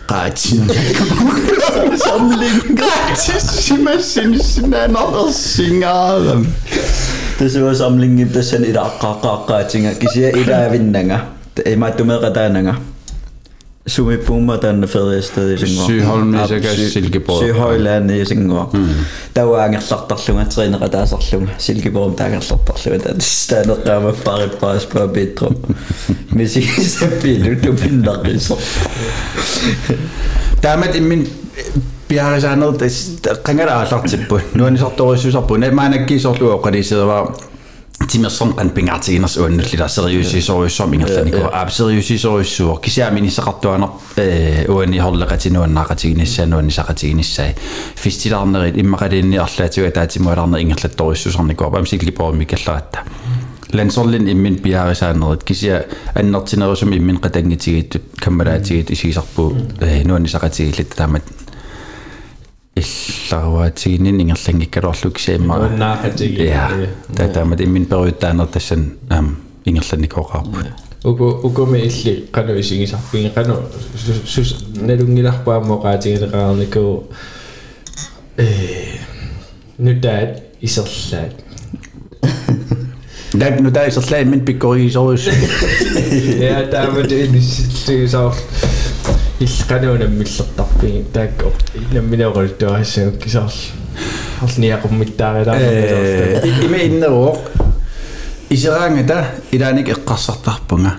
gratis. 0.10 0.56
Samling 2.06 2.60
gratis 2.76 3.46
simassinsinaanersingaarem. 3.68 6.46
Tässä 7.40 7.74
samlingin 7.74 8.30
tässä 8.30 8.58
ida 8.58 8.86
qaqqaqqaatinga 9.02 9.90
kisia 10.00 10.30
ida 10.30 10.72
vinnanga. 10.72 11.20
Ei 11.66 11.76
mä 11.76 11.92
tumme 11.92 12.14
qataananga 12.22 12.76
sumipuuma 13.88 14.58
taanna 14.58 14.88
feriasted 14.88 15.54
isingua 15.56 15.86
Sygholmisaga 15.88 16.74
Silkeborg. 16.94 17.46
Syhøjland 17.46 18.10
isingua 18.10 18.72
tauaangerlartarlunga 19.34 20.46
triineqataasarlunga 20.54 21.58
Silkeborg 21.58 22.16
taagerlartarlunga 22.20 23.14
taaneqqaama 23.50 24.12
farippaas 24.24 24.86
pa 24.94 25.08
bitro 25.08 25.52
misigisappilu 26.36 27.56
tupinnaqisor 27.64 28.60
taamat 30.62 30.96
immin 30.96 31.30
piarisaanerut 32.08 32.82
qangala 33.44 33.72
aallartippu 33.80 34.42
nuanisartorissusarpu 34.56 35.54
pingaartiginers 38.74 39.38
uannallila 39.38 39.88
seriusisoruissuam 39.88 40.94
ingerlanikua 40.94 41.50
aap 41.54 41.70
seriusisoruissuor 41.70 42.80
kisiaaminisaqartuaner 42.80 43.90
uani 44.70 45.00
horleqatinuannaaqatiginissaa 45.00 46.46
nuanisaqatiginissai 46.46 47.56
fistilaarnerit 48.04 48.78
immaqaliinni 48.78 49.40
arlaatuga 49.40 49.92
taatimualarner 49.92 50.60
ingerlattorissusarnikuar 50.60 51.72
pam 51.72 51.86
silkipormi 51.86 52.46
kallaratta 52.46 53.06
lansorlin 53.74 54.28
immin 54.28 54.62
piarisaanerit 54.62 55.44
kisia 55.44 55.82
annertinerusum 56.20 56.94
immin 56.94 57.20
qatangitigit 57.22 58.02
kammalaatigiit 58.24 58.92
isigisarpu 58.92 59.56
nuanisaqatigillit 60.08 60.96
taamat 60.96 61.24
илларваатигинин 62.76 64.22
ингерлангиккалуарлук 64.22 65.20
саиммара 65.20 65.68
ууннаахатиги 65.68 66.44
я 66.44 66.90
татамат 67.16 67.62
иммин 67.62 67.86
периуттаанер 67.86 68.48
тассан 68.48 68.94
аам 69.10 69.38
ингерланникооқарпут 69.66 70.66
уку 71.04 71.26
укуми 71.44 71.80
илли 71.80 72.28
кану 72.32 72.60
исигисарпиги 72.60 73.30
кану 73.30 73.56
сус 74.26 74.56
налунгиларпаамо 74.76 75.82
qaatigileqaarniku 75.84 77.04
э 78.38 78.48
нутаат 79.78 80.44
исерлаат 80.62 81.34
Dag 83.34 83.62
nu 83.62 83.70
der 83.70 83.82
er 83.82 83.90
så 83.90 84.02
slag 84.02 84.28
min 84.28 84.46
begøj 84.46 84.90
så 84.90 85.00
også. 85.00 85.32
Ja, 86.40 86.62
der 86.72 86.80
er 86.80 86.94
med 86.94 87.04
det, 87.04 87.34
vi 87.34 87.42
siger 87.42 88.08
så. 88.08 88.32
Hilskanøvne 89.40 90.08
millertar. 90.08 90.69
Niin, 90.82 91.08
on 91.98 92.04
minä 92.04 92.28
olen 92.28 92.50
työssä 92.50 93.02
jonkin 93.02 93.32
sals. 93.32 93.74
Hals 94.42 94.58
niin 94.58 94.78
kuin 94.78 94.94
mitään 94.94 95.36
vetää. 95.36 95.56
Isä 96.44 96.68
me 96.70 96.78
inne 96.78 97.08
oo. 97.08 97.44
Isirangita, 98.50 99.24
idänik 99.52 99.88
ikkasartarpunga. 99.90 100.90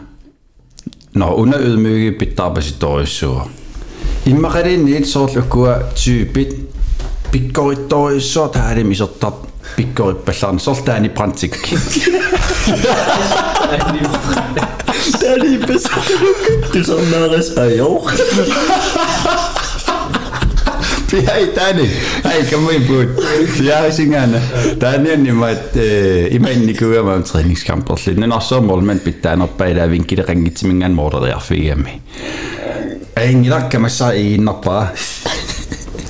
No, 1.14 1.34
una 1.34 1.56
ydmygi 1.56 2.12
pittarpasi 2.12 2.74
toissua. 2.78 3.50
Immakadin 4.26 4.84
niitä 4.84 5.06
sorlukkua 5.06 5.78
tyypit 6.04 6.70
pikkorittoissua 7.32 8.48
tääli 8.48 8.84
misottat 8.84 9.34
pikkorippallaan 9.76 10.60
soltaani 10.60 11.08
prantikki. 11.08 11.78
Tääli 15.20 15.58
pesä 15.66 15.90
kytty 16.46 16.84
sannares 16.84 17.50
ajoo. 17.58 18.10
tihaitani 21.10 21.90
kama 22.50 22.70
imbuut 22.72 23.08
tiarisingana 23.56 24.40
taaniannimaat 24.78 25.76
imannikugama 26.30 27.14
am 27.14 27.24
træningskamperli 27.24 28.14
nanarsoormorlman 28.14 29.00
pittaanerpaila 29.00 29.90
vinkilekangitsiminggan 29.90 30.92
morleriarfigami 30.92 32.00
aingilakkamassaa 33.16 34.12
iginnarpaa 34.12 34.88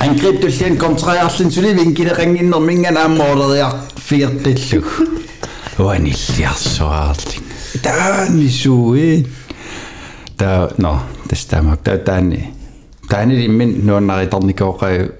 angreb 0.00 0.40
tullian 0.40 0.76
kontrajarlin 0.76 1.52
suli 1.52 1.76
vinkilekangginnerminggan 1.76 2.96
aamorleriarfigertillug 2.96 4.86
uanilliarsoaarling 5.78 7.44
taanisuuin 7.82 9.28
tää 10.36 10.68
no 10.78 11.00
tästä 11.28 11.56
tämä 11.56 11.76
tää 11.76 11.98
taani 11.98 12.59
en 13.09 13.09
таани 13.09 13.45
иммин 13.45 13.85
нуаннариторникооқай 13.85 15.11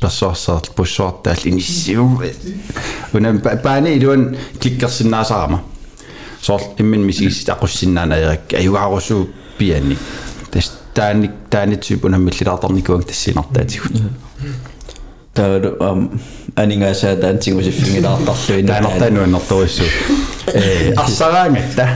персуарсаат 0.00 0.70
пуссуартаал 0.74 1.38
иниссиу 1.44 2.20
унам 3.12 3.40
паани 3.40 3.96
илуан 3.96 4.36
кликкерсиннаасарама 4.60 5.62
соор 6.42 6.62
иммин 6.78 7.06
мисигис 7.06 7.48
ақуссиннаана 7.48 8.14
ерак 8.14 8.52
аюгаарусуу 8.52 9.28
пиани 9.58 9.96
тас 10.50 10.72
таани 10.94 11.30
таани 11.50 11.76
тип 11.76 12.04
унам 12.04 12.24
миллилаарторникуан 12.24 13.02
тассинартаатигут 13.02 13.92
Taaru 15.34 15.76
am 15.78 16.10
aningaasa 16.56 17.16
taantigusiffingilaartarluin 17.16 18.66
таанартаануаннэрториссуу 18.66 19.86
э 20.54 20.92
арсараангатта 20.96 21.88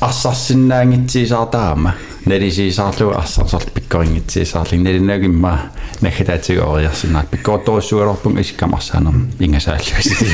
арсарсиннаангитсиисаартаама 0.00 1.92
налисиисаарлу 2.26 3.10
арсарсарл 3.14 3.70
пиккорингитсиисаарлин 3.74 4.82
налинаагимма 4.82 5.70
наххатаатигоориарсинаат 6.00 7.30
пиккоорториссугалорпун 7.30 8.40
исиккамарсаанер 8.40 9.14
ингасааллуси 9.38 10.26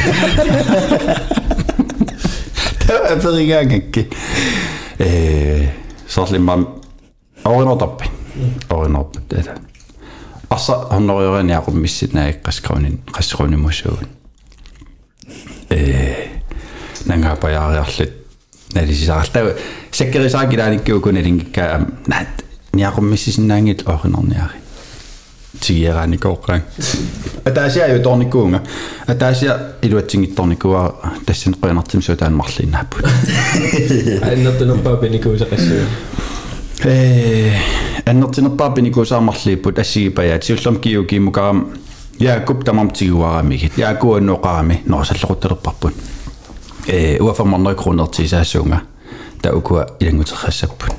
таа 2.86 3.12
аперигаангакки 3.14 4.10
э 4.98 5.68
соорлимма 6.08 6.68
оринортарпи 7.44 8.10
оринорпут 8.68 9.32
ала 9.32 9.54
арса 10.48 10.74
хорнериориниақуммиссит 10.90 12.12
qassqrunin 12.44 12.98
qassqrunimussuun 13.12 14.06
налисисаралта 18.73 19.55
саккерисаа 19.91 20.47
килааниккуукуна 20.47 21.21
лингиккаа 21.21 21.81
наат 22.07 22.43
ниақуммиссисиннаангил 22.73 23.83
ооринорниари 23.85 24.67
тигиераникооққан 25.59 26.61
атаасиа 27.45 27.87
ю 27.93 28.01
торникуунга 28.03 28.61
атаасиа 29.07 29.57
илуатсингитторникуа 29.81 30.95
тассан 31.25 31.55
қианартим 31.61 32.01
суу 32.01 32.15
таан 32.15 32.35
марлииннааппут 32.35 33.05
аннертунерпаа 34.31 34.97
пиникуусақассуу 35.01 35.81
э 36.85 37.51
аннертинерпаа 38.05 38.71
пиникуусаамарлииппут 38.75 39.79
ассигипаяат 39.79 40.43
сиуллам 40.43 40.79
киу 40.79 41.05
кимукарам 41.05 41.73
яакуп 42.19 42.63
тамам 42.65 42.91
тигуарамигит 42.91 43.77
яакуаннооқарами 43.77 44.81
норсаллоқуттерпарпут 44.85 45.93
Øh, 46.93 47.15
uaformandre 47.19 47.73
grunder 47.73 48.05
til 48.05 48.29
sig 48.29 48.45
sunga 48.45 48.77
der 49.43 49.51
ukua 49.51 49.83
ilangu 49.99 50.23
tsasappun 50.23 50.95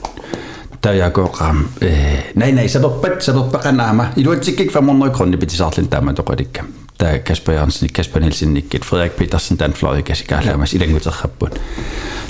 der 0.84 0.92
jeg 0.92 1.12
går 1.12 1.26
ram 1.26 1.68
øh, 1.82 2.18
nej 2.34 2.50
nej 2.50 2.68
så 2.68 2.78
der 2.78 2.88
bet 2.88 3.24
så 3.24 3.32
der 3.32 3.50
bakanama 3.50 4.08
i 4.16 4.22
du 4.22 4.32
ikke 4.32 4.62
ikke 4.62 4.72
500 4.72 5.12
kroner 5.12 5.38
betisartlen 5.38 5.86
der 5.92 6.00
man 6.00 6.14
dog 6.14 6.40
ikke 6.40 6.62
der 7.00 7.18
Kasper 7.18 7.52
Jørgensen, 7.52 7.88
Kasper 7.88 8.20
Nielsen, 8.20 8.56
ikke 8.56 8.84
Frederik 8.84 9.10
Petersen, 9.10 9.56
Dan 9.56 9.72
Fløj, 9.72 10.02
Kassi 10.02 10.24
Karlamas, 10.24 10.74
i 10.74 10.78
den 10.78 10.92
gode 10.92 11.10
rappun. 11.10 11.50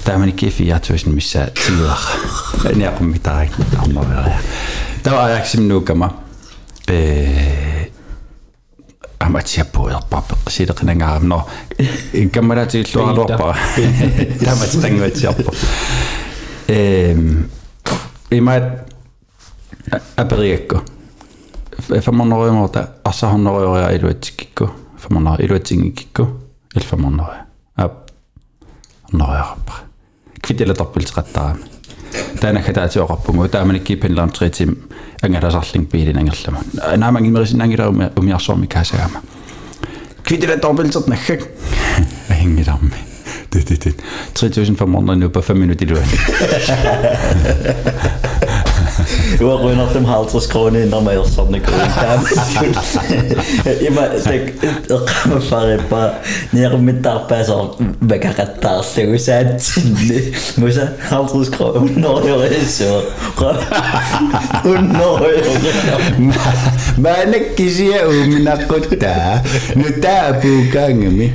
Der 0.06 0.12
er 0.12 0.18
man 0.18 0.28
ikke 0.28 0.52
i 0.58 0.68
jeg 0.68 0.82
tøsen, 0.82 1.14
missä 1.14 1.48
tider. 1.54 1.98
Jeg 2.78 2.94
kommer 2.98 3.14
i 3.14 3.18
dag, 3.18 3.50
der 5.04 5.10
var 5.10 5.28
jeg 5.28 5.42
simpelthen 5.46 5.68
nu 5.68 5.80
kommer 5.80 6.08
аматиаппуерпарпе 9.19 10.35
силеқинангаарам 10.47 11.45
каммалатииллуарлуарпара 12.33 13.57
таматиқангуатсиарпа 14.39 15.51
эм 16.67 17.49
имаат 18.29 18.87
апериакку 20.15 20.81
фамоннориуморта 21.77 22.95
арсахоннориориа 23.03 23.97
илуатсиккикку 23.97 24.71
фамоннори 24.97 25.45
илуатсингиккикку 25.45 26.27
илфамоннори 26.75 27.43
ап 27.75 28.11
нориарпа 29.11 29.73
квителатарпилтеқаттарами 30.41 31.63
таанахатаатиоқарпугу 32.41 33.47
тааманикки 33.47 33.95
пенлаам 33.95 34.29
тритим 34.29 34.77
ангаласарлинг 35.21 35.89
пиилинангерлама 35.89 36.59
наамангимерисинангиларуми 36.97 38.09
умиарсорми 38.15 38.67
каасаама 38.67 39.21
квителатарпилтер 40.23 41.07
наххак 41.07 41.41
аингиларми 42.29 43.13
det, 43.53 43.67
det, 43.69 43.83
det. 43.83 43.93
3.500 44.33 45.15
nu 45.15 45.29
på 45.29 45.41
5 45.41 45.57
minutter 45.57 45.85
i 45.85 45.89
løbet. 45.89 46.09
Ik 49.32 49.38
Gewoon 49.38 49.80
auf 49.80 49.92
dem 49.92 50.06
Halterskrone 50.06 50.82
in 50.82 50.90
der 50.90 51.00
ze 53.70 53.84
Immer 53.86 55.40
farpa 55.40 56.12
nere 56.52 56.78
mit 56.78 57.02
tarpa 57.02 57.42
vekakatarse 58.00 59.04
kui 59.06 59.18
sa 59.18 59.40
etsinni 59.42 60.32
mu 60.56 60.70
sa 60.70 60.88
Maar 61.10 61.74
unoores 61.82 62.80
unoores 64.64 65.46
ma 66.96 67.14
om 67.24 67.68
siia 67.76 68.06
uumi 68.08 68.42
nakkuta 68.42 69.42
mu 69.74 69.88
tää 70.00 70.32
puu 70.40 70.64
kangemi 70.72 71.32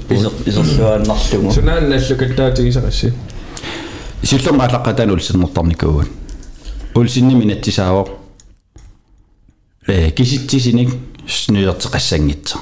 исерлуаннарлугу 0.47 1.51
Så 1.53 1.61
når 1.61 1.79
den 1.79 1.93
er 1.93 1.99
lukket 2.09 2.37
der, 2.37 2.55
det 2.55 2.67
er 2.67 2.71
så 2.71 2.79
rigtig. 2.85 3.13
силлум 4.23 4.61
алаққатан 4.61 5.11
улсиннэртарникуун 5.11 6.05
улсинни 6.95 7.35
минатсисаавоо 7.35 8.05
э 8.05 8.09
Э, 9.88 10.10
киситсисиник 10.10 10.92
сниертеқассангитсер 11.28 12.58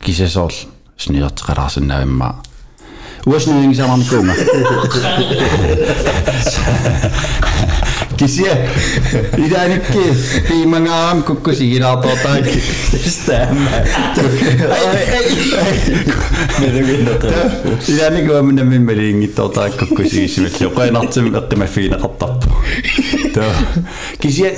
кисасоорл 0.00 0.54
сниертеқалаарсинаавимма 0.96 2.40
уаснингисамарникуума 3.24 4.34
kisia 8.18 8.54
idanikki 9.46 10.04
piimangaram 10.48 11.22
kukkusigilaartortaak 11.28 12.46
staama 13.16 13.76
idanikku 17.88 18.32
amnammin 18.40 18.82
maliingittortaak 18.90 19.76
kukkusigissimallu 19.80 20.70
qoinartim 20.78 21.26
eqqimaffiineqartarpu 21.40 22.48
to 23.34 23.44
kisia 24.22 24.50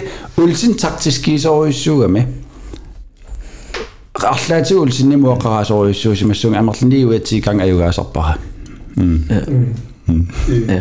ulsin 0.44 0.76
tartiskiisoruissuugami 0.82 2.22
арлаатигу 4.32 4.80
улсинниму 4.86 5.28
оқараасоруйуссуусимассуг 5.36 6.54
амерлиниуатсикан 6.60 7.60
аюгаасарпара 7.66 8.34
м. 8.96 9.20
Я 10.68 10.80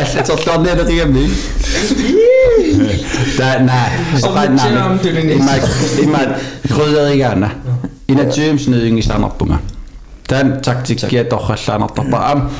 аллатерлуарниалеқигамми 0.00 1.30
та 3.36 3.58
на 3.60 3.86
Som 4.18 4.34
det 4.34 4.76
er 4.76 4.82
om 4.84 4.98
det 4.98 5.10
er 5.10 5.14
det 5.14 5.34
има 5.34 5.52
næste. 5.52 6.02
има 6.02 6.18
крyderigaana 6.68 7.50
инатсиумснеингисаанарпунга 8.08 9.58
таан 10.28 10.60
тактиккиа 10.62 11.24
торраллаанартарпа 11.28 12.16
аам 12.16 12.50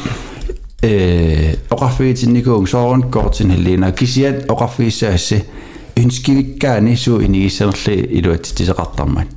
э 0.83 1.57
оқарфиитинникуун 1.71 2.67
соорун 2.67 3.03
коортин 3.11 3.51
хиллина 3.51 3.93
кисиат 3.93 4.51
оқарфииссаасси 4.51 5.45
инскивиккаани 5.97 6.97
суу 6.97 7.21
инигиссанерли 7.21 7.97
илуатситисеқартармат 8.19 9.29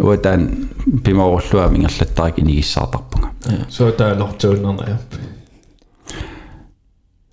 уатаан 0.00 0.68
пимаорлуа 1.04 1.68
мингерлаттарик 1.68 2.38
инигиссаартарпунга 2.38 3.28
Så 3.68 3.92
der 3.98 4.06
er 4.06 4.18
nok 4.18 4.38
til 4.38 4.64
under 4.64 4.84
ja. 4.88 4.96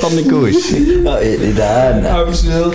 dan 0.01 0.15
de 0.15 0.21
koers. 0.23 0.71
Oh, 1.05 1.17
inderdaad. 1.21 2.03
Hou 2.05 2.33
snel, 2.33 2.71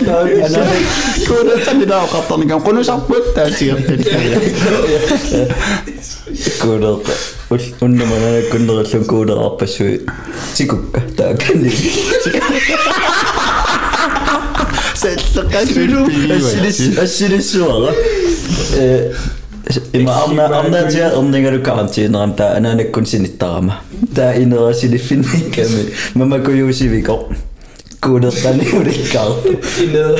dag, 1.86 2.26
dan 2.28 2.42
ik 2.42 2.48
hem 2.48 2.58
gewoon 2.58 2.76
eens 2.78 2.88
op 2.88 3.08
het 3.08 3.34
thuis 3.34 3.58
hier. 3.58 3.76
Kuunnellaan. 6.58 7.00
Onder 7.78 8.06
mijn 8.06 8.48
kuunnellaan 8.50 8.86
zo'n 8.86 9.04
een. 9.04 10.00
Zie 10.54 10.64
ik 10.64 10.72
ook, 10.72 10.96
daar 11.14 11.34
kan 11.34 11.64
ik. 11.64 13.11
Sikukka 15.02 15.42
taakani. 15.66 16.32
Assilis 16.38 16.98
assilissuara. 16.98 17.92
Eh 18.80 19.00
Ima 19.92 20.12
arna 20.24 20.44
arna 20.58 20.82
tia 20.90 21.06
erningalu 21.18 21.60
karantiineram 21.68 22.32
taa 22.38 22.50
anaanakkun 22.58 23.06
sinittarama. 23.06 23.74
Taa 24.14 24.32
inerasilifinnikkami 24.42 25.82
mamakujuusiviko. 26.14 27.16
Kuudertani 28.06 28.66
ulikkaartu. 28.80 29.52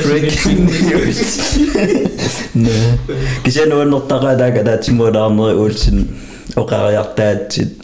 Breaking 0.03 0.69
news. 0.89 1.19
Nä. 2.55 2.69
Kisianuannertaqa 3.43 4.35
taaka 4.41 4.63
taatsimuulaarneri 4.69 5.55
uulsin 5.63 5.99
oqariartaatsit. 6.55 7.82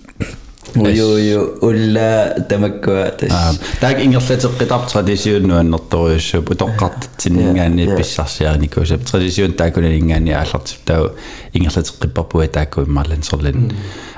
Uju 0.78 1.58
ulla 1.62 2.10
tamakkua 2.50 3.06
tas. 3.20 3.60
taak 3.82 4.00
ingerlateqqitar 4.06 4.86
tradisiunnuannertoriussup 4.92 6.52
utoqqartatsinningaanni 6.56 7.88
pissarsiarinikuusap 7.96 9.02
tradisiun 9.12 9.54
taakunaningaanni 9.60 10.34
aallartip 10.34 10.86
tau 10.86 11.10
ingerlateqqipparpua 11.54 12.48
taakku 12.58 12.82
immarlan 12.88 13.24
serlan 13.24 13.70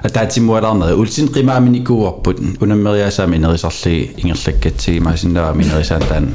ataatimualaarneri 0.10 0.94
ulsin 1.04 1.32
qimaaminikuuarput 1.36 2.38
unammeriasaami 2.62 3.36
inerisarli 3.42 3.96
ingerlakkatsigimaasinnaa 4.18 5.54
minerisaan 5.54 6.04
taan 6.10 6.34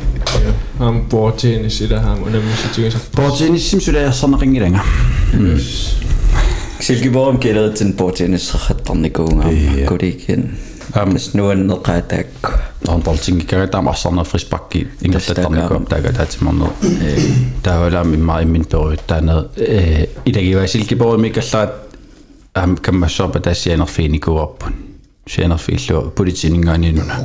Ham 0.79 1.01
bortin 1.11 1.71
sida 1.71 2.01
ham 2.01 2.23
unamisityusa 2.23 2.99
Portinissim 3.17 3.81
sulajassarneqingilanga 3.81 4.81
Silkeborg 6.81 7.41
kilo 7.41 7.71
tin 7.71 7.93
potin 7.93 8.35
is 8.35 8.53
khattarni 8.53 9.11
kuunga 9.11 9.51
kulikin. 9.89 10.51
Am 10.95 11.19
snuan 11.19 11.67
nalqaatak. 11.67 12.51
Antalsingi 12.89 13.45
kagata 13.45 13.83
massarna 13.83 14.25
frispakki 14.25 14.87
ingattattarni 15.03 15.65
kuap 15.69 15.89
taaga 15.89 16.13
taatimarnu. 16.13 16.69
Taavalaam 17.63 18.15
imma 18.15 18.41
immin 18.45 18.65
peruuttaana 18.65 19.45
e 19.57 20.09
ilagiva 20.27 20.67
Silkeborg 20.67 21.21
mikallaat 21.21 21.97
am 22.55 22.77
kammassorpa 22.77 23.41
taassianerfiini 23.41 24.21
kuarpun. 24.21 24.73
Sianerfiillu 25.29 26.13
politiningaaniinuna. 26.15 27.17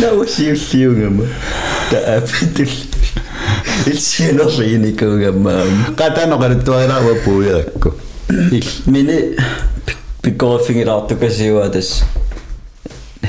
Nausiulliungama. 0.00 1.22
Taapitul. 1.90 2.72
ilsiinerli 3.86 4.72
inikuugammaam 4.74 5.94
qataanoqaluttuarilaawa 6.00 7.14
puuirakku 7.24 7.94
il 8.58 8.68
mini 8.86 9.18
pikkoriffingilaartukasiuaa 10.22 11.68
tass 11.68 12.04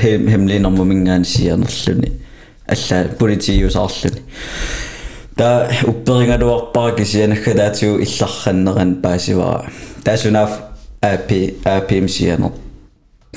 hem 0.02 0.28
hemliinermumingaanisianerluni 0.34 2.12
алла 2.74 3.04
политиусаарлуни 3.18 4.22
та 5.36 5.68
упперингалуарпара 5.86 6.96
кисианакка 6.96 7.54
таатиу 7.54 7.98
илларраннеран 7.98 9.02
паасивара 9.02 9.70
таасунаав 10.04 10.50
апи 11.00 11.56
апимсианер 11.64 12.52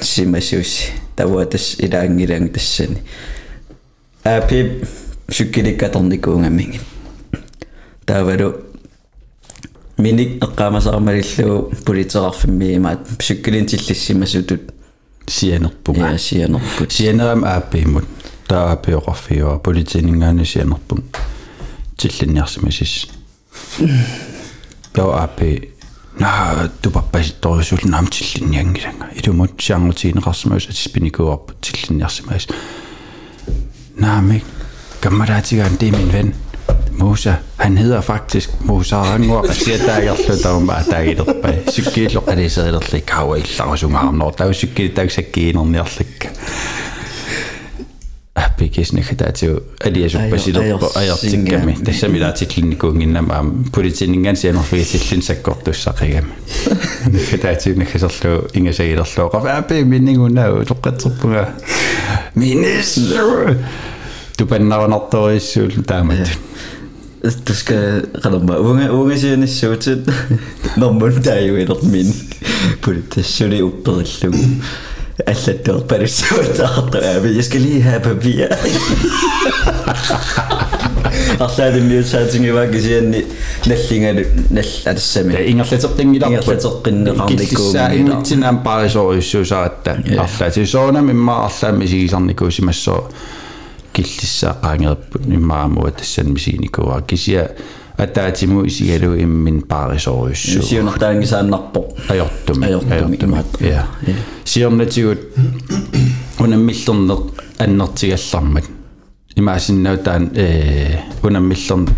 симасиусси 0.01 0.91
тавуатас 1.15 1.75
илаангилаанг 1.79 2.53
тассани 2.53 2.97
апи 4.23 4.83
суккиликкаторникуунгаммигит 5.29 6.81
таавалу 8.05 8.55
миник 9.97 10.43
эггаамасаармалиллугу 10.43 11.75
пулитерарфиммиимаат 11.85 13.07
суккилин 13.19 13.65
тиллиссимасутут 13.65 14.73
сианерпунга 15.27 16.17
сианерпут 16.17 16.91
сианерам 16.91 17.43
ааппииммут 17.43 18.05
таапиоқарфиуа 18.47 19.59
политинингаани 19.59 20.45
сианерпун 20.45 21.03
тиллинниарсимасис 21.97 23.07
пео 24.93 25.11
аапи 25.11 25.73
наа 26.19 26.69
тупаппаситторюсул 26.81 27.79
наам 27.83 28.07
тиллинниангиланга 28.07 29.09
илумут 29.15 29.59
сиангутигинеқарсимаус 29.59 30.69
атиспиникуарпут 30.69 31.59
тиллинниарсимаас 31.61 32.47
наамик 33.97 34.45
Kammeratje 35.01 35.65
det 35.79 35.87
er 35.87 35.97
min 35.97 36.13
ven. 36.13 36.35
Musa, 36.91 37.33
han 37.57 37.77
hedder 37.77 38.01
faktisk 38.01 38.49
Musa 38.65 38.95
Rangor. 38.95 39.47
Sieltäkin 39.53 40.47
on 40.49 40.67
päätään 40.67 41.05
irropäin. 41.05 41.59
Sykkiin 41.69 42.15
lokalissa 42.15 42.67
irropäin 42.67 43.03
kauan 43.03 43.39
illaan 43.39 43.77
sun 43.77 43.91
haamnoa. 43.91 44.31
Tää 44.31 44.47
on 44.47 44.53
sykkiin 44.53 44.91
täysin 44.91 45.25
kiinnon 45.31 45.75
jollekin. 45.75 46.31
Pikisnek 48.57 49.05
täytyy 49.17 49.73
ediesuppe 49.83 50.37
sidoppo 50.37 50.91
ajattikkemi. 50.95 51.77
Tässä 51.83 52.07
mitä 52.07 52.31
tsiklin 52.31 52.77
kuinkin 52.77 53.13
nämä 53.13 53.43
puditsin 53.75 54.13
ingen 54.13 54.35
sien 54.35 54.57
on 54.57 54.63
viitsitsin 54.71 55.21
sekoittuissa 55.21 55.93
kegemi. 55.99 56.33
Täytyy 57.41 57.75
nekki 57.75 57.99
sallu 57.99 58.47
inge 58.53 58.73
seirallu. 58.73 59.29
Kapäpi 59.31 59.83
minni 59.83 60.15
kun 60.15 60.33
näy. 60.33 60.65
Tukkat 60.65 61.01
soppunga. 61.01 61.47
Minnes! 62.35 62.97
Minnes! 62.97 63.57
nakkaserlu 64.38 64.52
ingasagilerlu 64.52 64.98
qafaapi 64.98 64.98
minningunau 64.98 65.00
toqqatserpunga 65.10 65.34
minister 65.38 65.72
tupannarnertoriissuul 65.72 65.82
taamat 65.86 66.28
Du 67.46 67.54
skal 67.54 68.02
rette 68.24 68.58
unge 68.58 68.90
unge 68.90 69.18
siger 69.18 69.46
suutit 69.46 70.10
normun 70.76 71.22
taajuiler 71.22 71.76
min 71.90 72.14
politissuli 72.84 73.62
upperillu 73.62 74.32
allattor 75.26 75.80
parissuutaqartu 75.88 76.98
aabi 76.98 77.36
jeg 77.36 77.44
skal 77.44 77.60
lige 77.60 77.82
have 77.82 78.00
papir 78.00 78.48
Arsaadi 81.40 81.80
miutsaatingi 81.80 82.54
vaakisianni 82.54 83.20
nallingalu 83.66 84.24
nallaatassami 84.50 85.34
ingerlatertingilarpu 85.34 86.34
Ingerlaterqinneqarnikuungilar. 86.34 87.92
ingitsinaan 87.92 88.58
paarisooriussuusaratta 88.58 89.90
арлаати 90.24 90.64
соонам 90.66 91.10
имма 91.10 91.36
арлаами 91.46 91.86
сигисарникуусимассоо 91.86 93.00
киллиссаа 93.96 94.54
qaangerippu 94.62 95.18
иммаамуа 95.28 95.90
тассан 95.90 96.32
мисигникуа 96.32 97.02
кисия 97.02 97.50
атаатиму 97.98 98.64
исигалу 98.66 99.14
иммин 99.16 99.62
паарисориуссуу 99.62 100.62
сиунертаангисааннарпо 100.62 101.80
ajortumi 102.08 102.66
Ajortumi 102.66 103.16
imaat. 103.16 103.60
ja 103.60 103.86
siornatigut 104.44 105.20
unammillernеқ 106.40 107.22
аннертигаллармат 107.58 108.64
имаасиннаутаан 109.36 110.30
э 110.34 110.98
унаmmиллерн 111.22 111.88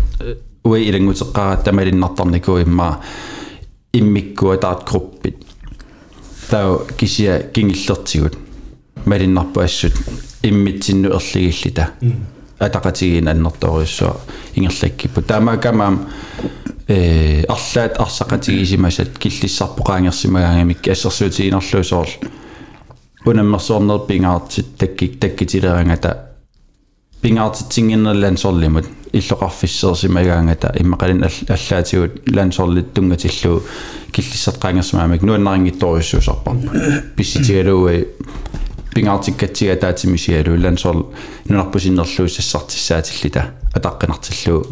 уи 0.63 0.89
илангутеққара 0.89 1.63
тамалиннартарнику 1.63 2.57
имма 2.57 3.01
иммиккуа 3.93 4.57
таат 4.57 4.89
группит 4.89 5.37
таа 6.49 6.79
кисия 6.97 7.39
кингиллертигут 7.53 8.37
малиннарпу 9.05 9.59
ассут 9.59 9.93
иммитсинну 10.42 11.10
ерлигиллита 11.14 11.90
атақатигин 12.58 13.28
аннерториуссуа 13.28 14.16
ингерлаккиппу 14.54 15.22
таамаакамаам 15.22 16.08
э 16.88 17.44
арлаат 17.48 17.98
арсақатигисимасат 17.98 19.18
киллиссарпоқаангерсимагаангамик 19.18 20.88
ассерсуутигинерлуусоорл 20.88 22.10
унаммерсуорнер 23.24 24.06
пингаартит 24.06 24.76
такки 24.76 25.08
таккитилерангата 25.08 26.30
пингаартитсингиннерлан 27.22 28.36
сорлимут 28.36 28.86
иллоқарфиссерсимагаангата. 29.12 30.72
Иммақалин 30.78 31.24
аллаатигут 31.48 32.30
лансорлит 32.30 32.92
тунгатиллу 32.94 33.62
киллиссартqaangerсмаамик 34.12 35.22
нуаннарингитторюссуусарпарпу 35.22 36.70
писситигалууи 37.16 38.08
пингаартиккатсига 38.94 39.76
таатимисиалуулан 39.76 40.78
сор 40.78 41.06
нунарпусиннерлуиссассартиссаатилли 41.48 43.30
та 43.30 43.42
атаққинартиллуу 43.74 44.66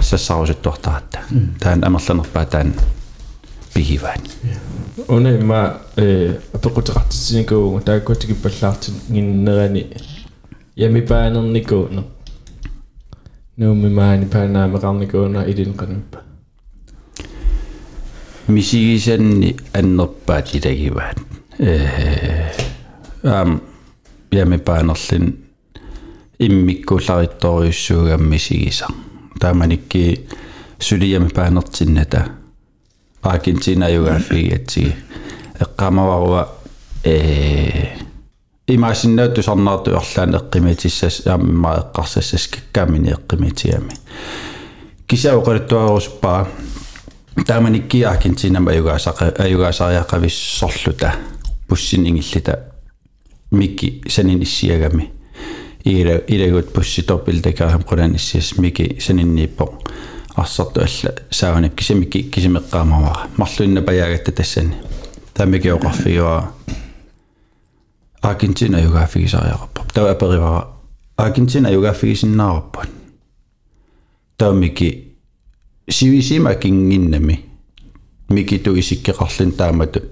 сассаарусуттуартаратта 0.00 1.20
таан 1.60 1.84
амерланерпаа 1.84 2.46
таан 2.46 2.74
пигиваан 3.74 4.20
уна 5.08 5.34
има 5.34 5.80
э 5.96 6.38
апеқутеқартиссиникуугу 6.52 7.80
тааккуатики 7.80 8.34
паллаартин 8.34 8.94
гиннерани. 9.08 9.86
Ямипаанерникууна. 10.76 12.04
Нууми 13.56 13.88
маани 13.88 14.26
паанаамеқарникууна 14.26 15.46
илинқануппа 15.46 16.18
мисигисанни 18.48 19.56
аннерпаа 19.72 20.42
тилагиваат 20.42 21.18
э 21.58 22.50
ам 23.23 23.61
ямипаанерлин 24.31 25.37
иммиккулларитторюссуугам 26.39 28.29
мисигиса 28.29 28.87
тааманикки 29.39 30.27
сулиямипаанертинната 30.79 32.25
Argentina 33.23 33.91
югафигатсиги 33.91 34.95
эққамаваруа 35.59 36.47
э 37.03 37.97
имаасиннаату 38.67 39.43
сарнаарту 39.43 39.97
орлаан 39.97 40.35
эққимитиссас 40.35 41.27
аамма 41.27 41.91
эққарсассас 41.93 42.47
каккаамини 42.47 43.11
эққимитиами 43.11 43.93
кисаоқалуттуарусуппаа 45.07 46.47
тааманикки 47.45 48.03
Аргентинама 48.03 48.71
аюгаасақа 48.71 49.33
аюгаасариақависсорлута 49.37 51.15
пуссин 51.67 52.05
ингиллита 52.05 52.72
mingi 53.54 54.00
senini 54.08 54.44
siegami. 54.44 55.12
Iire, 55.86 56.24
iiregut 56.30 56.72
pussi 56.72 57.02
topiltega 57.02 57.78
kodanissa 57.86 58.38
miki 58.60 58.88
senini 58.98 59.46
po. 59.46 59.82
Assattu 60.36 60.80
ällä 60.80 61.22
saavani 61.30 61.70
kisimikki 61.70 62.22
kisimikkaamavaa. 62.22 63.28
Malluinna 63.36 63.82
päjääkättä 63.82 64.32
tässä. 64.32 64.62
Tämä 65.34 65.50
mikä 65.50 65.74
on 65.74 65.80
kaffi 65.80 66.14
ja 66.14 66.42
Argentina 68.22 68.80
ju 68.80 68.90
kaffi 68.90 69.28
saa 69.28 69.44
Eurooppa. 69.44 69.84
Tämä 69.94 70.06
on 70.06 70.16
perivaa. 70.16 70.84
Argentina 71.16 71.70
ju 71.70 71.82
kaffi 71.82 72.16
sinna 72.16 72.44
Eurooppaan. 72.44 72.88
Tämä 74.38 74.50
on 74.50 74.56
miki 74.56 75.16
sivisimäkin 75.90 76.92
innemi. 76.92 77.50
Miki 78.30 78.58
tuisikki 78.58 79.12
kallin 79.12 79.52
tämätön. 79.52 80.02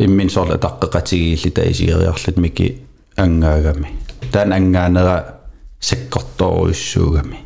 Иммин 0.00 0.30
сорла 0.30 0.56
таққеқатигиилли 0.56 1.50
таисиериарлут 1.50 2.36
мики 2.36 2.82
ангаагами. 3.16 3.88
Таан 4.32 4.52
ангаанера 4.52 5.40
саккорторуйуссуугами 5.80 7.38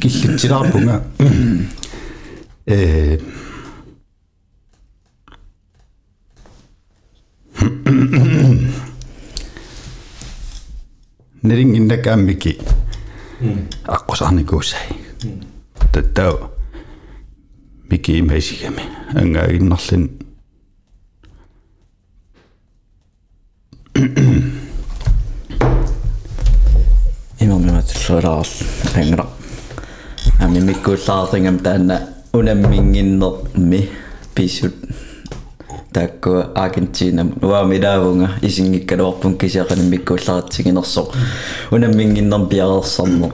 киллитсилаарпунга 0.00 1.02
э 2.66 3.18
нерингиннакааммики 11.42 12.58
аққусарникуусай 13.84 14.96
таттау. 15.92 16.50
Мики 17.88 18.20
имасигами 18.20 18.82
ангаагиннерлин 19.14 20.25
имэрмиматерсуулаарл 27.40 28.46
ангера 28.94 29.26
ами 30.38 30.60
миккуллаартингам 30.60 31.58
таанна 31.60 32.08
унаммингиннерми 32.32 33.88
писсут 34.34 34.74
такку 35.92 36.44
аргентинам 36.54 37.32
нуамилаавунга 37.40 38.32
исингиккалуарпун 38.42 39.38
кисеқани 39.38 39.88
миккуллаартигинерсо 39.88 41.08
унаммингиннерм 41.70 42.50
пиарерсарнер 42.50 43.32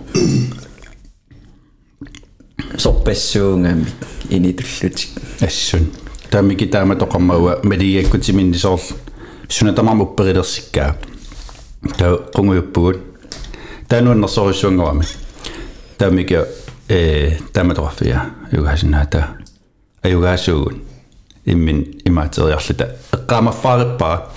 сорпассуунгами 2.78 3.86
инитуллутик 4.30 5.10
ассун 5.40 5.90
таамики 6.30 6.66
таама 6.66 6.94
тоқармауа 6.94 7.58
малияккутиминни 7.64 8.56
соорлу 8.56 8.94
упперилерсиккаа 10.01 10.95
таа 11.97 12.17
қунгуйуппугут 12.35 12.97
таануаннерсоруссуунгавами 13.87 15.05
таамики 15.97 16.39
э 16.89 17.37
таама 17.53 17.73
тоқарфиа 17.73 18.21
югасинаата 18.51 19.37
аюгаасуугун 20.03 20.81
иммин 21.45 22.01
имаатериарлута 22.05 22.95
эққаамаффаариппаа 23.11 24.31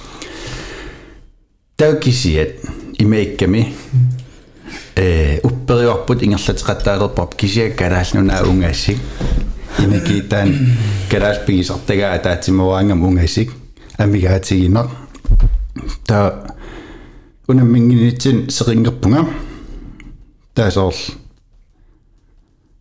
таукисиат 1.76 2.50
имеикками 2.98 3.74
э 4.96 5.40
уппериорпут 5.42 6.22
ингерлатеқаттаалерпап 6.22 7.34
кисиак 7.34 7.76
калаалнунаа 7.76 8.44
унгассик 8.44 8.98
имекитаан 9.78 10.76
калааспигисартагаа 11.10 12.18
таатимуаангам 12.18 13.02
унгассик 13.02 13.50
Амигаатигинер 13.97 14.89
та 16.05 16.55
унаммингинитсин 17.47 18.49
серингерпунга 18.49 19.27
таасоорл 20.53 20.95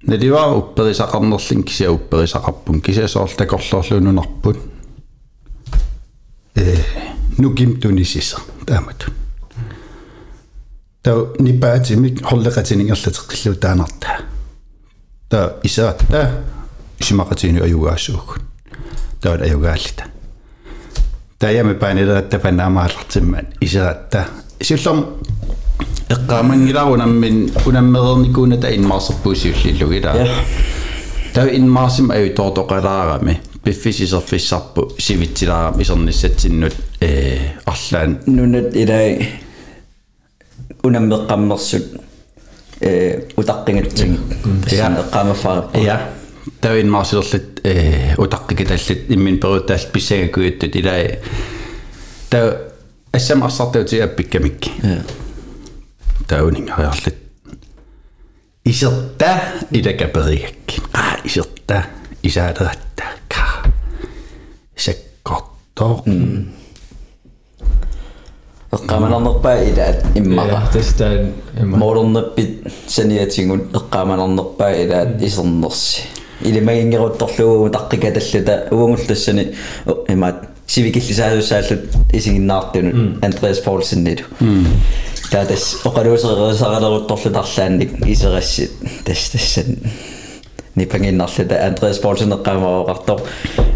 налива 0.03 0.55
упперисақарнерлин 0.57 1.63
кися 1.63 1.91
упперисақарпун 1.91 2.81
кисасоорл 2.81 3.31
такорлоорлуунунарпут 3.37 4.59
э 6.55 6.77
нуким 7.39 7.81
тунисиса 7.81 8.39
таамату 8.67 9.13
таа 11.03 11.35
нипаатимик 11.39 12.25
холлекатинингерлатеққиллу 12.25 13.57
таанарта 13.57 14.25
таа 15.29 15.61
исаатта 15.63 16.45
исимақатини 16.99 17.61
аюгаассуугут 17.61 18.43
таат 19.21 19.43
аюгааллита 19.43 20.14
тааями 21.40 21.74
паанилератта 21.74 22.40
панаамааллартиммат 22.40 23.46
исаатта 23.62 24.28
суллерм 24.62 25.06
эққаамангиларунаммин 26.10 27.52
унаммерерникууна 27.66 28.58
та 28.58 28.74
инмаарсерпуусиуллиллугила 28.76 30.28
таа 31.34 31.48
инмаарсим 31.48 32.12
аютоортоқалаарами 32.12 33.40
пиффисисерфиссарпу 33.64 34.92
сивитсилаарам 34.98 35.82
исерниссатсиннут 35.82 36.76
э 37.00 37.38
арлаан 37.66 38.20
нунат 38.26 38.76
илай 38.76 39.30
унаммеққаммерсут 40.84 42.02
э 42.82 43.22
утаққингатсиг 43.38 44.20
тассана 44.64 45.00
эққамафаар 45.06 45.66
ja 46.44 46.44
таа 46.62 46.80
инмаарсилерлит 46.82 47.62
э 47.64 48.16
утаққикиталлит 48.18 49.10
иммин 49.10 49.40
перуттаалт 49.40 49.92
писсагакуиттут 49.92 50.76
илаа 50.76 51.18
таа 52.30 52.58
ассам 53.12 53.44
арсартуути 53.44 54.00
аппиккамикки 54.00 54.72
я 54.84 55.04
таунингариарлит 56.28 57.16
исерта 58.64 59.42
илакаперигакки 59.72 60.82
аа 60.94 61.18
исерта 61.24 61.86
исаалератта 62.24 63.04
ка 63.28 63.72
саккортоо 64.76 66.04
эққаманарнерпаа 68.72 69.64
илаат 69.70 70.06
иммара 70.16 70.70
тастаан 70.74 71.34
има 71.60 71.78
моорнерпит 71.78 72.68
саниатингун 72.88 73.62
эққаманарнерпаа 73.74 74.84
илаат 74.84 75.22
исернерси 75.22 76.04
илимагингерутторлугу 76.45 77.71
таққикаталлута 77.71 78.69
угунгуллассани 78.71 79.55
имаат 80.09 80.37
сивикиллисаалуссааллут 80.67 81.83
исигиннаартунут 82.13 83.25
андреас 83.25 83.59
полсеннилу 83.59 84.25
таатас 85.31 85.81
оқалуусереерисаралерутторлу 85.85 87.31
тарлаанник 87.31 87.91
исерассит 88.07 88.71
тас 89.05 89.31
тассан 89.31 89.79
нипангиннарлута 90.77 91.67
Андреас 91.67 92.01
Болсенеққамаоқартор 92.03 93.21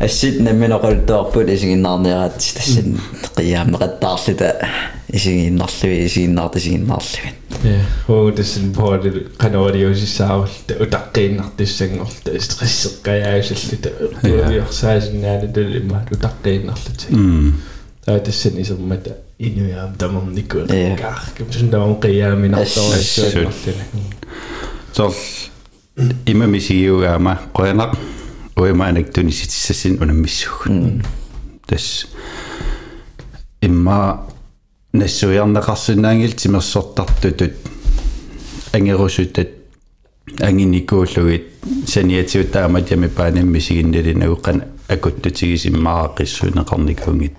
ассит 0.01 0.41
намминеқултуарпут 0.41 1.49
исигиннаарниараат 1.49 2.39
тассин 2.39 3.01
қиаамеқаттаарлута 3.37 4.66
исигиннарлуи 5.12 6.07
исигиннаарт 6.07 6.57
исигиннаарлуин 6.57 7.35
я 7.65 7.81
хоо 8.07 8.31
тассин 8.33 8.73
поодил 8.75 9.29
канаодиусиссаавал 9.37 10.49
утаққииннартиссангорта 10.69 12.39
стрессеққаяусаллута 12.39 13.91
туавиорсаасиннаанатал 14.23 15.77
имма 15.81 16.07
утаққииннарлута 16.11 17.07
таа 18.05 18.19
тассин 18.20 18.61
исуммата 18.61 19.16
инуяам 19.39 19.95
тамарникуэ 19.95 20.66
кааркэм 20.99 21.53
сундаам 21.53 22.01
қиааминарториссуиннарлуна 22.01 23.53
сорл 24.93 25.15
tamam 25.98 26.14
qiaaminartorissuannarluna 26.26 26.26
så 26.26 26.31
imma 26.31 26.48
misiugaama 26.48 27.38
qoyanaq 27.53 27.94
uimaanik 28.57 29.14
tunisitsissin 29.14 29.98
unammissugun 30.02 31.03
tas 31.68 32.07
imma 33.61 34.27
нассуиарнеқарсинаангил 34.94 36.31
тимерсортартутут 36.31 37.53
ангерусутат 38.73 39.49
ангиникууллугит 40.41 41.45
саниатиутаамат 41.88 42.91
ями 42.91 43.07
паанамми 43.07 43.60
сигинналинагуққан 43.60 44.64
акуттутигисиммаа 44.90 46.14
қиссуинеқарникунгит 46.18 47.35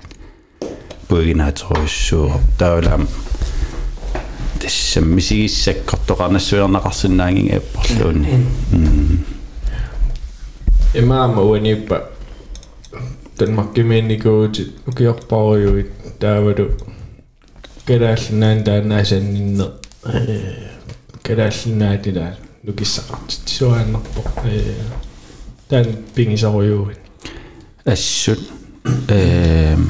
пуигинаатеруссуу 1.09 2.32
таулаам 2.59 3.09
тассам 4.61 5.06
мисигиссаккортоқарнассуиарнеқарсинаангин 5.15 7.48
аппарлуунни 7.57 8.30
имаама 10.94 11.41
уаниппа 11.41 12.10
танмаккимиинникууtit 13.38 14.81
укиорпаруйуит 14.88 15.91
таавалу. 16.19 16.72
Калааллинаан 17.86 18.64
таанаасаннинне 18.64 19.65
э 20.06 20.69
калааллинаатилаа 21.23 22.38
нукиссақартит 22.64 23.48
суааннарпо. 23.48 24.22
Э 24.45 24.73
таан 25.69 25.88
пингисаруйуит 26.15 26.99
ассут 27.86 28.40
эм 29.07 29.90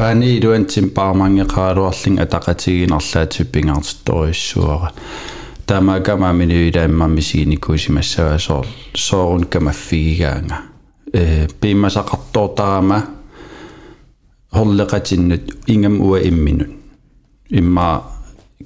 пани 0.00 0.40
дуантим 0.40 0.88
пармангеқаалуарлин 0.96 2.16
атақатигинарлаатиппингаартитторуиссуара 2.24 4.88
таамаакама 5.66 6.32
минуилааммамми 6.32 7.20
сигиникуусимассава 7.20 8.38
соор 8.38 8.66
соорун 8.94 9.44
камаффигигаанга 9.44 10.58
э 11.12 11.48
пиммасақартоортарама 11.60 13.04
холлекатиннут 14.50 15.54
ингам 15.66 16.00
уа 16.00 16.18
имминут. 16.30 16.70
Имма 17.50 18.02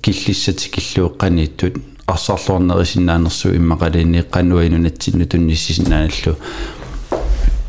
киллиссати 0.01 0.69
киллуэққанииттут 0.69 1.83
арсарлуарнерисиннаанерсу 2.07 3.49
иммақалиинеққануинунатсинну 3.59 5.27
тунниссисинааналлу 5.27 6.37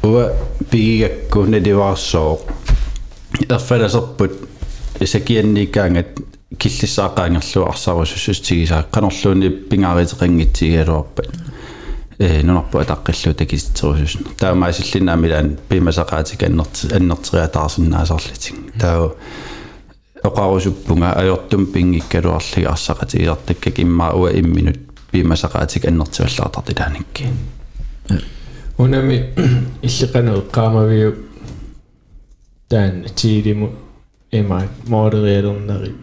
уа 0.04 0.34
пигигакку 0.70 1.46
наливаарсоо 1.46 2.40
ерфаласерпут 3.49 4.33
исакианникаангат 5.01 6.21
киллиссаақаангерлу 6.59 7.69
арсарусуссустигисаа 7.69 8.83
канорлууни 8.91 9.49
пингааритеқангитсигалуарпат 9.71 11.29
э 12.19 12.43
нунарпу 12.43 12.79
атаққиллу 12.79 13.35
такистерусус 13.35 14.19
таамаасиллинаамилаан 14.39 15.59
пимасақаатик 15.69 16.43
аннерт 16.43 16.93
аннертериатаарсиннаасарлитик 16.93 18.57
таа 18.79 19.12
оқарусуппунга 20.23 21.12
ajortum 21.23 21.67
пингиккалуарлига 21.67 22.71
арсақатигиартаккак 22.75 23.81
иммаа 23.81 24.12
уа 24.15 24.31
имминут 24.33 24.79
пимасақаатик 25.12 25.87
аннертиваллаартартилааникки 25.87 27.25
унами 28.79 29.31
иллеқану 29.83 30.43
эққаамавиу 30.43 31.15
тан 32.70 33.06
тиидиму 33.16 33.70
има 34.32 34.64
моодериалернери 34.88 35.94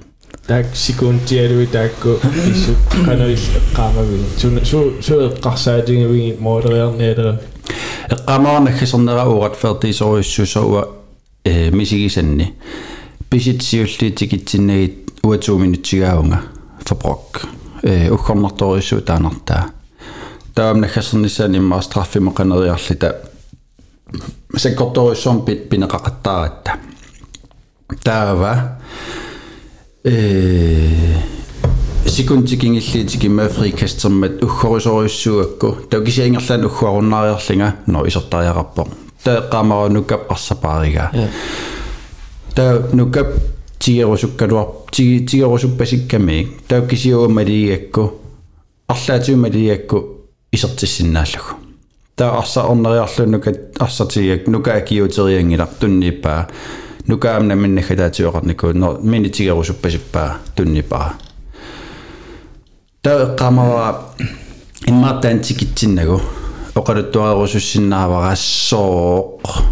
так 0.46 0.66
сикунтиалуи 0.74 1.66
таакку 1.66 2.18
иссу 2.50 2.72
канарил 3.04 3.36
эққаамагуи 3.36 4.38
суна 4.38 4.64
су 4.64 5.02
су 5.02 5.14
эққарсаатингавиги 5.28 6.36
моодериарниалера 6.40 7.40
эққаамаарнаккисернера 8.10 9.24
уурат 9.24 9.56
40-соруйссусауа 9.62 10.88
э 11.44 11.70
мисигисанни 11.70 12.54
писитсиуллиитикитсиннагит 13.30 15.10
уатууминутсигааунга 15.22 16.42
фаброк 16.84 17.46
э 17.82 18.10
уккорнарторуйссуу 18.10 19.00
таанартаа 19.00 19.70
таамнаккасернисаан 20.54 21.56
иммаа 21.56 21.82
страффимо 21.82 22.32
канериарлита 22.32 23.31
страффимеқанериарлита 24.11 24.59
саккорторуиссуум 24.59 25.45
пит 25.45 25.69
пинеқақаттааратта 25.69 26.71
таава 28.03 28.79
э 30.03 31.17
секундтикингиллиитик 32.05 33.25
иммафрикастермат 33.25 34.43
уггорисоруиссуакку 34.43 35.77
такисиангерлаан 35.89 36.65
уггуаруннаариарлинга 36.65 37.75
но 37.85 38.05
исертариақарпо 38.07 38.87
таэққамарунуккап 39.23 40.31
арсапаарига 40.31 41.11
та 42.55 42.87
нукап 42.93 43.27
тигерусуккалуар 43.79 44.67
тиги 44.91 45.25
тигерусуппасикками 45.25 46.47
тауккисиуамалигакку 46.67 48.13
арлаатиумалигакку 48.87 49.97
исертиссиннааллагу 50.51 51.60
та 52.21 52.37
арса 52.37 52.63
орнериарлунукат 52.63 53.57
арсатигак 53.79 54.47
нука 54.47 54.73
акиутериангилар 54.73 55.67
тунниппаа 55.79 56.47
нукаамна 57.07 57.55
миннахатаатиоқарнику 57.55 58.73
но 58.73 58.97
минитигерусуппасиппаа 59.01 60.37
тунниппаа 60.55 61.13
та 63.01 63.35
qamara 63.35 63.95
иммаатаантикитсиннагу 64.85 66.21
оқалуттуарерусуссиннааварассооқ 66.75 69.63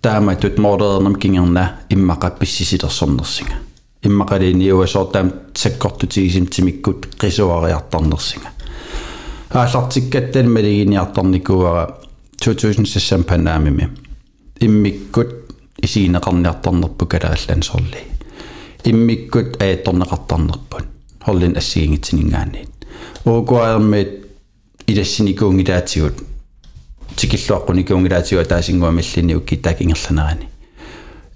тааматут 0.00 0.58
моодернам 0.58 1.16
кингерна 1.16 1.80
иммақапписсисилерсорнерсинга 1.90 3.54
иммақалини 4.02 4.72
уасоортаам 4.72 5.32
саккортутигисим 5.54 6.46
тимиккут 6.46 7.06
қисуариартарнерсинга 7.20 8.48
аалартиккаттан 9.52 10.52
малигиниарторникуара 10.52 11.98
2006 12.40 13.24
панаамими 13.24 13.88
иммиккут 14.60 15.30
исигинеқарниарторнерпу 15.82 17.06
калааллан 17.06 17.62
сорли 17.62 18.00
иммиккут 18.84 19.62
аятторнеқартарнерпут 19.62 20.84
холлин 21.24 21.56
ассигингитсинингаанниит 21.56 22.70
уукуаермит 23.24 24.26
илассиникуунгилаатигут 24.86 26.16
тикиллуаққуникуунгилаатигу 27.16 28.44
таасингуамиллини 28.44 29.34
уккитаак 29.34 29.82
ингерланерани 29.82 30.48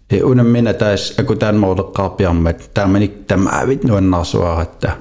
э 0.09 0.23
унаммина 0.23 0.75
таас 0.75 1.15
акутаанмоолеккаарпиармат 1.17 2.75
тааманик 2.75 3.27
тамаавит 3.27 3.85
нуаннаарсуаратта 3.85 4.97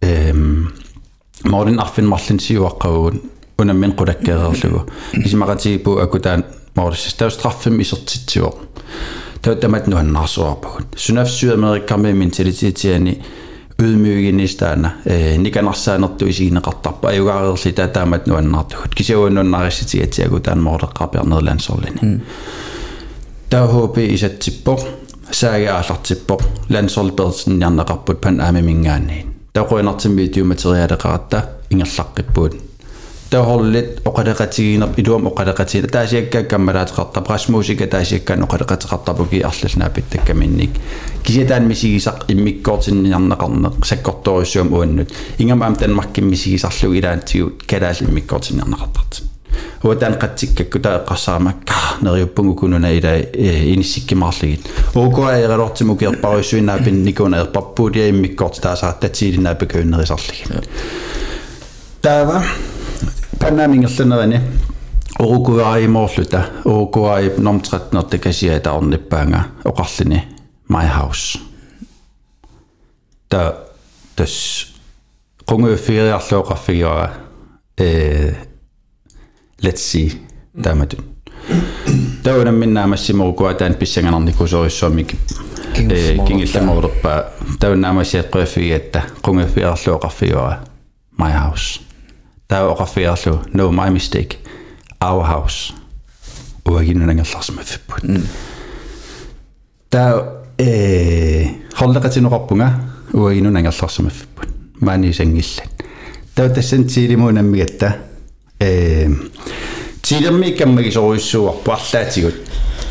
эм 0.00 0.72
морин 1.44 1.80
арфин 1.80 2.06
марлин 2.06 2.38
сиуаққагуун 2.38 3.20
унаммин 3.58 3.92
қулаккеерерлугу 3.92 4.86
исмақатигипу 5.12 6.00
акутаан 6.02 6.44
морис 6.74 7.14
таа 7.14 7.30
страффим 7.30 7.80
исертитсио 7.80 8.52
таутамат 9.42 9.86
нуаннаарсуарпагут 9.86 10.86
сунаф 10.96 11.30
сюамериккарми 11.30 12.12
менталититиани 12.12 13.22
ydmyginistaana 13.78 14.90
э 15.04 15.36
никанарсаанерту 15.36 16.28
исигинеқартарпа 16.28 17.10
аюгаарерли 17.10 17.72
татаамат 17.72 18.26
нуаннаартугут 18.26 18.94
кисауаннуннариситигатиагу 18.94 20.40
таанмоолеққарпиарнерлансорлини 20.40 22.20
таахопи 23.50 24.14
исатсиппо 24.14 24.78
саагаалартиппо 25.30 26.38
лансорлперсинниарнеқарпут 26.70 28.20
пан 28.20 28.40
аамимингаанни 28.40 29.29
тақуинартимми 29.52 30.28
тиуматериалеқаратта 30.28 31.38
ингерлаққиппуут 31.70 32.54
тохорлит 33.30 34.00
оқалеқатигинерп 34.04 34.98
илуам 34.98 35.26
оқалеқатигина 35.26 35.88
таасиаккааккаммалаатеқарта 35.88 37.20
прасмуусика 37.22 37.86
таасиаккаан 37.86 38.42
оқалеқатеқартарпуки 38.42 39.40
арллнаапит 39.42 40.04
таккаминник 40.10 40.70
кисиатаан 41.24 41.66
мисигисақ 41.68 42.26
иммиккоортинниарнеқарнеқ 42.28 43.84
саккорторуссуам 43.84 44.72
уаннут 44.72 45.10
ингамаам 45.38 45.74
танмарким 45.74 46.30
мисигисарлуг 46.30 46.94
илаантигут 46.94 47.62
калаал 47.64 47.96
иммиккоортинниарнеқартарт 48.00 49.29
уатаан 49.82 50.14
қатсиккакку 50.14 50.78
таэққарсаамакка 50.78 51.74
нериуппугу 52.00 52.54
кунуна 52.54 52.92
ила 52.92 53.16
иниссиккимаарлигит 53.18 54.66
уукуа 54.94 55.40
эралортиму 55.40 55.96
киерпаруссуинаапин 55.96 57.02
никуна 57.04 57.40
ерпарпуулиа 57.40 58.10
иммиккоорт 58.10 58.60
таасаа 58.60 58.92
татсиилинаапакуиннерисарлигит 59.00 60.68
таава 62.02 62.42
панамингерланерани 63.40 64.40
орукуаимоорлута 65.18 66.46
орукуаи 66.64 67.32
номтратнерта 67.38 68.18
касиата 68.18 68.72
орниппаанга 68.72 69.46
оқарлини 69.64 70.36
my 70.68 70.86
house 70.86 71.38
та 73.28 73.54
тас 74.14 74.66
қунгуффигиарлуоқарфигиора 75.46 77.10
э 77.78 78.34
let's 79.61 79.81
see. 79.81 80.21
Тааматун 80.61 81.05
тауна 82.23 82.51
миннаа 82.51 82.87
массиморукуатаан 82.87 83.73
писсанганарникусориссуамик 83.75 85.13
э 85.77 86.17
кингилламорерпа 86.27 87.31
тауна 87.59 87.89
амасиэккуаффигиатта 87.89 89.05
кунгаффиарлуу 89.21 89.99
қарфигуара 89.99 90.59
my 91.17 91.31
house. 91.31 91.81
Таа 92.47 92.69
оқарфиарлуу 92.73 93.41
no 93.53 93.71
my 93.71 93.89
mistake. 93.89 94.37
Our 94.99 95.23
house. 95.23 95.73
Уагинунангерларсимаффиппут 96.65 98.03
таа 99.89 100.43
э 100.57 101.47
холлекатинеқарпунга 101.73 102.75
уагинунангерларсимаффиппут 103.13 104.47
маани 104.79 105.11
сангиллат 105.11 105.69
таа 106.35 106.49
тассантиилимуунаммигатта 106.49 108.10
э 108.60 109.08
тилермиккаммагисоруйссууарпу 110.02 111.70
арлаатигут 111.72 112.34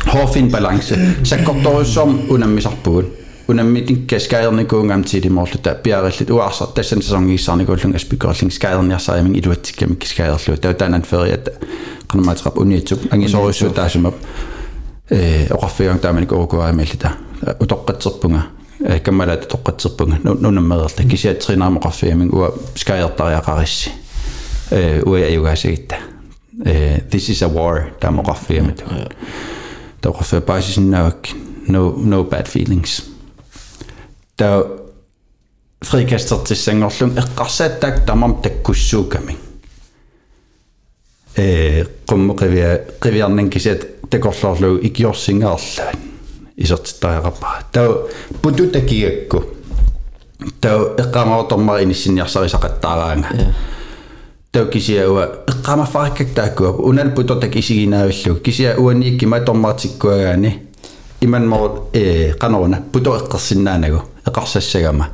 hårfin 0.06 0.50
balance 0.50 0.94
саккорторуссуарм 1.24 2.30
унаммисарпугут 2.30 3.06
унаммитинка 3.48 4.18
скаерникуунгам 4.18 5.04
тилимоорлута 5.04 5.74
пиариллит 5.74 6.30
уаарсар 6.30 6.68
тассан 6.68 7.02
сасонгииссаарникууллун 7.02 7.94
аспикерлинг 7.94 8.52
скаерниарсаримин 8.52 9.34
илуатсиккамик 9.34 10.06
скаерлу 10.06 10.56
таутаанан 10.56 11.02
фериат 11.02 11.54
канамаатеқап 12.08 12.58
униитсук 12.58 13.00
ангисоруйссуу 13.10 13.70
таасимап 13.70 14.14
э 15.10 15.46
оқарфиуан 15.48 15.98
тааманик 15.98 16.32
уукуаамиллита 16.32 17.12
утоққатсерпунга 17.42 18.46
э 18.80 18.98
каммалаат 18.98 19.46
тоққатсерпунга 19.52 20.18
нунаммерерла 20.22 21.10
кисиатринаарма 21.10 21.80
оқарфиамин 21.80 22.30
уа 22.34 22.52
скаертариақарисси 22.74 23.90
э 24.70 25.02
уа 25.04 25.18
аюгаасагитта 25.18 25.96
э 26.64 27.02
this 27.10 27.28
is 27.30 27.42
a 27.42 27.48
war 27.48 27.90
таамоқарфиамат 28.00 28.84
тоқарфиа 30.00 30.40
баасисиннаавак 30.40 31.28
no 31.68 31.94
no 31.96 32.24
bad 32.24 32.46
feelings 32.46 33.02
та 34.36 34.64
фрикастерtissangerlum 35.82 37.10
эққарсааттаак 37.22 38.04
тамам 38.06 38.42
таккуссууками 38.42 39.36
э 41.36 41.84
qummeqivia 42.06 42.98
qiviarnan 43.00 43.50
kisat 43.50 43.80
takorlorlu 44.10 44.80
ikiorsingaarlaat 44.88 45.98
isертиттариақарпара 46.56 47.64
таа 47.72 48.08
путутакиакку 48.42 49.44
таа 50.60 50.96
эққамаотормар 51.02 51.82
иниссинниарсарисақаттаараанга 51.84 53.28
таа 54.52 54.66
кисиауа 54.66 55.44
эққамаффариккактааккуа 55.46 56.70
унал 56.88 57.10
путотак 57.10 57.56
исигинаавиллу 57.56 58.36
кисиа 58.36 58.76
уаниикки 58.78 59.24
матормаатиккуагаани 59.26 60.62
иманмор 61.20 61.88
э 61.92 62.32
канорна 62.34 62.82
путо 62.92 63.16
эққарсинаанагу 63.16 64.02
эқарсассагама 64.26 65.08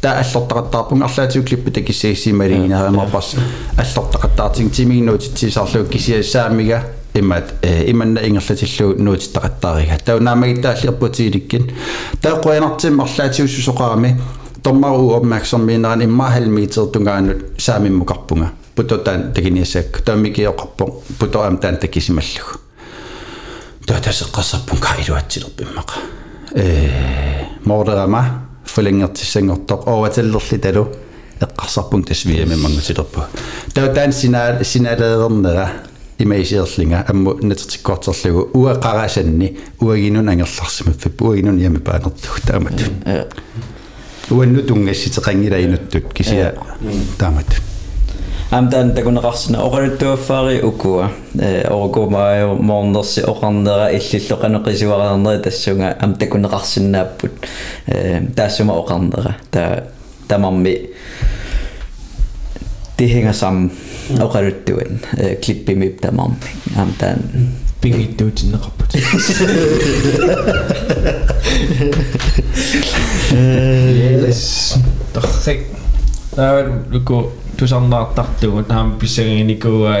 таа 0.00 0.20
аллортақаттаарпунг 0.22 1.04
арлаатиуклиппу 1.04 1.70
такиссагисималигинаамарпас 1.70 3.34
аллортақаттаартин 3.76 4.70
тимигинуутитсисарлуу 4.70 5.86
кисиассаамига 5.86 6.82
имат 7.14 7.54
э 7.62 7.90
иманна 7.90 8.20
ингерлатиллу 8.20 8.94
нуутиттақаттаарига 8.94 9.98
таунаамагиттааллиерпутииликкин 10.04 11.70
таа 12.22 12.40
қуянартим 12.40 13.02
арлаатиуссусоқарами 13.02 14.20
тормару 14.62 15.10
опмаксэрмиинеран 15.16 16.04
имма 16.04 16.30
халмиитер 16.30 16.86
тунгаанут 16.86 17.38
саамиммукарпунга 17.58 18.52
Путотаан 18.75 19.33
такиниассаак 19.33 20.01
таамикиоқарпо 20.01 21.03
путоам 21.19 21.57
таан 21.57 21.77
такисималлугу 21.77 22.59
таа 23.85 23.99
тасеққарсарпун 23.99 24.79
каилуатсилерпиммақа 24.79 25.99
э 26.55 27.45
мордерама 27.65 28.47
фолингертиссангортоқ 28.65 29.87
ооваталлерли 29.87 30.57
талу 30.57 30.87
эққарсарпун 31.39 32.03
тасвиами 32.03 32.55
мангутилерпу 32.55 33.21
таа 33.73 33.93
таан 33.93 34.11
синаа 34.11 34.63
синаалеернера 34.63 35.69
имаисиерлинга 36.17 37.05
амму 37.07 37.33
натертиккортерлугу 37.41 38.49
уақарасанни 38.53 39.57
уагинун 39.79 40.29
ангерларсимаффип 40.29 41.21
уагинун 41.21 41.57
ями 41.59 41.77
паанертуг 41.79 42.39
таамат 42.47 42.81
уанну 44.29 44.61
тунгасситеқангилаинуттут 44.61 46.13
кисия 46.13 46.55
таамат 47.19 47.45
Amtan 48.53 48.93
takunaqarsina 48.93 49.63
oqaluttuaffaari 49.65 50.59
ukua. 50.61 51.09
E, 51.41 51.63
Oqokumaayo 51.73 52.53
moornersi 52.61 53.23
oqarnera 53.25 53.87
illilloqaneqisuaqarnera 53.97 55.41
tassunga 55.41 55.95
am 56.05 56.13
takunaqarsinnaapput. 56.21 57.47
E, 57.89 58.21
Taassuma 58.37 58.77
oqarnera 58.77 59.33
ta 59.51 59.63
tamarmi 60.29 60.75
tihingasam 62.97 63.57
mm. 63.65 64.21
oqaluttuin 64.21 65.01
e, 65.17 65.35
klippimip 65.41 65.97
tamarmi. 66.05 66.53
Amtan 66.77 67.25
pingittuutinneqarput. 67.81 68.93
Yes. 73.97 74.77
Toch 75.13 75.41
gek. 75.45 75.65
Nou, 76.37 76.83
Luco, 76.93 77.31
tusandaa 77.63 78.05
tartugu 78.15 78.63
taam 78.67 78.91
pissarinikuuga 78.99 79.95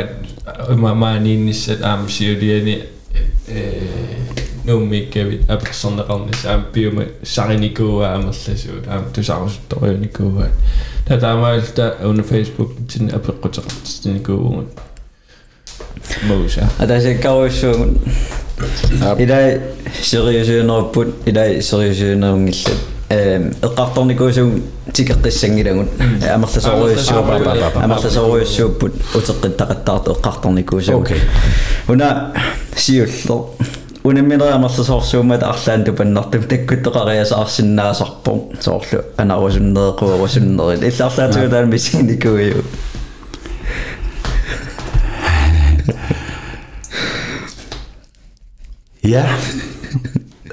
uma 0.73 0.91
maaninissa 0.95 1.75
taam 1.79 2.09
siuliani 2.11 2.75
nuummiikkavit 4.67 5.51
aperserneqarnissa 5.55 6.51
aam 6.51 6.63
piuma 6.73 7.03
sarinikuuga 7.23 8.13
amerlasugu 8.15 8.81
taam 8.87 9.03
tusarusuttoriunikuuga 9.15 10.47
tataamaalta 11.09 11.85
on 12.09 12.23
facebook 12.31 12.71
tin 12.93 13.15
apeqqutaqartisinikuugut 13.15 14.81
muusa 16.27 16.67
atasikkauissuugut 16.79 18.01
ilai 19.25 19.61
seriusuunerput 20.01 21.27
ilai 21.27 21.61
seriusuunerungillat 21.61 22.92
сериусуунерпут 23.12 23.12
илай 23.12 23.12
сериусуунерунгиллат 23.12 23.12
эм 23.12 23.52
эққарторникуусуун 23.62 24.62
тикеққиссангилагут 24.92 25.88
амерласоруйуссуупа 26.34 27.36
амерласоруйуссууппут 27.82 28.92
утеққиттақаттаарту 29.14 30.12
эққарторникуусуун 30.12 31.02
окей 31.02 31.20
уна 31.88 32.32
сиуллер 32.76 33.44
унамминериамерласоорсуумат 34.04 35.42
арлаан 35.42 35.84
тупаннартум 35.84 36.42
таккуттеқариасаарсиннаасарпо 36.42 38.50
соорлу 38.60 39.04
анарусуннеэқуарусуннерит 39.16 40.82
иллаарлаатугулаан 40.82 41.70
миссиникуиу 41.70 42.64
Ja. 49.02 49.24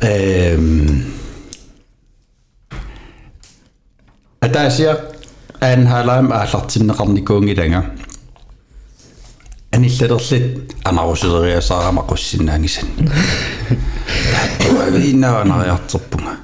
øhm. 0.01 1.18
At 4.41 4.53
der 4.53 4.69
siger, 4.69 4.95
at 5.61 5.69
han 5.69 5.87
har 5.87 6.03
lavet 6.03 6.25
mig 6.25 6.41
at 6.41 6.63
til 6.69 6.81
den 6.81 6.99
ramte 6.99 7.21
gong 7.21 7.49
i 7.49 7.53
længere. 7.53 7.83
Han 9.73 9.85
er 9.85 9.89
slet 9.89 10.31
lidt, 10.31 10.75
han 10.85 10.95
har 10.95 11.03
også 11.03 11.27
det, 11.27 11.49
jeg 11.49 11.63
sagde, 11.63 11.93
mig 11.93 12.03
også 12.03 12.25
sin 12.25 12.45
gang 12.45 12.65
i 12.65 12.67
sin. 12.67 12.87
Det 14.59 14.71
var 14.77 14.97
vi 14.97 15.09
inde, 15.09 15.27
og 15.27 15.37
han 15.37 15.51
har 15.51 15.63
gjort 15.63 15.95
op 15.95 16.01
på 16.11 16.17
mig. 16.17 16.35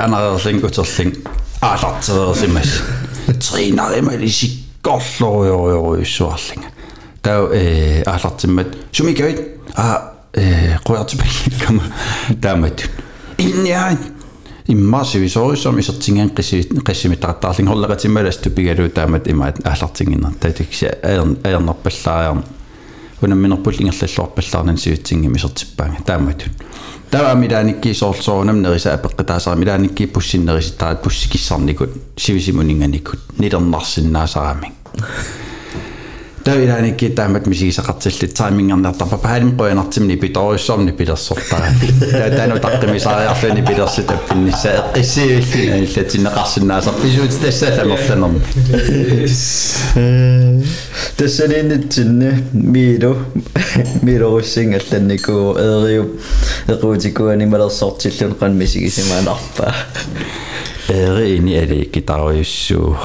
Han 0.00 0.12
har 0.12 0.20
også 0.20 0.48
længe 0.48 0.60
gået 0.60 0.72
til 0.72 0.80
at 0.80 0.98
længe. 0.98 1.14
Ah, 1.62 1.80
der 1.80 1.86
er 1.86 2.00
til 2.00 2.12
at 2.12 2.36
se 2.36 2.48
mig. 2.52 2.62
Træner 3.40 3.94
i 3.94 4.00
mig, 4.00 4.18
det 4.18 4.24
er 4.24 4.60
qollorioriuissuarlinga 4.82 6.68
tau 7.22 7.52
э 7.52 8.02
аалартиммат 8.06 8.66
сумикавит 8.92 9.40
а 9.76 10.12
э 10.34 10.78
qoyartipallikama 10.84 11.82
таамат 12.42 12.90
инниаат 13.38 13.98
иммаасивисоорисом 14.68 15.78
исертингаан 15.80 16.30
қисси 16.30 16.68
қиссимиттақаттаарлин 16.84 17.68
холлеқатиммалас 17.68 18.40
тупигалуу 18.42 18.88
таамат 18.88 19.28
имаат 19.28 19.66
аалартингиннер 19.66 20.34
татикси 20.40 20.86
аерн 21.02 21.38
аернерпаллаариарн 21.44 22.44
унамминерпул 23.22 23.72
ингерллуарпаллаарнан 23.72 24.78
сивитсингим 24.78 25.36
исертиппаанга 25.36 26.02
тааматун 26.04 26.52
тава 27.10 27.34
милааникки 27.34 27.92
соорлсоорунам 27.92 28.62
нериса 28.62 28.94
апеққитаасаа 28.94 29.56
милааникки 29.56 30.06
пуссиннериситтаат 30.06 31.02
пуссикиссарникут 31.02 31.90
сивисимунинганикут 32.16 33.20
нилернарсиннаасарамик 36.44 36.44
тавилааникки 36.44 37.08
таамат 37.10 37.46
мисигисақартиллит 37.46 38.34
таймингернартарпа 38.34 39.18
паалим 39.18 39.56
қуянартимни 39.58 40.16
питориссорни 40.16 40.92
пилерсортара 40.92 41.68
таа 42.10 42.30
тану 42.30 42.56
таққимисаариарлуни 42.56 43.66
пилерси 43.66 44.02
таппиннissaа 44.02 44.92
эққиссиивиллина 44.94 45.84
иллатиннеқарсинаасар 45.84 46.94
писуут 47.02 47.40
тассаламерланерми 47.42 48.40
тассалииннитсинни 51.16 52.32
миилу 52.52 53.16
милоруссингалланнику 54.02 55.56
эриу 55.58 56.20
эқуутикуани 56.68 57.46
малерсортиллун 57.46 58.34
қан 58.40 58.54
мисигисимаанарпаа 58.54 59.74
эриини 60.88 61.54
али 61.56 61.84
китаруйуссуу 61.84 62.96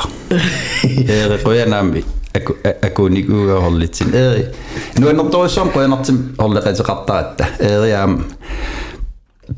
эри 0.81 1.37
қуянаами 1.43 2.05
aku 2.36 2.56
aku 2.86 3.06
e, 3.06 3.10
nikuugerorlitsin 3.10 4.14
eri. 4.14 4.44
No 4.98 5.06
Nuannertorissuarquanertsim 5.06 6.18
orleqatiqartaratta 6.38 7.44
eriaam 7.58 8.24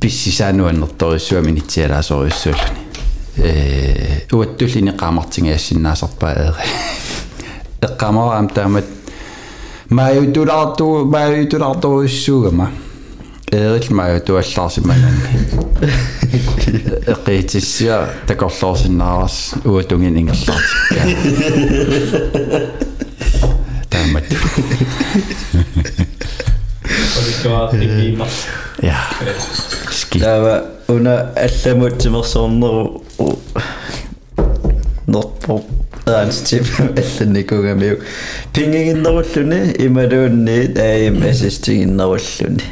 pissisaanuannertorissuami 0.00 1.52
nitsialaasorissuulluni 1.52 2.70
niin 2.70 3.44
niin 3.44 3.56
ee 3.56 4.26
uattulini 4.32 4.92
qaamartingiassinnaasarpaa 4.92 6.32
eri. 6.32 6.70
Eqqamaraam 7.82 8.48
taamat 8.48 8.84
maajutulaartuu 9.90 11.04
maajutulaartorissuugama 11.04 12.70
Ээрил 13.52 13.92
маа 13.92 14.18
туаллаарсимаананни. 14.20 15.28
Эқитиссиа 17.12 18.08
такорлоорсиннаарас 18.26 19.36
уутунгин 19.64 20.16
ингерлаарти. 20.16 20.74
Таммат. 23.92 24.24
Ja. 28.80 28.98
Skitava 29.90 30.54
una 30.88 31.14
allamut 31.36 31.98
timersornerru 32.00 33.02
norpo 35.12 35.60
aanstiv 36.06 36.64
allannikugamiu 36.88 37.96
pingiginnerulluni 38.54 39.60
imaluunniit 39.86 40.78
aim 40.78 41.22
assistinginnerulluni 41.30 42.64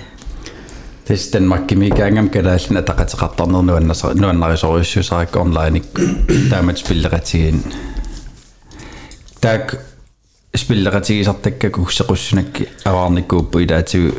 ассистингиннеруллуни 1.09 1.09
Тэс 1.09 1.29
Danmark 1.31 1.71
мигангам 1.71 2.29
калааллина 2.29 2.81
тақатеқартарнер 2.81 3.61
нуаннасар 3.61 4.15
нуаннарисориуссусарак 4.15 5.35
онлайник 5.35 5.85
таамат 6.49 6.79
спиллератигин 6.79 7.61
так 9.39 9.85
спиллератигисартакка 10.55 11.69
куксеқуссунак 11.69 12.67
аваарникууппу 12.83 13.59
илаатигу 13.59 14.15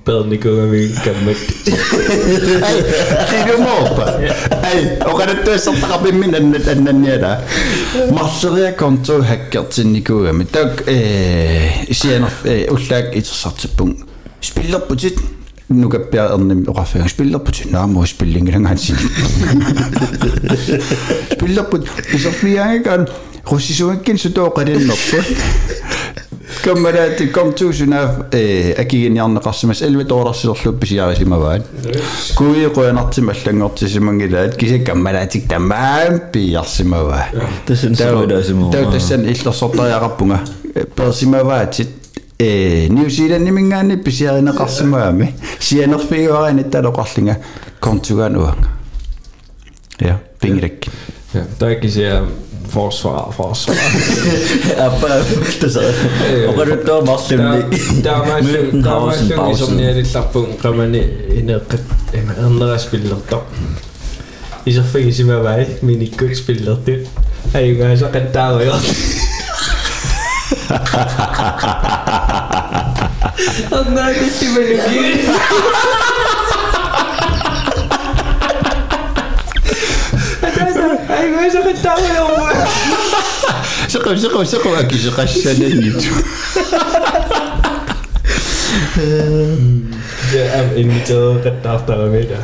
Koavaanikuugulega 0.05 1.11
ima. 1.11 1.33
Mini 1.33 1.39
pelnikuugami 1.39 1.39
kammak. 1.39 1.39
Kiidumooppa. 3.29 4.05
Ei, 4.69 4.81
oqanattuassartaqapimmin 5.11 6.35
annat 6.35 6.67
annanniala. 6.67 7.37
Marsseria 8.11 8.71
konto 8.73 9.21
hakkertinnikuugami. 9.23 10.45
Tak 10.45 10.83
eh 10.87 11.85
sianer 11.91 12.31
ullaak 12.71 13.15
itersartippung. 13.15 13.95
Spillerputit 14.43 15.19
nukappiaernim 15.69 16.65
oqarfiga 16.67 17.07
spillerputit 17.07 17.71
naamu 17.71 18.05
spillingilangaansin. 18.05 18.97
Spillerput 21.33 21.87
iserfiaangakan 22.13 23.07
russisuakkin 23.51 24.17
sutooqalinnerpu. 24.19 25.23
Kammalaati 26.64 27.26
kom 27.28 27.52
tuusuna 27.54 28.14
eh 28.32 28.74
akiginniarneqarsimas 28.80 29.82
11 29.82 30.08
dollarsилерлу 30.08 30.72
писиарисимаваат. 30.72 31.62
Kuiqoyanartimallangortisimangilaat 32.38 34.56
kisakkammalaatik 34.56 35.48
tammaan 35.48 36.20
piarsimavaa. 36.32 37.24
тассан 37.66 37.94
савилаасимуу 37.94 38.70
Тау 38.70 38.92
тассан 38.92 39.24
иллерсортариақарпунга 39.24 40.38
персимаваатит 40.96 41.88
э 42.38 42.88
Нью-Зиланд 42.88 43.44
нимингаани 43.44 43.96
писиаринеқарсимаами 43.96 45.34
сианерфигуарини 45.60 46.62
талоқарлинга 46.62 47.36
контугаануанга. 47.80 48.68
Ja, 50.00 50.18
пингилак. 50.40 50.72
Ja, 51.34 51.40
der 51.60 51.66
er 51.66 51.70
ikke 51.70 51.90
siger 51.90 52.26
forsvar, 52.73 53.29
forsvar. 53.29 53.77
apa 54.89 55.21
terus 55.61 55.77
Is 55.77 56.73
itu 56.73 56.95
Muslim 57.05 57.39
ni? 57.45 57.59
Damai 58.01 58.41
syung, 58.41 58.81
damai 58.81 59.53
syung 59.53 59.77
het 59.77 59.77
ni 59.77 59.85
ada 59.85 60.01
tapung 60.01 60.57
kami 60.57 60.89
ni 60.89 61.01
ini 61.37 61.53
kat 61.69 61.85
ini 62.17 62.33
spiller 62.81 63.21
top. 63.29 63.45
Mini 65.85 66.09
cook 66.09 66.33
spiller 66.33 66.81
tu. 66.81 67.05
Guys, 67.53 68.01
akan 68.01 68.25
tahu 68.33 68.65
ya. 68.65 68.73
Anda. 73.69 74.03
Айгүй 81.13 81.49
жоо 81.53 81.73
таа 81.83 81.97
яваа. 82.01 82.67
Шихэм 83.89 84.17
шихэм 84.17 84.45
шихэм 84.45 84.73
аки 84.79 84.97
жигашшанаа 84.97 85.69
нит. 85.77 86.01
Я 90.33 90.43
ам 90.59 90.67
инвитер 90.77 91.41
гаттаартарамида. 91.43 92.37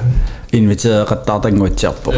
Инвитер 0.52 1.06
гаттаартангуутсиарпо. 1.06 2.14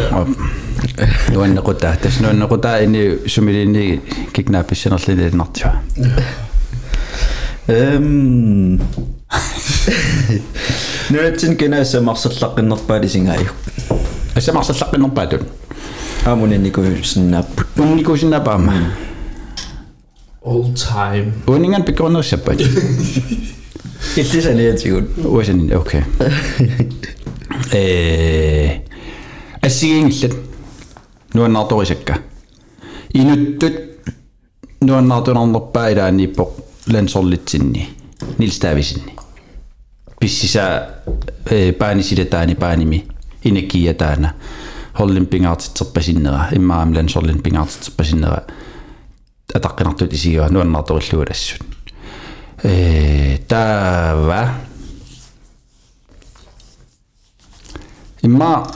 Нуаннекутаа 1.28 1.96
тас 1.96 2.20
нуаннекутаа 2.20 2.82
ини 2.84 3.28
сумилинни 3.28 4.00
кикнаа 4.32 4.64
писсинерлилинартиуа. 4.64 5.80
Эм 7.68 8.80
Нуатсин 11.10 11.56
кенаа 11.56 11.84
самарсерлаққиннерпаалисингааю. 11.84 13.48
Асамарсерлаққиннерпаатун. 14.36 15.46
Ah, 16.26 16.34
mun 16.36 16.48
Nikusnap. 16.50 17.46
Mun 17.76 17.96
Nikusnap 17.96 18.48
amma. 18.48 18.72
All 20.46 20.62
time. 20.74 21.32
Uningan 21.46 21.82
begründer 21.82 22.22
sig 22.30 22.40
bare. 22.40 22.56
Det 22.56 24.34
er 24.34 24.42
sådan, 24.42 24.58
jeg 24.58 24.80
tænker. 24.80 25.02
Uasen, 25.26 25.72
okay. 25.76 26.02
Asiingillat. 29.62 30.36
Nuannaartorisekka. 31.34 32.14
Inuttut 33.14 33.72
nuannaartunarnerpaa 34.84 35.88
ilaanippo 35.88 36.54
niin 36.56 36.94
lansorlitsinni. 36.96 37.88
Nils 38.38 38.58
Taavisinni. 38.58 39.16
Pissisä 40.20 40.88
paanisiletaani 41.78 42.54
paanimi. 42.54 43.06
Inekiä 43.44 43.94
taana. 43.94 44.34
холлин 44.93 45.25
пингаартитсерпасиннера 45.25 46.49
иммаам 46.51 46.93
лансорлин 46.95 47.41
пингаартитсерпасиннера 47.41 48.43
атаққинартут 49.53 50.13
исигуа 50.13 50.49
нуаннаартуиллуалассут 50.49 51.61
э 52.63 53.37
тава 53.47 54.49
имма 58.21 58.67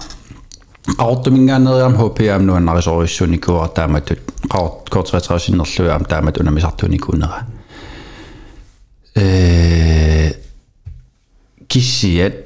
qaortumingaaneriam 0.98 1.96
HPM 1.96 2.46
nuannarisoruissunikua 2.46 3.68
taamatut 3.68 4.22
qaort 4.50 4.90
kortretrasinnerluaam 4.90 6.06
taamat 6.06 6.38
unamisartunikuunera 6.38 7.46
э 9.16 10.32
киссиат 11.68 12.45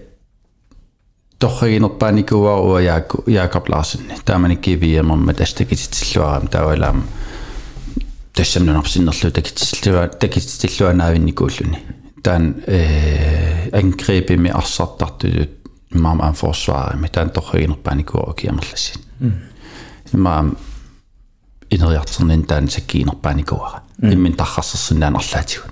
торригинерпааникууаруа 1.41 2.81
яакку 2.81 3.25
Jakob 3.27 3.69
Larsen 3.69 4.13
тааманикки 4.25 4.77
виэмэрма 4.77 5.35
тастакититиллуарам 5.35 6.49
таавалаама 6.49 7.03
тассамнунарсиннерлу 8.35 9.31
такитиллуа 9.31 10.09
такитиллуанаавинникууллуни 10.09 11.79
таан 12.23 12.57
э 12.67 13.71
ангрепими 13.73 14.51
арсартартулут 14.51 15.51
имаама 15.93 16.25
аан 16.25 16.35
форсуарами 16.35 17.09
таан 17.09 17.31
торригинерпааникууару 17.31 18.35
киамерласин 18.35 19.01
имаам 20.13 20.57
инериартернин 21.71 22.45
таан 22.45 22.69
саккиинерпааникууара 22.69 23.83
иммин 24.03 24.35
таррарсерсинаан 24.35 25.17
арлаатигу 25.17 25.69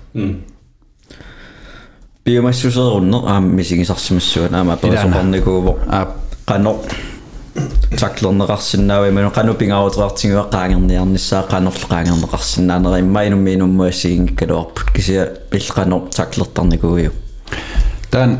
биомассусеруннер 2.24 3.22
аама 3.26 3.48
мисигисарсимассуан 3.48 4.54
аама 4.54 4.76
персоқарникууво 4.76 5.78
аа 5.88 6.08
qano 6.46 6.80
таклернеқарсинаава 8.00 9.08
иману 9.08 9.30
qanu 9.30 9.54
пингаутерартигуа 9.54 10.48
qaangерниарниссаа 10.50 11.42
qanorл 11.52 11.84
qaangернеқарсинаанера 11.92 13.00
иммаинумми 13.00 13.54
инуммуассигингккалуарпут 13.54 14.92
кисия 14.94 15.32
иллqano 15.52 16.08
таклертарникууйу 16.16 17.12
таан 18.10 18.38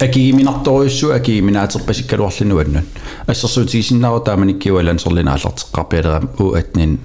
акигиминарторуйссу 0.00 1.12
акигиминаатерпасиккалуарлинуаннун 1.12 2.84
ассерсуутигисиннаава 3.26 4.20
тааманиккиуалан 4.20 4.98
серлинааллартеққарпиалерам 4.98 6.30
уатнин 6.38 6.98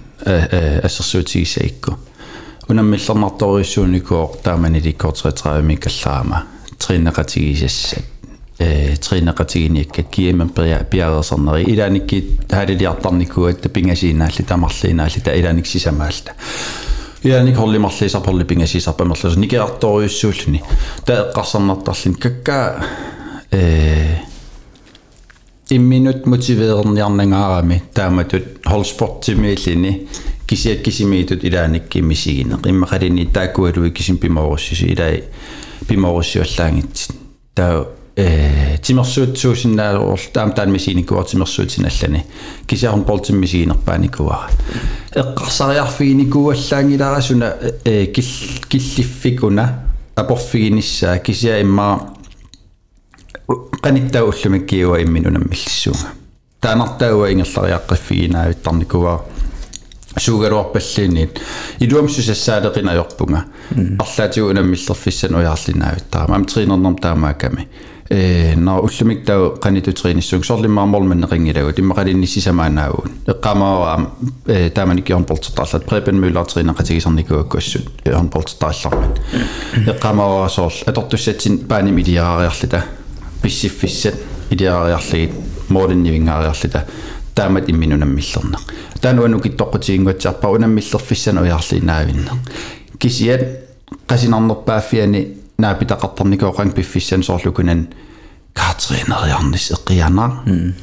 ассерсуутигисаикку 0.84 1.97
унаммиллернарторуйссууникоо 2.69 4.35
тааманиликкоортретрааами 4.43 5.76
каллаама 5.76 6.43
тринеқатигисассат 6.77 8.03
э 8.60 8.95
тринеқатигиниаккат 8.95 10.10
кииман 10.10 10.49
пиареерсернери 10.49 11.64
илааникки 11.72 12.39
хаалилиартарникуатта 12.49 13.69
пингасиинаалли 13.69 14.43
тамарлиинаалли 14.43 15.19
та 15.19 15.34
илааниксисамаалта 15.34 16.31
Яник 17.23 17.57
холлимарлисарполли 17.57 18.45
пингасисарпамерлус 18.45 19.35
никеарторуйуссууллуни 19.35 20.64
та 21.06 21.31
эққарсарнартарлин 21.31 22.15
какка 22.15 22.85
э 23.51 24.19
имминут 25.69 26.26
мотивеерниарнагаарами 26.26 27.84
тааматут 27.93 28.43
холспортимииллини 28.65 30.07
кисиат 30.47 30.81
кисимиитут 30.81 31.43
илааникки 31.43 31.99
мисигине 31.99 32.56
иммақалини 32.56 33.34
тааккуалуи 33.34 33.91
кисим 33.91 34.18
пимооруссиси 34.18 34.85
илаи 34.85 35.23
пимооруссиуллаангитсит 35.88 37.11
таа 37.56 37.88
э 38.15 38.77
тимерсуут 38.81 39.38
суусиннааруур 39.38 40.19
таам 40.34 40.51
таан 40.51 40.72
мисиникуар 40.72 41.26
тимерсуутиналлани 41.26 42.26
кисиарун 42.68 43.03
полтиммисигинерпааникуара 43.03 44.49
эққарсариарфигиникуаллаангиларасуна 45.15 47.53
э 47.85 48.06
кил 48.07 48.26
киллиффикуна 48.69 49.84
апорфигиниссаа 50.15 51.19
кисиа 51.19 51.61
иммаа 51.61 51.99
qanittau 53.81 54.30
ullumikkiuа 54.31 55.01
имминунаммиллиссуунга 55.03 56.10
таанартауа 56.61 57.31
ингерлариаққиффигинаавиттарникуа 57.34 59.14
суugaluarpalliinniit 60.18 61.41
илуамсусассаалеқинajorpunga 61.81 63.41
арлаатигу 63.99 64.49
унаммиллерфиссан 64.49 65.35
уяарлинаавиттаа 65.35 66.27
мамтринернерм 66.27 66.95
таамааками 66.95 67.68
э 68.10 68.56
на 68.56 68.80
уллумик 68.80 69.26
тау 69.26 69.57
qanitutriinissuung 69.64 70.43
sorlimmaarmormanneqingilagu 70.49 71.73
timмақалинниссисамаанаавун 71.77 73.11
эққамаава 73.27 74.10
э 74.47 74.69
тааманикиорн 74.69 75.26
полтертаарлат 75.26 75.85
препен 75.85 76.19
мюллартриинеқатигисарникуаккуассут 76.19 77.85
ерн 78.06 78.30
полтертааллармат 78.30 79.22
эққамаава 79.76 80.49
сорл 80.49 80.73
атортуссатсин 80.88 81.60
пааним 81.60 81.99
илиараариарлита 81.99 82.85
писсиффиссат 83.43 84.15
илиараариарлагит 84.49 85.31
моориннивингаариарлита 85.69 86.88
таамат 87.35 87.69
имминунаммиллернеқ 87.69 88.61
таануану 89.05 89.39
киттоққутигингуатсаарпа 89.44 90.48
унаммиллерфиссана 90.48 91.43
уяарлинаавинне 91.43 92.31
кисиат 92.98 93.43
қасинарнерпааффиани 94.09 95.28
наапитақартарникооқан 95.60 96.72
пиффиссан 96.72 97.22
соорлукунан 97.22 97.89
каатринериарнис 98.55 99.72
эққианаа 99.76 100.31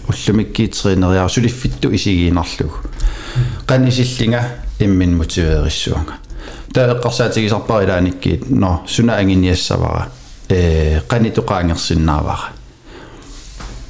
уллумиккиитринериар 0.08 1.30
сулиффитту 1.30 1.96
исигиинарлугу 1.96 2.76
қан 3.66 3.90
исиллинга 3.90 4.44
иммин 4.80 5.18
мотивеериссуунга 5.18 6.14
таа 6.74 6.94
эққарсаатигисарпар 6.94 7.84
илааниккиит 7.86 8.52
но 8.52 8.84
суна 8.88 9.18
ангиниассавара 9.18 10.12
э 10.48 11.02
қанитоқаангерсиннаавара 11.10 12.54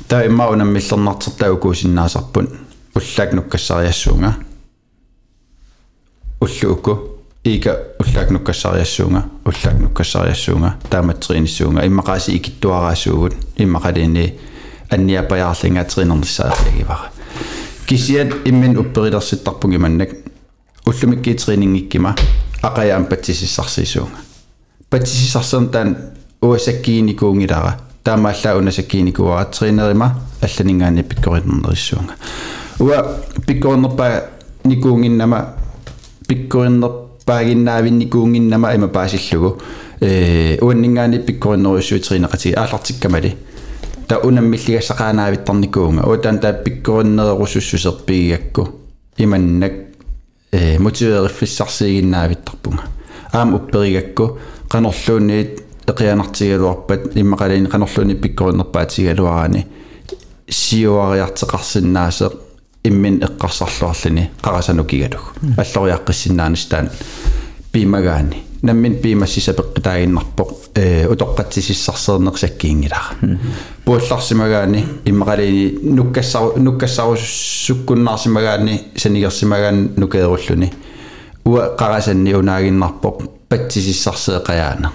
таа 0.07 0.25
имма 0.25 0.47
унаммиллернартертаагукуусиннаасарпун 0.47 2.70
уллаак 2.94 3.32
нуккассариассуунга 3.32 4.36
уллууку 6.40 7.22
иика 7.44 7.78
уллаак 7.98 8.30
нуккассариассуунга 8.30 9.24
уллаак 9.44 9.80
нуккассариассуунга 9.80 10.76
тааматсииниссуунга 10.90 11.86
иммақааси 11.86 12.36
икиттуараасуугут 12.36 13.34
иммақалини 13.56 14.38
анниапаяарлингаатсиинернissaарлигивара 14.90 17.10
кисиат 17.86 18.32
иммин 18.44 18.78
упперилерситтарпуги 18.78 19.76
маннак 19.76 20.10
уллумиккиитринингиккима 20.86 22.14
ақаяам 22.62 23.06
патсисиссарсисуунга 23.06 24.18
патсисиссарсерн 24.90 25.68
таан 25.68 25.96
уасаккииникуунгилара 26.42 27.80
таамааллаа 28.04 28.58
унасаккииникуаратсиинерима 28.58 30.14
алланингаани 30.42 31.02
пиккориннернерissуунга 31.02 32.14
уа 32.80 33.16
пиккорнерпаа 33.46 34.22
никуунгиннама 34.64 35.54
пиккориннерпаагиннаавинникуунгиннама 36.28 38.74
има 38.74 38.88
паасиллугу 38.88 39.58
э 40.00 40.58
уаннингаани 40.60 41.18
пиккориннеруссуутиринеқати 41.18 42.54
аалартиккамали 42.54 43.36
та 44.08 44.18
унаммиллигассақаанаавиттарникуунга 44.18 46.08
уутаан 46.08 46.38
таа 46.38 46.52
пиккориннерусуссусерпигиакку 46.52 48.68
иманнак 49.18 49.72
э 50.52 50.78
мотивеериффиссарсигиннаавиттарпунга 50.78 52.82
аам 53.32 53.54
упперигакку 53.54 54.38
qanorluunniit 54.68 55.66
eqianartigaluarpat 55.90 57.16
immaqaliin 57.16 57.68
qanorluunni 57.72 58.14
pikkorunnerpaatigaluaraani 58.22 59.66
siuariarteqarsinnaaseq 60.50 62.32
иммин 62.83 63.21
эққарсарлуарлини 63.21 64.29
қарасанукигалуг 64.41 65.33
аллориаққиссиннаанис 65.57 66.65
таан 66.69 66.89
пимагаани. 67.71 68.43
Наммин 68.61 69.01
пимассисапеққитаагиннарпоқ 69.01 70.51
э 70.75 71.07
утоққатсисиссарсернеқсаккиингилара 71.07 73.15
пуулларсимагаани 73.85 74.85
иммақалини 75.05 75.79
нуккассару 75.83 76.53
нуккассарусуккуннаарсимагаани 76.57 78.81
санигерсимагаан 78.95 79.91
нукееруллуни 79.97 80.73
уа 81.45 81.75
қарасанни 81.77 82.33
унаагиннарпоқ 82.33 83.21
патсисиссарсеэқаяана. 83.49 84.91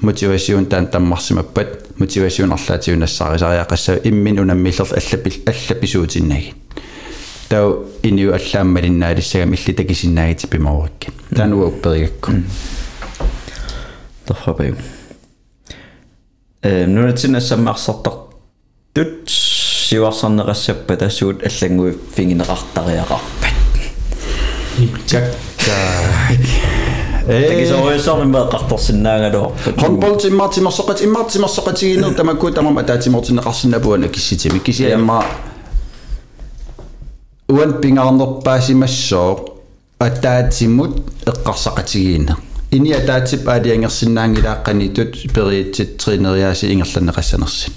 Мотивацион 0.00 0.66
таан 0.66 0.86
таммарсимаппат 0.86 1.98
мотивацион 1.98 2.52
арлаатиунассаарисариақассаа 2.52 4.00
иммин 4.04 4.38
унаммиллер 4.40 4.86
аллапил 4.86 5.42
аллаписуутиннаги 5.46 6.54
тау 7.51 7.85
иниу 8.03 8.33
аллааммалиннаалиссагам 8.33 9.53
иллитакисиннаагити 9.53 10.47
пимаурикки 10.47 11.11
таануа 11.35 11.67
упперигакку 11.67 12.31
торфапаю 14.25 14.75
э 16.61 16.85
нунатсинассаммаарсартар 16.85 18.13
тут 18.93 19.29
сиварсарнеқассаппа 19.29 20.97
тассуут 20.97 21.43
аллангуи 21.43 21.97
фингинеқартариақарпат 22.15 23.53
чакка 25.05 25.77
такисориуссарми 27.27 28.31
меэқарторсиннаагалуар 28.31 29.51
Håndbold 29.77 30.17
til 30.21 30.31
Martin 30.31 30.63
Marsoqat 30.63 31.01
i 31.01 31.07
Martin 31.07 31.41
Marsoqat 31.41 31.81
uan 37.52 37.74
pingarnerpaasimassooq 37.82 39.38
атаатиммут 40.00 40.94
эққарсақатигиина 41.30 42.36
иния 42.72 43.00
таатип 43.06 43.48
аалиангерсинаангилааққанитут 43.48 45.12
периитсит 45.34 45.98
тринериааси 45.98 46.72
ингерланеқассанерсит 46.72 47.72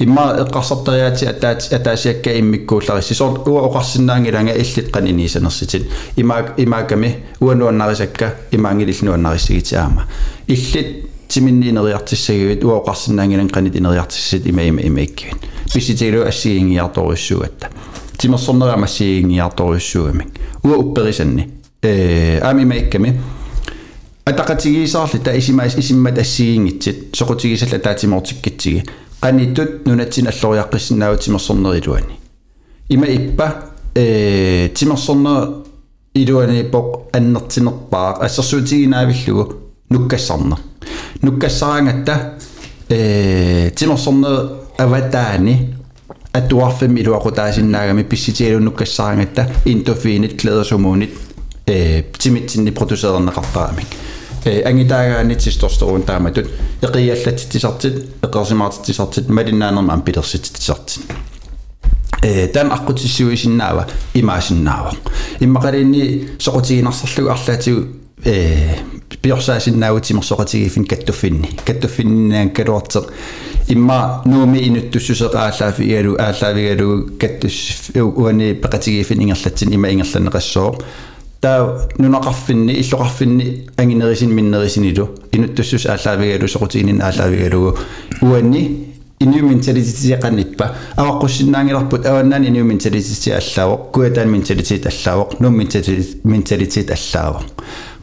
имма 0.00 0.24
эққарсартериаати 0.42 1.24
атаати 1.30 1.74
атаасиакка 1.74 2.38
иммиккууллариссис 2.40 3.20
уа 3.20 3.62
оқарсинаангиланга 3.68 4.52
иллитқан 4.52 5.06
иниисанерситит 5.06 5.88
имаа 6.16 6.54
имааками 6.56 7.24
уануаннарисакка 7.40 8.34
имаангилиллуаннариссигити 8.50 9.74
аама 9.74 10.08
иллит 10.48 11.08
тиминниинериартиссагивит 11.28 12.64
уа 12.64 12.80
оқарсинаангилан 12.82 13.46
қанит 13.46 13.76
инериартиссит 13.76 14.44
има 14.46 14.62
има 14.62 14.80
имаиккивит 14.80 15.36
писитилу 15.72 16.26
ассигингиарторуссугатта 16.26 17.70
тимерсорнераама 18.18 18.84
ассигингиарторуссугамик 18.84 20.28
уа 20.62 20.76
упперисанни 20.76 21.50
э 21.82 22.40
ами 22.40 22.64
маикками 22.64 23.20
атақатигисаарли 24.24 25.18
та 25.18 25.36
исимаас 25.36 25.76
исиммат 25.76 26.18
ассигингитсит 26.18 27.14
соқутигисалла 27.14 27.78
таатимоортиккитсиги 27.78 28.84
qaниттут 29.20 29.86
нунатсин 29.86 30.28
аллориаққиссиннаавут 30.28 31.20
тимерсорнерилуани 31.20 32.18
има 32.88 33.06
иппа 33.06 33.70
э 33.94 34.70
тимерсорнер 34.74 35.64
илуани 36.14 36.62
поқ 36.62 37.08
аннертинерпаа 37.12 38.24
ассерсуутигинаавиллугу 38.24 39.54
нуккассарнер 39.90 40.58
нуккассараангатта 41.22 42.38
э 42.88 43.70
тимерсорнер 43.76 44.50
аватаани 44.78 45.74
атуарфим 46.33 46.95
илуақутаасиннаагами 46.97 48.03
писситиалу 48.03 48.59
нуккассараангатта 48.59 49.49
интофиинит 49.65 50.39
кледерсумуунит 50.39 51.11
э 51.65 52.03
тимитсинни 52.17 52.71
продюсернеқартарамик 52.71 53.87
ангитаагаани 54.45 55.35
тисторстеруун 55.35 56.03
тааматут 56.03 56.49
эқиаллатитсартит 56.81 58.09
эқерсимаартитсартит 58.21 59.29
малиннаанерма 59.29 59.93
ампилерсититсартит 59.93 61.03
э 62.21 62.47
тан 62.47 62.71
аққутиссуисиннаава 62.71 63.87
имаасиннаава 64.13 64.93
иммақалинни 65.39 66.29
соқутигинарсарлугу 66.39 67.31
арлаатигу 67.31 67.87
э 68.23 68.75
пиорсаасиннаавутимерсоқатигифин 69.21 70.85
каттуффинни 70.85 71.49
каттуффиннаан 71.65 72.49
калуартеқ 72.51 73.05
имма 73.68 74.22
нууми 74.24 74.58
инуттуссусеқаалаафи 74.58 75.82
игалу 75.82 76.16
аалаавигалу 76.18 77.10
каттус 77.18 77.90
уани 77.94 78.54
пеқатигиифин 78.54 79.22
ингерлатсин 79.22 79.72
има 79.72 79.88
ингерланеқассоо 79.88 80.82
таа 81.40 81.88
нунақарфинни 81.98 82.72
иллоқарфинни 82.82 83.70
ангинерисин 83.76 84.30
миннерисинилу 84.30 85.08
инуттуссус 85.32 85.86
аалаавигалу 85.86 86.46
соқутигинин 86.46 87.00
аалаавигалугу 87.02 87.78
уани 88.20 88.94
иню 89.20 89.44
менталититиқаниппа 89.48 90.74
аваққуссиннаангиларпут 90.96 92.06
аваннаани 92.06 92.48
иню 92.48 92.64
менталитити 92.64 93.30
аллаавоқ 93.30 93.92
куатаан 93.92 94.30
менталитит 94.30 94.86
аллаавоқ 94.86 95.40
нуум 95.40 95.56
менталитит 96.24 96.90
аллаавоқ 96.90 97.42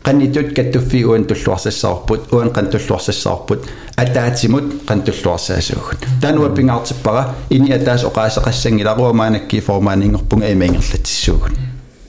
qannitut 0.06 0.54
kattuффи 0.56 1.04
уан 1.04 1.24
туллуарсассаарпут 1.24 2.32
уан 2.32 2.50
qan 2.56 2.70
туллуарсассаарпут 2.72 3.60
атаатимут 3.96 4.66
qan 4.88 5.02
туллуарсаасуугут 5.06 6.00
таануа 6.20 6.50
пингаартиппара 6.56 7.34
ини 7.50 7.72
атаас 7.72 8.04
оқаасеқассангиларуа 8.04 9.12
маанакки 9.12 9.60
формаанингерпунга 9.60 10.52
имаингерлатиссуугут 10.52 11.54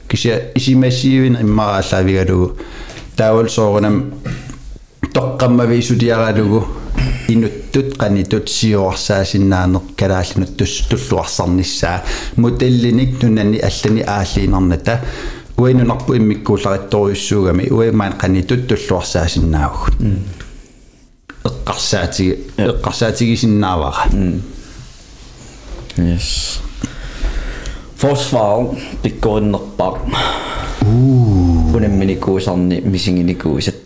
кися 0.08 0.42
исимассиивин 0.56 1.38
иммарааллаавигалугу 1.42 2.58
таавалсоорунам 3.16 4.14
тоққаммавиисутиаралугу 5.14 6.60
инуттут 7.30 7.98
qanitut 7.98 8.48
сиуарсаасиннаанеқ 8.48 9.96
калааллинут 10.00 10.58
тус 10.58 10.88
туллуарсарниссаа 10.90 12.04
мутеллиник 12.38 13.22
нунани 13.24 13.58
аллани 13.60 14.02
ааллиинарната 14.02 15.02
уинунарпу 15.57 16.17
иммиккуулариттуриуссуугами 16.17 17.69
уимаан 17.71 18.13
канни 18.13 18.43
туттуллуарсаасиннаавгут 18.43 19.95
эққарсаатиги 21.45 22.39
э. 22.57 22.69
эққарсаатигисиннаавара 22.69 24.11
yes. 25.97 26.61
Фосфал 27.97 28.77
пиккориннерпар 29.03 30.01
уу. 30.87 31.77
Унамминикуусарни 31.77 32.81
мисигиникуусат 32.81 33.77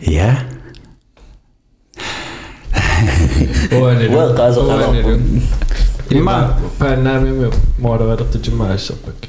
я 0.00 0.44
Well, 3.70 4.34
guys, 4.34 4.56
I'll 4.56 5.20
Ima, 6.10 6.56
pan 6.78 7.04
nami 7.04 7.30
mi 7.30 7.48
mora 7.78 8.04
vedo 8.04 8.24
tu 8.24 8.40
ci 8.40 8.50
mai 8.50 8.78
sappi. 8.78 9.28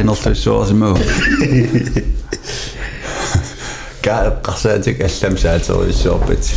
ind 0.00 0.08
og 0.08 0.16
slår 0.16 0.66
sig 0.66 0.76
med. 0.76 0.94
qassaatik 4.42 5.00
алламсаатэрисsuarput 5.00 6.54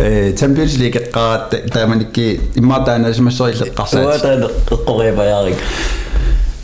э 0.00 0.36
Champions 0.36 0.78
League 0.78 1.00
qaat 1.12 1.54
тааманикки 1.72 2.40
имматаанаасимассерилла 2.56 3.66
Suwa 3.66 3.74
qassаат 3.80 4.22
tayo 4.22 4.48
eqqoriapajaarik. 4.74 5.58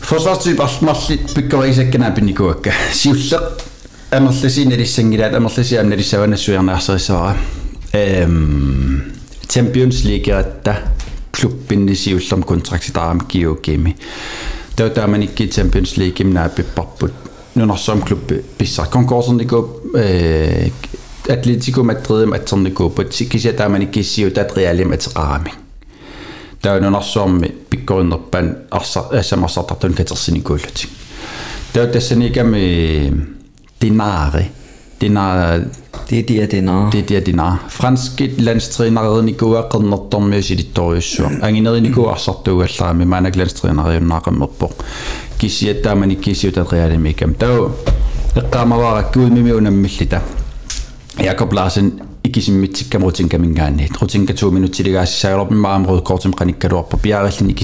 forsvarstyp 0.01 0.59
арлмарли 0.59 1.19
пиккорисаккана 1.35 2.11
пиникуакка 2.15 2.71
сиуллеq 2.93 3.43
амерласиналиссангилаат 4.11 5.35
амерласиаамналиссаванассуярнаарсерисавара 5.35 7.37
эм 7.93 9.03
Champions 9.47 10.05
League 10.05 10.31
ратта 10.31 10.77
клуббинни 11.31 11.93
сиуллерм 11.93 12.43
контрактитаарам 12.43 13.19
киукими 13.19 13.97
Tau 14.76 14.90
tamanikki 14.90 15.46
Champions 15.48 15.96
League 15.96 16.24
minaapiparput 16.24 17.12
nunersuamklub 17.54 18.32
pissarkonkurserniku 18.58 19.80
øh, 19.94 20.72
Atletico 21.28 21.82
Madrid 21.82 22.32
atsernikuput 22.34 23.12
sikisia 23.12 23.52
tamanikkissiu 23.52 24.30
tatrialim 24.30 24.92
ateqarami 24.92 25.50
tau 26.62 26.80
nunersuarmi 26.80 27.48
pikkorinnerpan 27.70 28.56
arsa 28.70 29.00
øh, 29.12 29.18
assamarsartartun 29.18 29.94
katersinikuullutik 29.94 30.90
tau 31.72 31.86
tassanikami 31.86 32.64
øh, 33.06 33.12
dinaari 33.82 34.44
дина 35.01 35.59
Det 36.09 36.19
er 36.19 36.23
de, 36.23 36.33
det 36.47 36.59
er 36.59 36.91
det 36.91 37.17
er 37.17 37.19
dina 37.19 37.57
franske 37.69 38.27
landstrænernikua 38.37 39.61
qernertormi 39.71 40.41
silittoriussua 40.41 41.29
angineriniku 41.41 42.05
arsartuugallaami 42.07 43.05
maanak 43.05 43.35
landstrænerionnaaqammerpo 43.35 44.71
kisiattaamani 45.39 46.15
kisiutat 46.15 46.73
realimikam 46.73 47.33
tau 47.33 47.71
eqqaamavarakkuimimi 48.37 49.53
unammillita 49.53 50.21
Jakob 51.23 51.53
Larsen 51.53 52.01
ikisimmitsik 52.23 52.93
rutinkamingaanniit 52.93 54.01
rutinka 54.01 54.33
2 54.33 54.51
minuttiligaasissaagorpi 54.51 55.55
maamrud 55.55 56.01
kortum 56.01 56.33
qanikkaluarpa 56.33 56.97
piarillin 56.97 57.55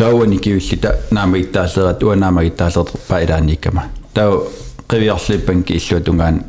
ikisimmikami 0.00 0.22
tormarat 0.22 0.30
ariitilluta 0.30 0.38
kinginnami 0.38 0.38
tauani 0.38 0.38
kivillita 0.38 0.88
naamagittaalleret 1.10 2.02
uanaamagittaalleret 2.02 3.24
ilaannikkama 3.24 3.82
tau 4.14 4.52
qiviarlippanki 4.88 5.74
illuatungaan 5.74 6.44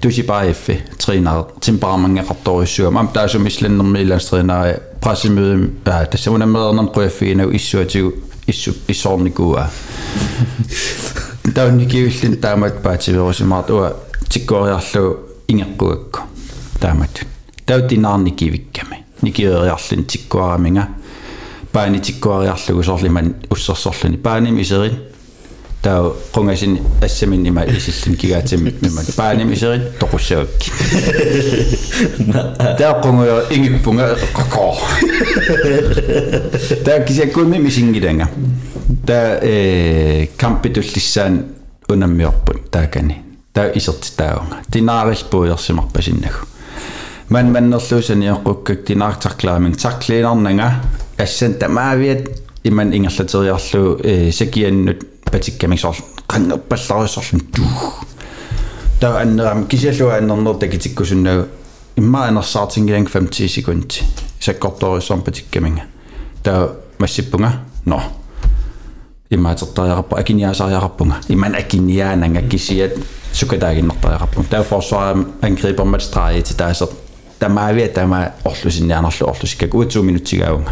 tusipaiffi 0.00 0.82
træner 1.04 1.44
temperamengeqartorissuam 1.66 2.96
am 2.96 3.08
taasumislannermi 3.08 4.02
illanstræner 4.02 4.74
pressemøde 5.00 6.06
tassamuna 6.10 6.46
medernam 6.46 6.88
quyaffiginau 6.88 7.50
issuatigu 7.50 8.12
issu 8.48 8.74
issornikua 8.88 9.66
taunni 11.54 11.86
kivillin 11.86 12.36
taamat 12.40 12.82
paatsiverusimaart 12.82 13.70
ua 13.70 13.92
tikkuariarlu 14.28 15.18
ingeqquakku 15.48 16.20
taamat 16.80 17.26
tautinaarni 17.66 18.30
kivikkami 18.30 19.04
nikieriarlin 19.22 20.04
tikkuaraminga 20.04 20.86
paani 21.72 22.00
tikkuariarlugu 22.00 22.82
sorliman 22.82 23.34
ussersorluni 23.50 24.16
paanim 24.16 24.58
iserin 24.58 24.98
таа 25.82 26.12
қунгасин 26.34 26.78
ассамин 27.02 27.46
има 27.46 27.64
исиллин 27.66 28.16
кигаатим 28.16 28.64
мимма 28.82 29.02
паанимисери 29.16 29.90
тоқуссавакки 29.98 30.70
таа 32.78 33.00
қунгуя 33.02 33.46
ингиппунга 33.50 34.16
қако 34.36 34.76
таа 36.84 37.02
кисаккуми 37.04 37.58
мисингиланга 37.58 38.28
таа 39.06 39.40
э 39.42 40.28
кампитуллиссаан 40.36 41.44
унаммиорпут 41.88 42.70
таакани 42.70 43.16
таа 43.52 43.72
исерти 43.74 44.14
тааунга 44.16 44.62
тинаарилпуйерсимарпасиннагу 44.70 46.46
man 47.28 47.50
mannerluusani 47.50 48.30
oqqukk 48.30 48.84
tinaartarklaaming 48.86 49.74
tarkliinarnanga 49.82 50.68
assan 51.19 51.53
tamaavit 51.53 52.29
iman 52.63 52.93
ingerlateriarlu 52.93 53.99
e 54.03 54.31
sakiannut 54.31 55.03
patikkamiksorl 55.31 56.01
qangerpallarussorlun 56.27 57.41
tu 57.55 57.63
ta 58.99 59.17
anneram 59.19 59.65
kisiallua 59.67 60.15
annerner 60.15 60.55
takitikkusunnagu 60.55 61.43
imma 61.97 62.23
anersaartingilang 62.29 63.07
50 63.09 63.47
sekundi 63.55 64.03
sakkortorissorm 64.39 65.21
patikkaminga 65.21 65.83
ta 66.43 66.69
massippunga 66.99 67.51
no 67.85 68.01
иммаатерториараппа 69.31 70.19
акиниасариараппунга 70.19 71.15
иман 71.29 71.55
акиниаананга 71.55 72.41
кисиат 72.41 72.93
сукатаагиннэртариараппун 73.33 74.45
таа 74.45 74.63
форсуара 74.63 75.25
ангрипермат 75.41 76.01
страити 76.01 76.53
таасер 76.53 76.87
тамаавиа 77.39 77.87
тама 77.93 78.31
орлусиннианерлу 78.45 79.27
орлусиккак 79.29 79.73
уутсуу 79.75 80.03
минутсигаавунга 80.03 80.71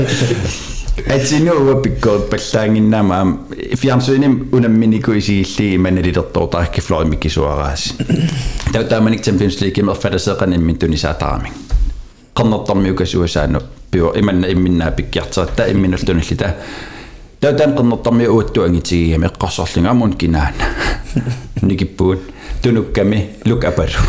пиу 13.94 14.10
иманна 14.18 14.50
имминнаапиккиартарта 14.54 15.70
имминуллунилли 15.70 16.36
та 16.36 16.54
таатан 17.44 17.74
qinnertarmi 17.76 18.26
uuttуангитигиам 18.26 19.24
эққарсарлунга 19.28 19.90
амун 19.90 20.12
кинаан 20.12 20.54
никиппуут 21.62 22.20
тунукками 22.62 23.18
лукапалу 23.44 24.00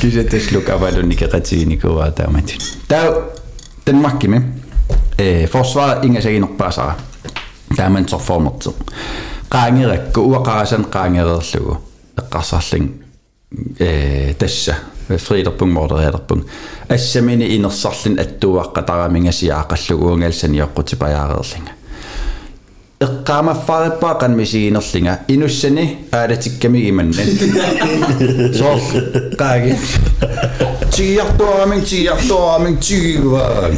кисэтэс 0.00 0.52
лукавалунникеқатигиникуа 0.52 2.10
тааматин 2.10 2.60
таа 2.88 3.06
танмаккими 3.84 4.42
э 5.18 5.46
forsvar 5.46 6.04
ингасагинерпаасара 6.06 6.94
тааман 7.76 8.04
торформерти 8.04 8.70
qaangirакку 9.48 10.20
уақарасан 10.20 10.84
qaangерерлугу 10.84 11.76
эққарсарлин 12.16 12.90
э 13.78 14.34
тасса 14.38 14.74
фридерпунг 15.08 15.72
мордериалерпунг 15.72 16.46
ассамини 16.88 17.56
инерсарлин 17.56 18.18
аттуаққатарамингасиаақаллугу 18.24 20.06
унгалсаниоққутипаяареерлинга 20.14 21.72
эққаамаффаариппаа 23.00 24.28
мисигинерлинга 24.28 25.18
инуссани 25.28 25.84
аалатиккамигиманнат 26.12 27.38
соор 28.58 28.78
қааги 29.40 29.72
тигиартуарамин 30.94 31.82
тигиартуарамин 31.82 32.76
тигиваа 32.76 33.70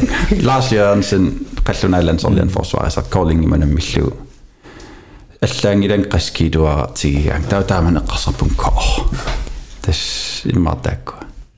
Lars 0.47 0.71
Jørgensen 0.71 1.25
qallunaalansорlian 1.67 2.49
forsvarisar 2.55 3.05
callingimanamмиллугу 3.09 4.13
аллаангилан 5.45 6.05
qaskiituara 6.13 6.87
tigigaang 6.99 7.45
таа 7.49 7.63
тааман 7.63 7.97
эққарсарпун 8.01 8.51
ко 8.55 8.71
тас 9.81 10.01
иммартаакку 10.53 11.13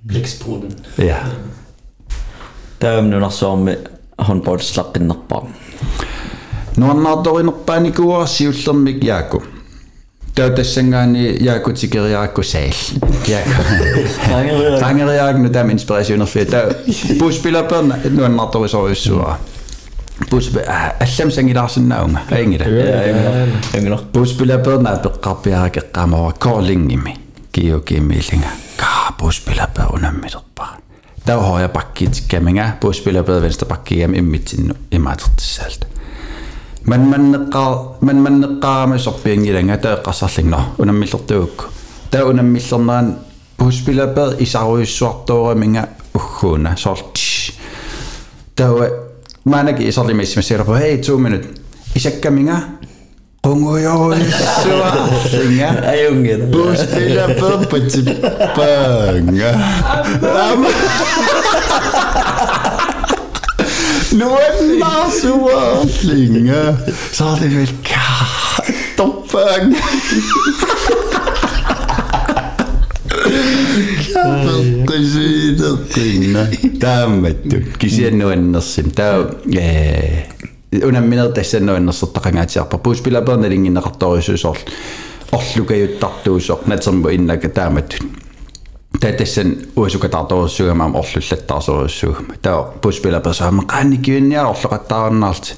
Blæksprutten. 0.08 0.72
ja 0.98 1.18
таамнунарсуарми 2.80 3.78
håndboldslaqqinnерpaa 4.28 5.44
нуаннаардориnerpaanikua 6.78 8.28
siullermik 8.28 9.04
yaaku 9.04 9.44
таа 10.36 10.50
тассангаани 10.50 11.38
yaaku 11.48 11.74
tikeriaakku 11.74 12.44
saal 12.44 12.80
yaaku 13.28 13.62
tangeriaaknu 14.80 15.50
taam 15.50 15.70
inspirationerfi 15.70 16.46
таа 16.46 16.64
puspilapperna 17.20 17.96
nuannaartorisoruissuara 18.10 19.38
pus 20.30 20.52
аллам 21.00 21.32
сангилаарсинаунга 21.32 22.20
аингила 22.32 22.66
ангилар 23.78 24.02
puspilapperna 24.14 24.96
peqqarpiarak 25.06 25.78
eqqaamава 25.84 26.32
calling-imi 26.46 27.14
kiukimmiilinga 27.52 28.52
ka 28.78 29.14
puspilapper 29.20 29.94
unammilerpa 29.94 30.68
таа 31.26 31.42
хоя 31.42 31.70
паккиtikkaminga 31.70 32.66
puspilapper 32.82 33.42
venstrepakkiam 33.42 34.14
immitsinnu 34.22 34.74
imaatertissaalta 34.92 35.91
man 36.87 37.01
manneqqaa 37.01 37.99
man 38.01 38.17
manneqqaarama 38.17 38.99
sorpiangilanga 38.99 39.77
taeqqarsarligno 39.77 40.61
unammillortuuk 40.79 41.65
taa 42.11 42.25
unammillerneraan 42.25 43.17
puspilapaad 43.57 44.41
isaruissuartuura 44.45 45.55
minga 45.55 45.83
ugguuna 46.15 46.71
uh, 46.71 46.77
sorti 46.77 47.53
taa 48.57 48.73
maanaki 49.45 49.89
isarlimissimasiilerpu 49.89 50.73
hey 50.73 50.97
2 50.97 51.19
minute. 51.19 51.49
Isakkaminga 51.95 52.57
qunguyoruissuwa 53.43 54.91
singa 55.31 55.69
ayungena 55.89 56.47
puspilapaad 56.47 57.67
patippaanga 57.71 59.51
Nuella 64.13 65.11
zur 65.11 65.89
Schlinge, 65.89 66.77
sagte 67.13 67.47
ich 67.47 67.55
mit 67.55 67.71
Kartoffeln. 67.83 69.77
Kartoffeln, 74.13 74.87
Tämä 76.79 77.05
on 77.05 77.27
kysyä 77.79 78.11
noin 78.11 78.53
nassim. 78.53 78.91
Tämä 78.91 79.13
on 79.13 79.31
eh, 79.59 80.29
unan 80.85 81.05
minä 81.05 81.29
tässä 81.29 81.61
noin 81.61 81.87
nassottakangaat 81.87 82.51
siapa. 82.51 82.79
Puuspilapaan 82.79 83.45
elingin 83.45 83.75
nakartorisuus 83.75 84.47
orlukajuttartuus 85.33 86.51
ornatsarmu 86.51 87.09
innaka 87.09 87.49
taamatun. 87.49 88.11
татассан 89.02 89.58
уусукатаарторуссугамаам 89.76 90.96
орлуллаттаарсоруссугама 90.96 92.36
таа 92.42 92.74
puspilappersaama 92.82 93.64
qaannikkiunniа 93.72 94.48
орлоқаттаарнаарти 94.52 95.54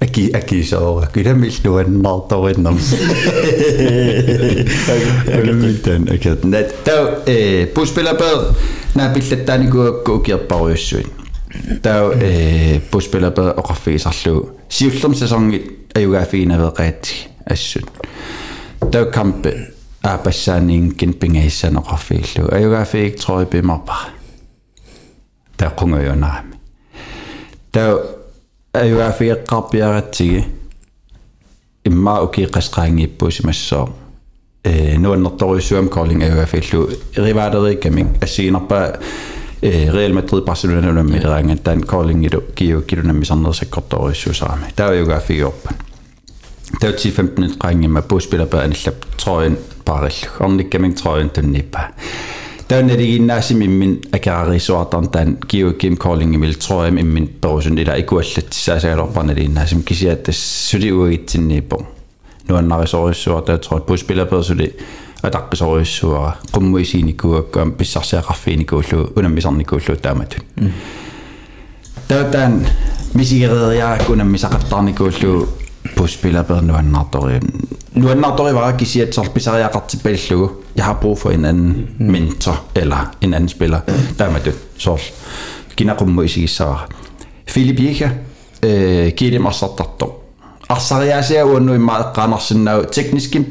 аки 0.00 0.30
акисоора 0.34 1.06
киламиллуаннаарториннэрс 1.14 2.88
алумиттан 5.38 6.08
акат 6.14 6.44
нат 6.44 6.74
таа 6.84 7.22
э 7.26 7.66
puspilapper 7.74 8.56
наапиллаттааникуакку 8.94 10.12
укиерпаруйуссуит 10.18 11.06
таа 11.82 12.12
э 12.20 12.80
puspilapper 12.90 13.54
оқарфигисарлу 13.54 14.50
сиуллерм 14.68 15.14
сасонгит 15.14 15.94
аюгаафигинавеқаатти 15.94 17.28
ассут 17.46 17.86
таа 18.90 19.04
кампе 19.04 19.67
аапассаанингкин 20.02 21.14
пингаиссанеқарфииллу 21.14 22.52
аюгафиик 22.52 23.20
троипимарпара 23.20 24.10
тааққунгаюнаами 25.56 26.54
таа 27.72 28.00
аюгафиэққарпиаратсиги 28.72 30.44
имма 31.84 32.22
укиққасқаангиппуусимассоо 32.22 33.94
э 34.64 34.98
нуаннэрторуйссуам 34.98 35.88
коллинг 35.88 36.22
аюгафииллу 36.22 36.90
риваалерикамик 37.16 38.22
ассигинарпаа 38.22 39.00
э 39.62 39.88
Real 39.90 40.12
Madrid 40.12 40.44
Barcelona 40.44 40.82
нунамми 40.82 41.18
лераанган 41.18 41.58
таан 41.58 41.82
коллингилу 41.82 42.42
киу 42.54 42.82
килунамми 42.82 43.24
сарнерсаккорторуйссуусарами 43.24 44.72
таа 44.76 44.90
аюгафиуорпа 44.90 45.70
таа 46.80 46.90
10-15 46.90 47.58
qaangimma 47.58 48.02
puuspilapa 48.02 48.58
anillap 48.58 48.96
trojen 49.16 49.58
parilluk 49.88 50.40
ornikkaming 50.40 50.94
trojen 50.94 51.30
tunnippa 51.30 51.90
таанналигиннаасими 52.68 53.64
иммин 53.64 54.00
акаарисуартарн 54.12 55.08
таан 55.08 55.36
киу 55.36 55.72
ким 55.74 55.96
коллинг 55.96 56.34
имил 56.34 56.54
троем 56.54 56.98
иммин 56.98 57.26
перусун 57.26 57.78
ила 57.78 57.98
икуаллатсаасаалорпарналигиннаасим 57.98 59.82
кисиаттас 59.82 60.36
сулиуагитсиннииппо 60.70 61.86
нуаннарисориссуар 62.48 63.42
таа 63.42 63.58
трот 63.58 63.86
пуспилаперсули 63.86 64.76
атаққисориссуара 65.22 66.36
қуммуисиникуаккаам 66.52 67.72
писсарсиақарфиникууллу 67.72 69.12
унаммисарникууллу 69.16 69.96
тааматун 69.96 70.72
таатаан 72.08 72.66
puspillerbedre 75.95 76.61
nu 76.61 76.73
andre. 76.73 77.39
Nu 77.93 78.09
andre 78.09 78.53
var 78.53 78.71
ikke 78.71 78.85
sige, 78.85 79.07
at 79.07 79.15
så 79.15 79.23
jeg 79.57 79.69
ret 79.75 79.83
til 79.83 79.99
bælge. 80.03 80.47
Jeg 80.75 80.85
har 80.85 80.93
brug 80.93 81.19
for 81.19 81.29
en 81.29 81.45
anden 81.45 81.87
mm. 81.99 82.11
mentor 82.11 82.61
eller 82.75 83.15
en 83.21 83.33
anden 83.33 83.49
spiller. 83.49 83.79
Der 84.17 84.25
er 84.25 84.31
med 84.31 84.39
det. 84.39 84.53
Så 84.77 84.97
kina 85.75 85.93
kummo 85.93 86.21
isigi 86.21 86.47
sara. 86.47 86.87
Filip 87.47 87.79
Jika, 87.79 88.09
øh, 88.63 89.11
kilim 89.11 89.47
asartarto. 89.47 90.23
Assariasia 90.69 91.45
uonnu 91.45 91.73
imma 91.73 91.93
qanarsinnau 92.15 92.83
tekniskin 92.91 93.45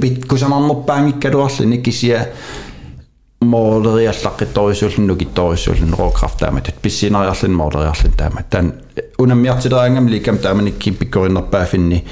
bit 0.00 0.28
kusanarnerpaangikkaluarlini 0.28 1.76
kisia 1.82 2.24
моолериаллаққитторисууллунну 3.43 5.15
китторисууллун 5.15 5.93
рокрафт 5.93 6.39
таамат 6.39 6.73
писсинериарлин 6.81 7.55
моолериарлин 7.55 8.11
таамат 8.11 8.49
таан 8.49 8.73
унаммиартилериангам 9.17 10.07
ликам 10.07 10.37
тааманикки 10.37 10.91
пиккориннерпаафинни 10.91 12.05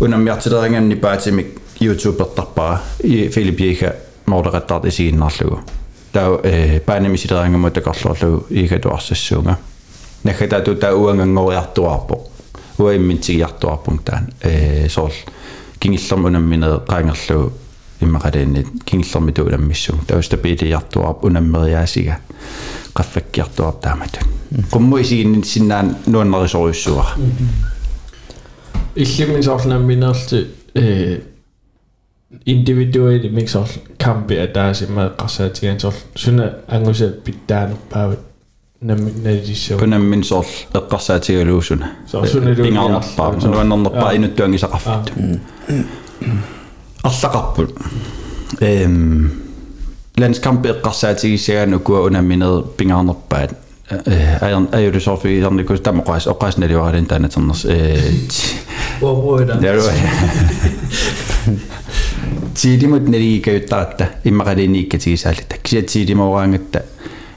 унаммиартилерианганни 0.00 0.94
паатимик 0.94 1.46
youtube-ертарпара 1.80 2.80
и 3.00 3.28
Филип 3.28 3.60
Ейха 3.60 3.96
моолериттарт 4.26 4.84
исигиннарлугу 4.84 5.60
таа 6.12 6.40
э 6.44 6.80
паанимисилериангаму 6.80 7.70
такарлуарлугу 7.70 8.46
игатуарсассуунга 8.50 9.58
нахатату 10.22 10.76
таа 10.76 10.94
уангангориартуарпо 10.94 12.20
уаимминтигиартуарпун 12.78 13.98
таан 13.98 14.32
э 14.42 14.88
соол 14.88 15.12
кингиллерму 15.80 16.28
унамминеэ 16.28 16.80
иммакалииннит 18.01 18.67
кингиллэрми 18.85 19.31
тууламмиссуг 19.31 20.05
тауста 20.07 20.37
пилиартуарп 20.37 21.23
унаммериаасига 21.25 22.19
qaffakkiartuar 22.97 23.73
taamatun 23.81 24.27
qummu 24.71 24.97
isiginnin 24.97 25.43
sinnaан 25.43 25.95
nuannerисориуссуара 26.07 27.17
иллимин 28.95 29.43
соорлаамминерти 29.43 30.47
э 30.75 31.21
индивидуал 32.45 33.29
миксор 33.29 33.67
камби 33.97 34.35
атаасима 34.35 35.13
қарсаатигаан 35.17 35.79
сор 35.79 35.93
суна 36.15 36.53
ангуса 36.67 37.09
питтаанерпаават 37.09 38.19
намминналиссоо 38.81 39.79
кунаммин 39.79 40.23
сорл 40.23 40.47
эққарсаатигалуусуна 40.73 41.87
сорсуналуу 42.11 42.65
пингаарнерпаа 42.65 43.31
нуаннернерпаа 43.31 44.15
инуттуангисақарфат 44.17 45.11
арлақарпут 47.06 47.76
эм 48.60 49.42
landskamp 50.16 50.66
эққарсаатигиссагаан 50.66 51.74
укуа 51.74 52.06
унамминер 52.06 52.62
пингаарнерпаат 52.76 53.56
аярн 54.40 54.68
аюлу 54.72 55.00
сорфи 55.00 55.28
ярникус 55.40 55.80
тамоқас 55.80 56.26
оқасналиуаралин 56.26 57.06
таанатернерс 57.06 57.64
э 57.64 57.98
уорууда 59.00 59.58
яруа 59.62 59.92
тидимут 62.54 63.08
налигикаюттаратта 63.08 64.10
иммақалиниккатигисаалита 64.24 65.56
кися 65.62 65.82
тидимооraangатта 65.82 66.84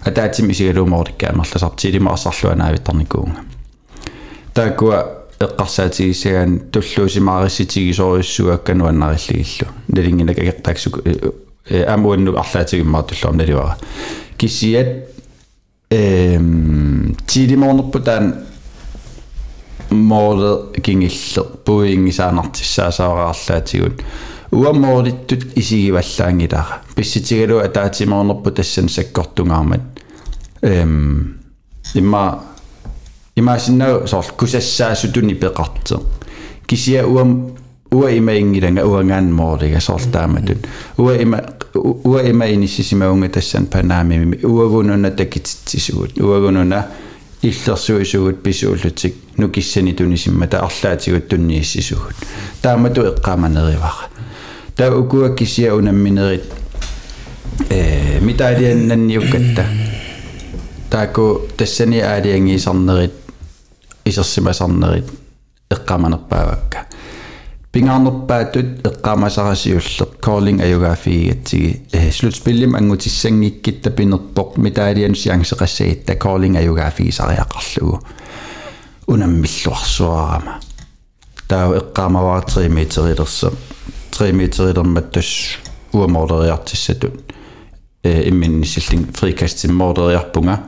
атаатим 0.04 0.52
исигалуумоориккаамерласар 0.52 1.72
тидимаарсарлуанаавиттарникуунга 1.72 3.42
таакуа 4.54 5.19
эққарсаатигиссагаан 5.40 6.60
туллуусимаарисситигисориуссуаккану 6.72 8.88
аннариллигиллу 8.88 9.68
налингинак 9.88 10.40
агертааксук 10.40 11.04
амуанну 11.88 12.38
арлаатигиммаа 12.38 13.04
туллуам 13.04 13.38
наливара 13.38 13.78
кисиат 14.38 15.10
эм 15.90 17.16
тидимоорнерпутаан 17.28 18.36
мооле 19.90 20.80
кингиллер 20.82 21.46
пуингисаанартиссаасаараарлаатигут 21.66 24.02
уаммоолиттут 24.52 25.58
исигиваллаангилара 25.58 26.82
писситигалу 26.96 27.60
атаатимоорнерпу 27.60 28.52
тассан 28.52 28.90
саккортунгаармат 28.90 29.82
эм 30.62 31.40
имма 31.94 32.44
имаасиннау 33.41 34.07
соор 34.07 34.27
кусассаасутуни 34.39 35.35
пеқарте 35.35 35.97
кисия 36.67 37.07
уам 37.07 37.31
уа 37.91 38.11
има 38.11 38.33
ингиланга 38.33 38.87
уангаан 38.87 39.33
моолига 39.33 39.81
соортааматут 39.81 40.67
уа 40.99 41.17
има 41.17 41.41
уа 41.75 42.23
има 42.23 42.47
иниссисимаунга 42.47 43.29
тассан 43.29 43.67
панаамими 43.67 44.39
уагунуна 44.45 45.11
такитсисугут 45.11 46.19
уагунуна 46.21 46.87
иллерсуисугут 47.43 48.43
писууллутик 48.43 49.15
нукиссани 49.37 49.93
тунисиммата 49.93 50.61
арлаатигут 50.61 51.29
туннииссисугут 51.29 52.15
таамату 52.62 53.03
эққааманеривара 53.03 54.11
таа 54.77 54.95
укуа 54.97 55.35
кисия 55.35 55.75
унамминерит 55.75 56.45
э 57.71 58.21
митаалианнанниуккатта 58.21 59.65
тааку 60.91 61.43
тассани 61.57 62.01
аалиангиисарнерит 62.01 63.12
исерсимасарнерит 64.06 65.10
эққаманерпаавакка 65.70 66.86
пингаарнерпаатут 67.72 68.88
эққамасарасиуллер 68.88 70.08
calling 70.22 70.62
аюгаафигатсиги 70.62 71.88
э 71.92 72.12
слутспиллим 72.12 72.76
ангутиссангиккитта 72.76 73.90
пинерпоқ 73.90 74.58
митаалиан 74.58 75.16
сиангсеқассагитта 75.16 76.14
calling 76.16 76.58
аюгаафигисариақарлугу 76.58 78.00
унаммиллуарсуарама 79.08 80.62
таа 81.48 81.76
эққамаваа 81.78 82.46
3 82.46 82.70
метрилерса 82.70 83.52
3 84.12 84.32
метрилермат 84.32 85.12
тас 85.12 85.58
уамоолериартиссатут 85.92 87.34
э 88.04 88.30
имминнисиллин 88.30 89.12
фрикастиммоолериарпунга 89.14 90.64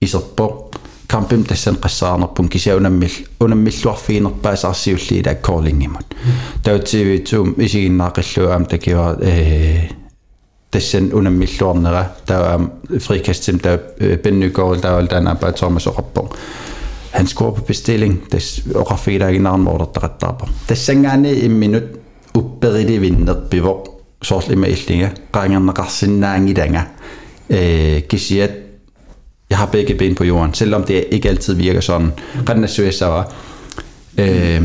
исерпо 0.00 0.70
kampim 1.07 1.43
tassan 1.43 1.77
qassaarnerpun 1.77 2.49
kisaunammil 2.49 3.15
unamilluarfiinerpaasaarsiulli 3.39 5.19
ilaakkorlinngimut 5.19 6.15
tautsiivituum 6.63 7.55
isiginnaaqilluaam 7.57 8.65
takiwa 8.65 9.15
ee 9.21 9.75
eh, 9.75 9.89
tassan 10.71 11.09
unammilluarnera. 11.13 12.05
Taaam 12.25 12.71
frikastim 12.99 13.59
taa 13.59 13.73
eh, 13.73 14.17
pennykooril 14.19 14.81
taaval 14.81 15.05
taanaapaa 15.05 15.51
tormasoqarpoq 15.51 16.37
han 17.13 17.27
scorer 17.27 17.53
på 17.53 17.61
bestilling 17.67 18.17
tas 18.29 18.61
oqarfiilaaginnaarmorlertaqattaarpa 18.75 20.47
tassangaani 20.67 21.33
imminut 21.45 21.99
upperidivinnerpivo 22.37 23.73
soorlimaillinga 24.23 25.09
qaangernaqarsinnaangilanga 25.31 26.83
eh 27.49 28.03
kisiat 28.07 28.51
jeg 29.53 29.59
har 29.59 29.65
begge 29.65 29.93
ben 29.93 30.15
på 30.15 30.23
jorden, 30.23 30.53
selvom 30.53 30.83
det 30.83 31.05
ikke 31.11 31.29
altid 31.29 31.53
virker 31.53 31.81
sådan. 31.81 32.11
Renda 32.49 32.67
Suessa 32.67 33.23
Øh, 34.17 34.61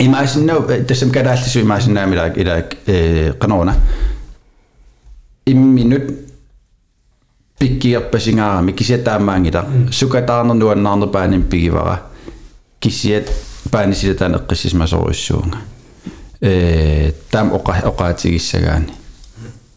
I 0.00 0.08
mig 0.08 0.28
sådan, 0.28 0.46
no, 0.46 0.54
det 0.88 0.96
som 0.96 1.12
gør 1.12 1.22
det 1.22 1.30
altid 1.30 1.50
så 1.50 1.60
i 1.60 1.64
mig 1.64 1.82
sådan, 1.82 1.96
at 2.18 2.36
i 2.36 2.44
dag, 2.44 2.62
kanona. 3.40 3.74
I 5.46 5.54
minut 5.54 6.02
pikir 7.60 8.00
pasingara, 8.12 8.60
mi 8.60 8.72
kisiat 8.72 9.04
tamang 9.04 9.46
ida. 9.46 9.64
Suka 9.90 10.20
taana 10.20 10.54
nuan 10.54 10.78
nana 10.78 11.06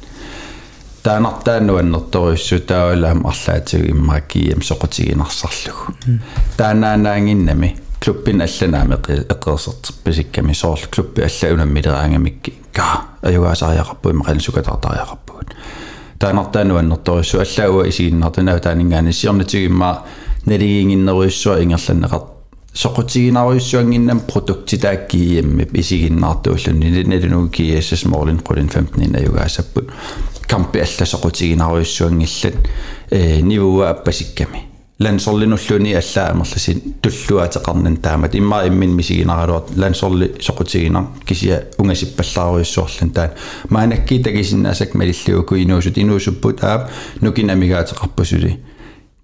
таанартаануаннерторюссу 1.02 2.60
таалаам 2.60 3.26
арлаатигу 3.26 3.90
иммааккиим 3.90 4.62
соқутигинарсарлугу 4.62 5.92
таанаанаангиннами 6.56 7.76
клуббин 8.00 8.42
алланаами 8.42 8.94
эққерсертиппасикками 9.34 10.52
соорл 10.52 10.86
клубби 10.90 11.22
алла 11.22 11.54
унаммилераангамикки 11.54 12.54
ка 12.72 13.02
аюгаасариақарпу 13.22 14.10
имақалсукатаартариақарпугут 14.10 15.56
таанартаануаннерторюссу 16.20 17.40
аллауа 17.40 17.88
исигиннартунаа 17.88 18.60
таанингаани 18.60 19.12
сиорнатигимма 19.12 20.04
налигингиннеруйссуа 20.46 21.62
ингерланнеқар 21.62 22.22
soqutiginariussuanginnam 22.81 24.19
produktidaakkiiammip 24.31 25.75
isiginnaartuullu 25.75 26.71
nilinukiiassas 26.79 28.05
morlin 28.05 28.43
qulin 28.47 28.69
15 28.75 29.03
inajugaasapput 29.07 29.91
kampi 30.51 30.81
alla 30.81 31.05
soqutiginariussuangillat 31.05 32.55
ee 33.11 33.41
nivua 33.41 33.89
appasikkami 33.89 34.69
lansorlinulluuni 34.99 35.95
allaamerlasin 35.95 36.95
tulluateqarnan 37.01 37.97
taamat 37.97 38.35
imma 38.35 38.61
immin 38.61 38.89
misiginaaraluat 38.89 39.71
lansorli 39.77 40.31
soqutiginar 40.39 41.03
kisia 41.25 41.59
ungasippallaaruissuorlan 41.79 43.11
taan 43.11 43.29
maanakki 43.69 44.19
takisinaasak 44.19 44.93
malilluuku 44.93 45.55
inuusut 45.55 45.97
inuusupput 45.97 46.63
aap 46.63 46.89
nukinamigaataqarpusuli 47.21 48.59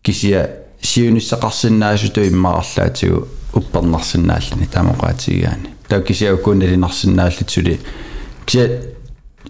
kisia 0.03 0.47
siunissaqarsinnaasutu 0.81 2.21
immaarlaatigu 2.21 3.27
уппернарсинааллини 3.55 4.67
таамоqaатигаани 4.71 5.69
тау 5.87 6.01
кисиаккуунналинарсинааллитсули 6.01 7.79
кися 8.45 8.81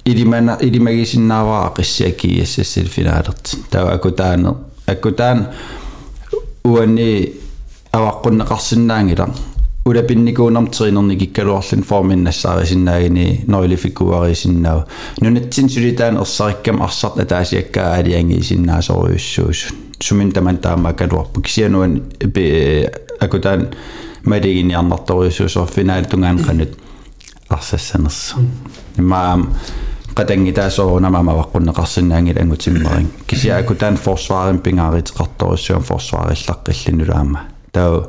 илимана 0.05 0.57
илимагисиннааваа 0.61 1.73
қиссиаккиассассил 1.77 2.87
финаалерт 2.87 3.55
тау 3.69 3.87
акутаане 3.87 4.53
акутаан 4.87 5.47
уани 6.63 7.33
аваққуннеқарсинаангила 7.91 9.29
улапинникуунэртеринерни 9.85 11.17
киккалуарлин 11.17 11.83
формин 11.83 12.23
нассаарисинаагини 12.23 13.45
нойлификкуарисиннаава 13.47 14.87
нунатсин 15.21 15.69
сулитаан 15.69 16.17
ерсариккам 16.17 16.81
арсарт 16.81 17.19
атаасиаккаа 17.19 17.93
алиангиисиннаасоруйуссуусу 17.99 19.73
сумин 19.99 20.31
таман 20.31 20.57
таамаакалуарпу 20.57 21.41
кисиануан 21.41 22.01
пе 22.33 22.91
малигиниарнарторюссуусор 24.24 25.66
финаал 25.66 26.04
тунгаан 26.04 26.38
qanut 26.38 26.72
арсассанерса 27.48 28.36
имаам 28.98 29.48
qatangitaasuorunamama 30.14 31.32
vaqqunneqarsinnaangil 31.40 32.38
angutimmering 32.42 33.08
kisia 33.26 33.56
akutaan 33.56 33.94
forsvaaren 33.94 34.58
pingaariteqartorussуам 34.64 35.82
forsvaarillaqqillanullaama 35.82 37.40
таа 37.72 38.08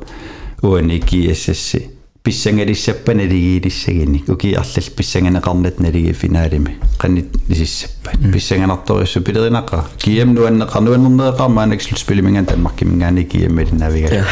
уаникиассасси 0.64 1.80
писсангалиссаппа 1.80 1.95
налигиилиссагини 2.26 4.24
укиарлал 4.28 4.90
писсанганеқарнат 4.98 5.80
налиги 5.80 6.14
финаалими 6.14 6.78
qannit 7.00 7.28
нисиссаппа 7.48 8.12
писсанганарторуссу 8.34 9.22
пилеринаққа 9.22 9.86
киам 9.98 10.34
нуаннеқар 10.34 10.82
нуаннернеқар 10.82 11.50
маанак 11.50 11.82
слутспилиминган 11.82 12.46
танмаркимингаани 12.46 13.26
киаммали 13.26 13.72
навига 13.72 14.26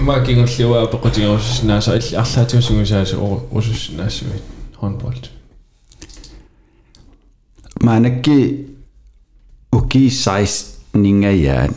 макингуллуа 0.00 0.86
пеқутингеруснааса 0.86 1.96
илли 1.96 2.16
арлаатиусунгусаасу 2.16 3.46
урусуснаассуит 3.50 4.42
håndbold. 4.84 5.28
Manakki 7.82 8.66
uki 9.72 10.10
sais 10.10 10.78
ningayaan 10.94 11.74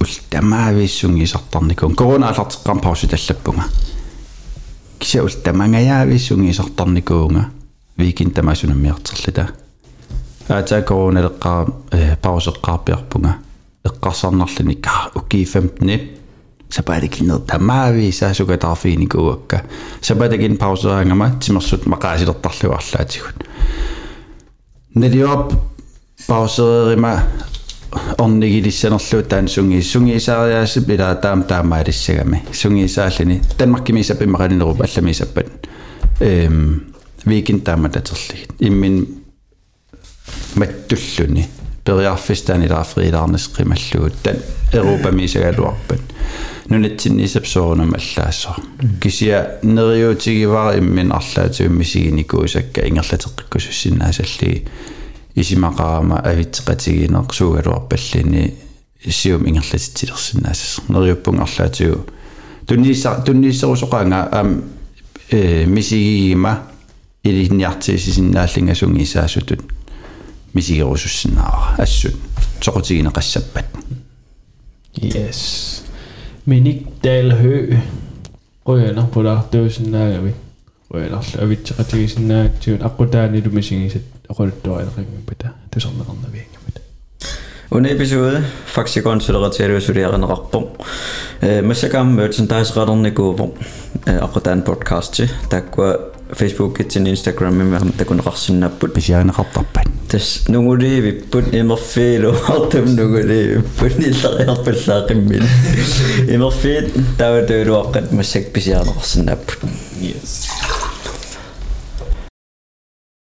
ултамаависсунгисартарникун 0.00 1.94
коронаалартеққарм 1.94 2.80
парусу 2.80 3.08
таллаппунга. 3.08 3.64
Кися 4.98 5.24
ултамангаявиссунгисартарникуунга 5.24 7.50
викин 7.96 8.30
тамасунаммиартерлита 8.30 9.48
аата 10.48 10.82
короналеққарам 10.82 11.74
э, 11.90 12.16
парусеққарпиарпунга 12.22 13.36
эққарсарнарлини 13.84 14.74
каа 14.74 15.10
укифамтни 15.14 16.16
сапаадикинер 16.70 17.38
тамаави 17.38 18.12
саасукатарфиникууакка 18.12 19.62
сапаадикин 20.00 20.56
паусераангама 20.56 21.38
тимерсут 21.40 21.86
мақаасилертарлуарлаатигут 21.86 23.44
нелиоп 24.94 25.52
паусерима 26.26 27.22
орнигилиссанерлуу 28.17 29.23
таан 29.23 29.47
сунги 29.47 29.81
сунгисаариааси 29.81 30.81
пила 30.81 31.15
таам 31.15 31.43
таамаалиссагами 31.43 32.43
сунгисааллини 32.51 33.41
танмаркимисаппи 33.57 34.25
мақалинеруп 34.25 34.83
алламисаппат 34.85 35.67
эм 36.19 36.93
викин 37.25 37.61
таамататерлигит 37.61 38.51
иммин 38.59 39.07
маттуллуни 40.55 41.47
периарфистаани 41.83 42.69
лаафрилаарнес 42.69 43.49
қималлуут 43.57 44.13
тан 44.23 44.37
европамисагалуарпат 44.73 46.01
нунатсиннисапсоорунам 46.69 47.95
аллаассоо 47.95 48.55
кисия 49.01 49.59
нериутигивара 49.63 50.77
иммин 50.77 51.11
арлаатиуммисигиникуусакка 51.11 52.87
ингерлатеққиккусуссиннаасалли 52.87 54.67
исимақарама 55.36 56.22
авитсеқатигинеқ 56.24 57.32
сугалуарпаллини 57.32 58.54
сиум 59.08 59.46
ингерлатитсилерсинаассас 59.46 60.88
нериуппун 60.88 61.40
арлаатигу 61.40 62.06
тунниисса 62.66 63.22
туннииссерусоқаанга 63.26 64.28
аам 64.32 64.64
э 65.30 65.66
мисигигима 65.66 66.62
илинниартиисисиннааллинга 67.22 68.74
сунгисаасутут 68.74 69.60
мисигерусуссинаара 70.54 71.76
ассут 71.78 72.16
соқутигинеқассаппат 72.60 73.66
yes. 74.96 75.82
Миник 76.46 76.86
далхө 77.02 77.82
оянерпулаартуусиннаагавит 78.64 80.36
оянерлу 80.90 81.42
авитсеқатигисиннаатсуут 81.42 82.82
аққутаанилу 82.82 83.50
мисигисат 83.50 84.02
rønerl 84.25 84.31
avitseqatigisinnaaktigut 84.31 84.31
aqutaani 84.31 84.31
lumisingisat 84.31 84.31
aquluttuarileqimmiputa 84.31 85.47
tusarneqarnaviingaput 85.71 86.75
Under 87.71 87.91
episode 87.91 88.43
faksikonsulerateriusuriaqaneqarpoq 88.75 90.67
массакаам 91.63 92.07
merchandise-qalernikууpoq 92.19 93.51
aqutaan 94.21 94.61
podcast 94.63 95.21
takkua 95.49 95.89
Facebook-itsin 96.35 97.07
Instagram-imma 97.07 97.79
takунеқарсиннааппут 97.97 98.93
писианеқартарпат 98.93 99.87
тас 100.11 100.47
нугулиивиппут 100.47 101.53
имерфиилу 101.53 102.31
артум 102.55 102.85
нугулиивиппут 102.95 103.93
иллериарпаллаақиммин 103.99 105.43
имерфиит 106.35 106.87
таватуилуаққат 107.17 108.11
массак 108.11 108.45
писиарнеқарсиннааппут 108.51 109.59
Yes. 110.01 110.49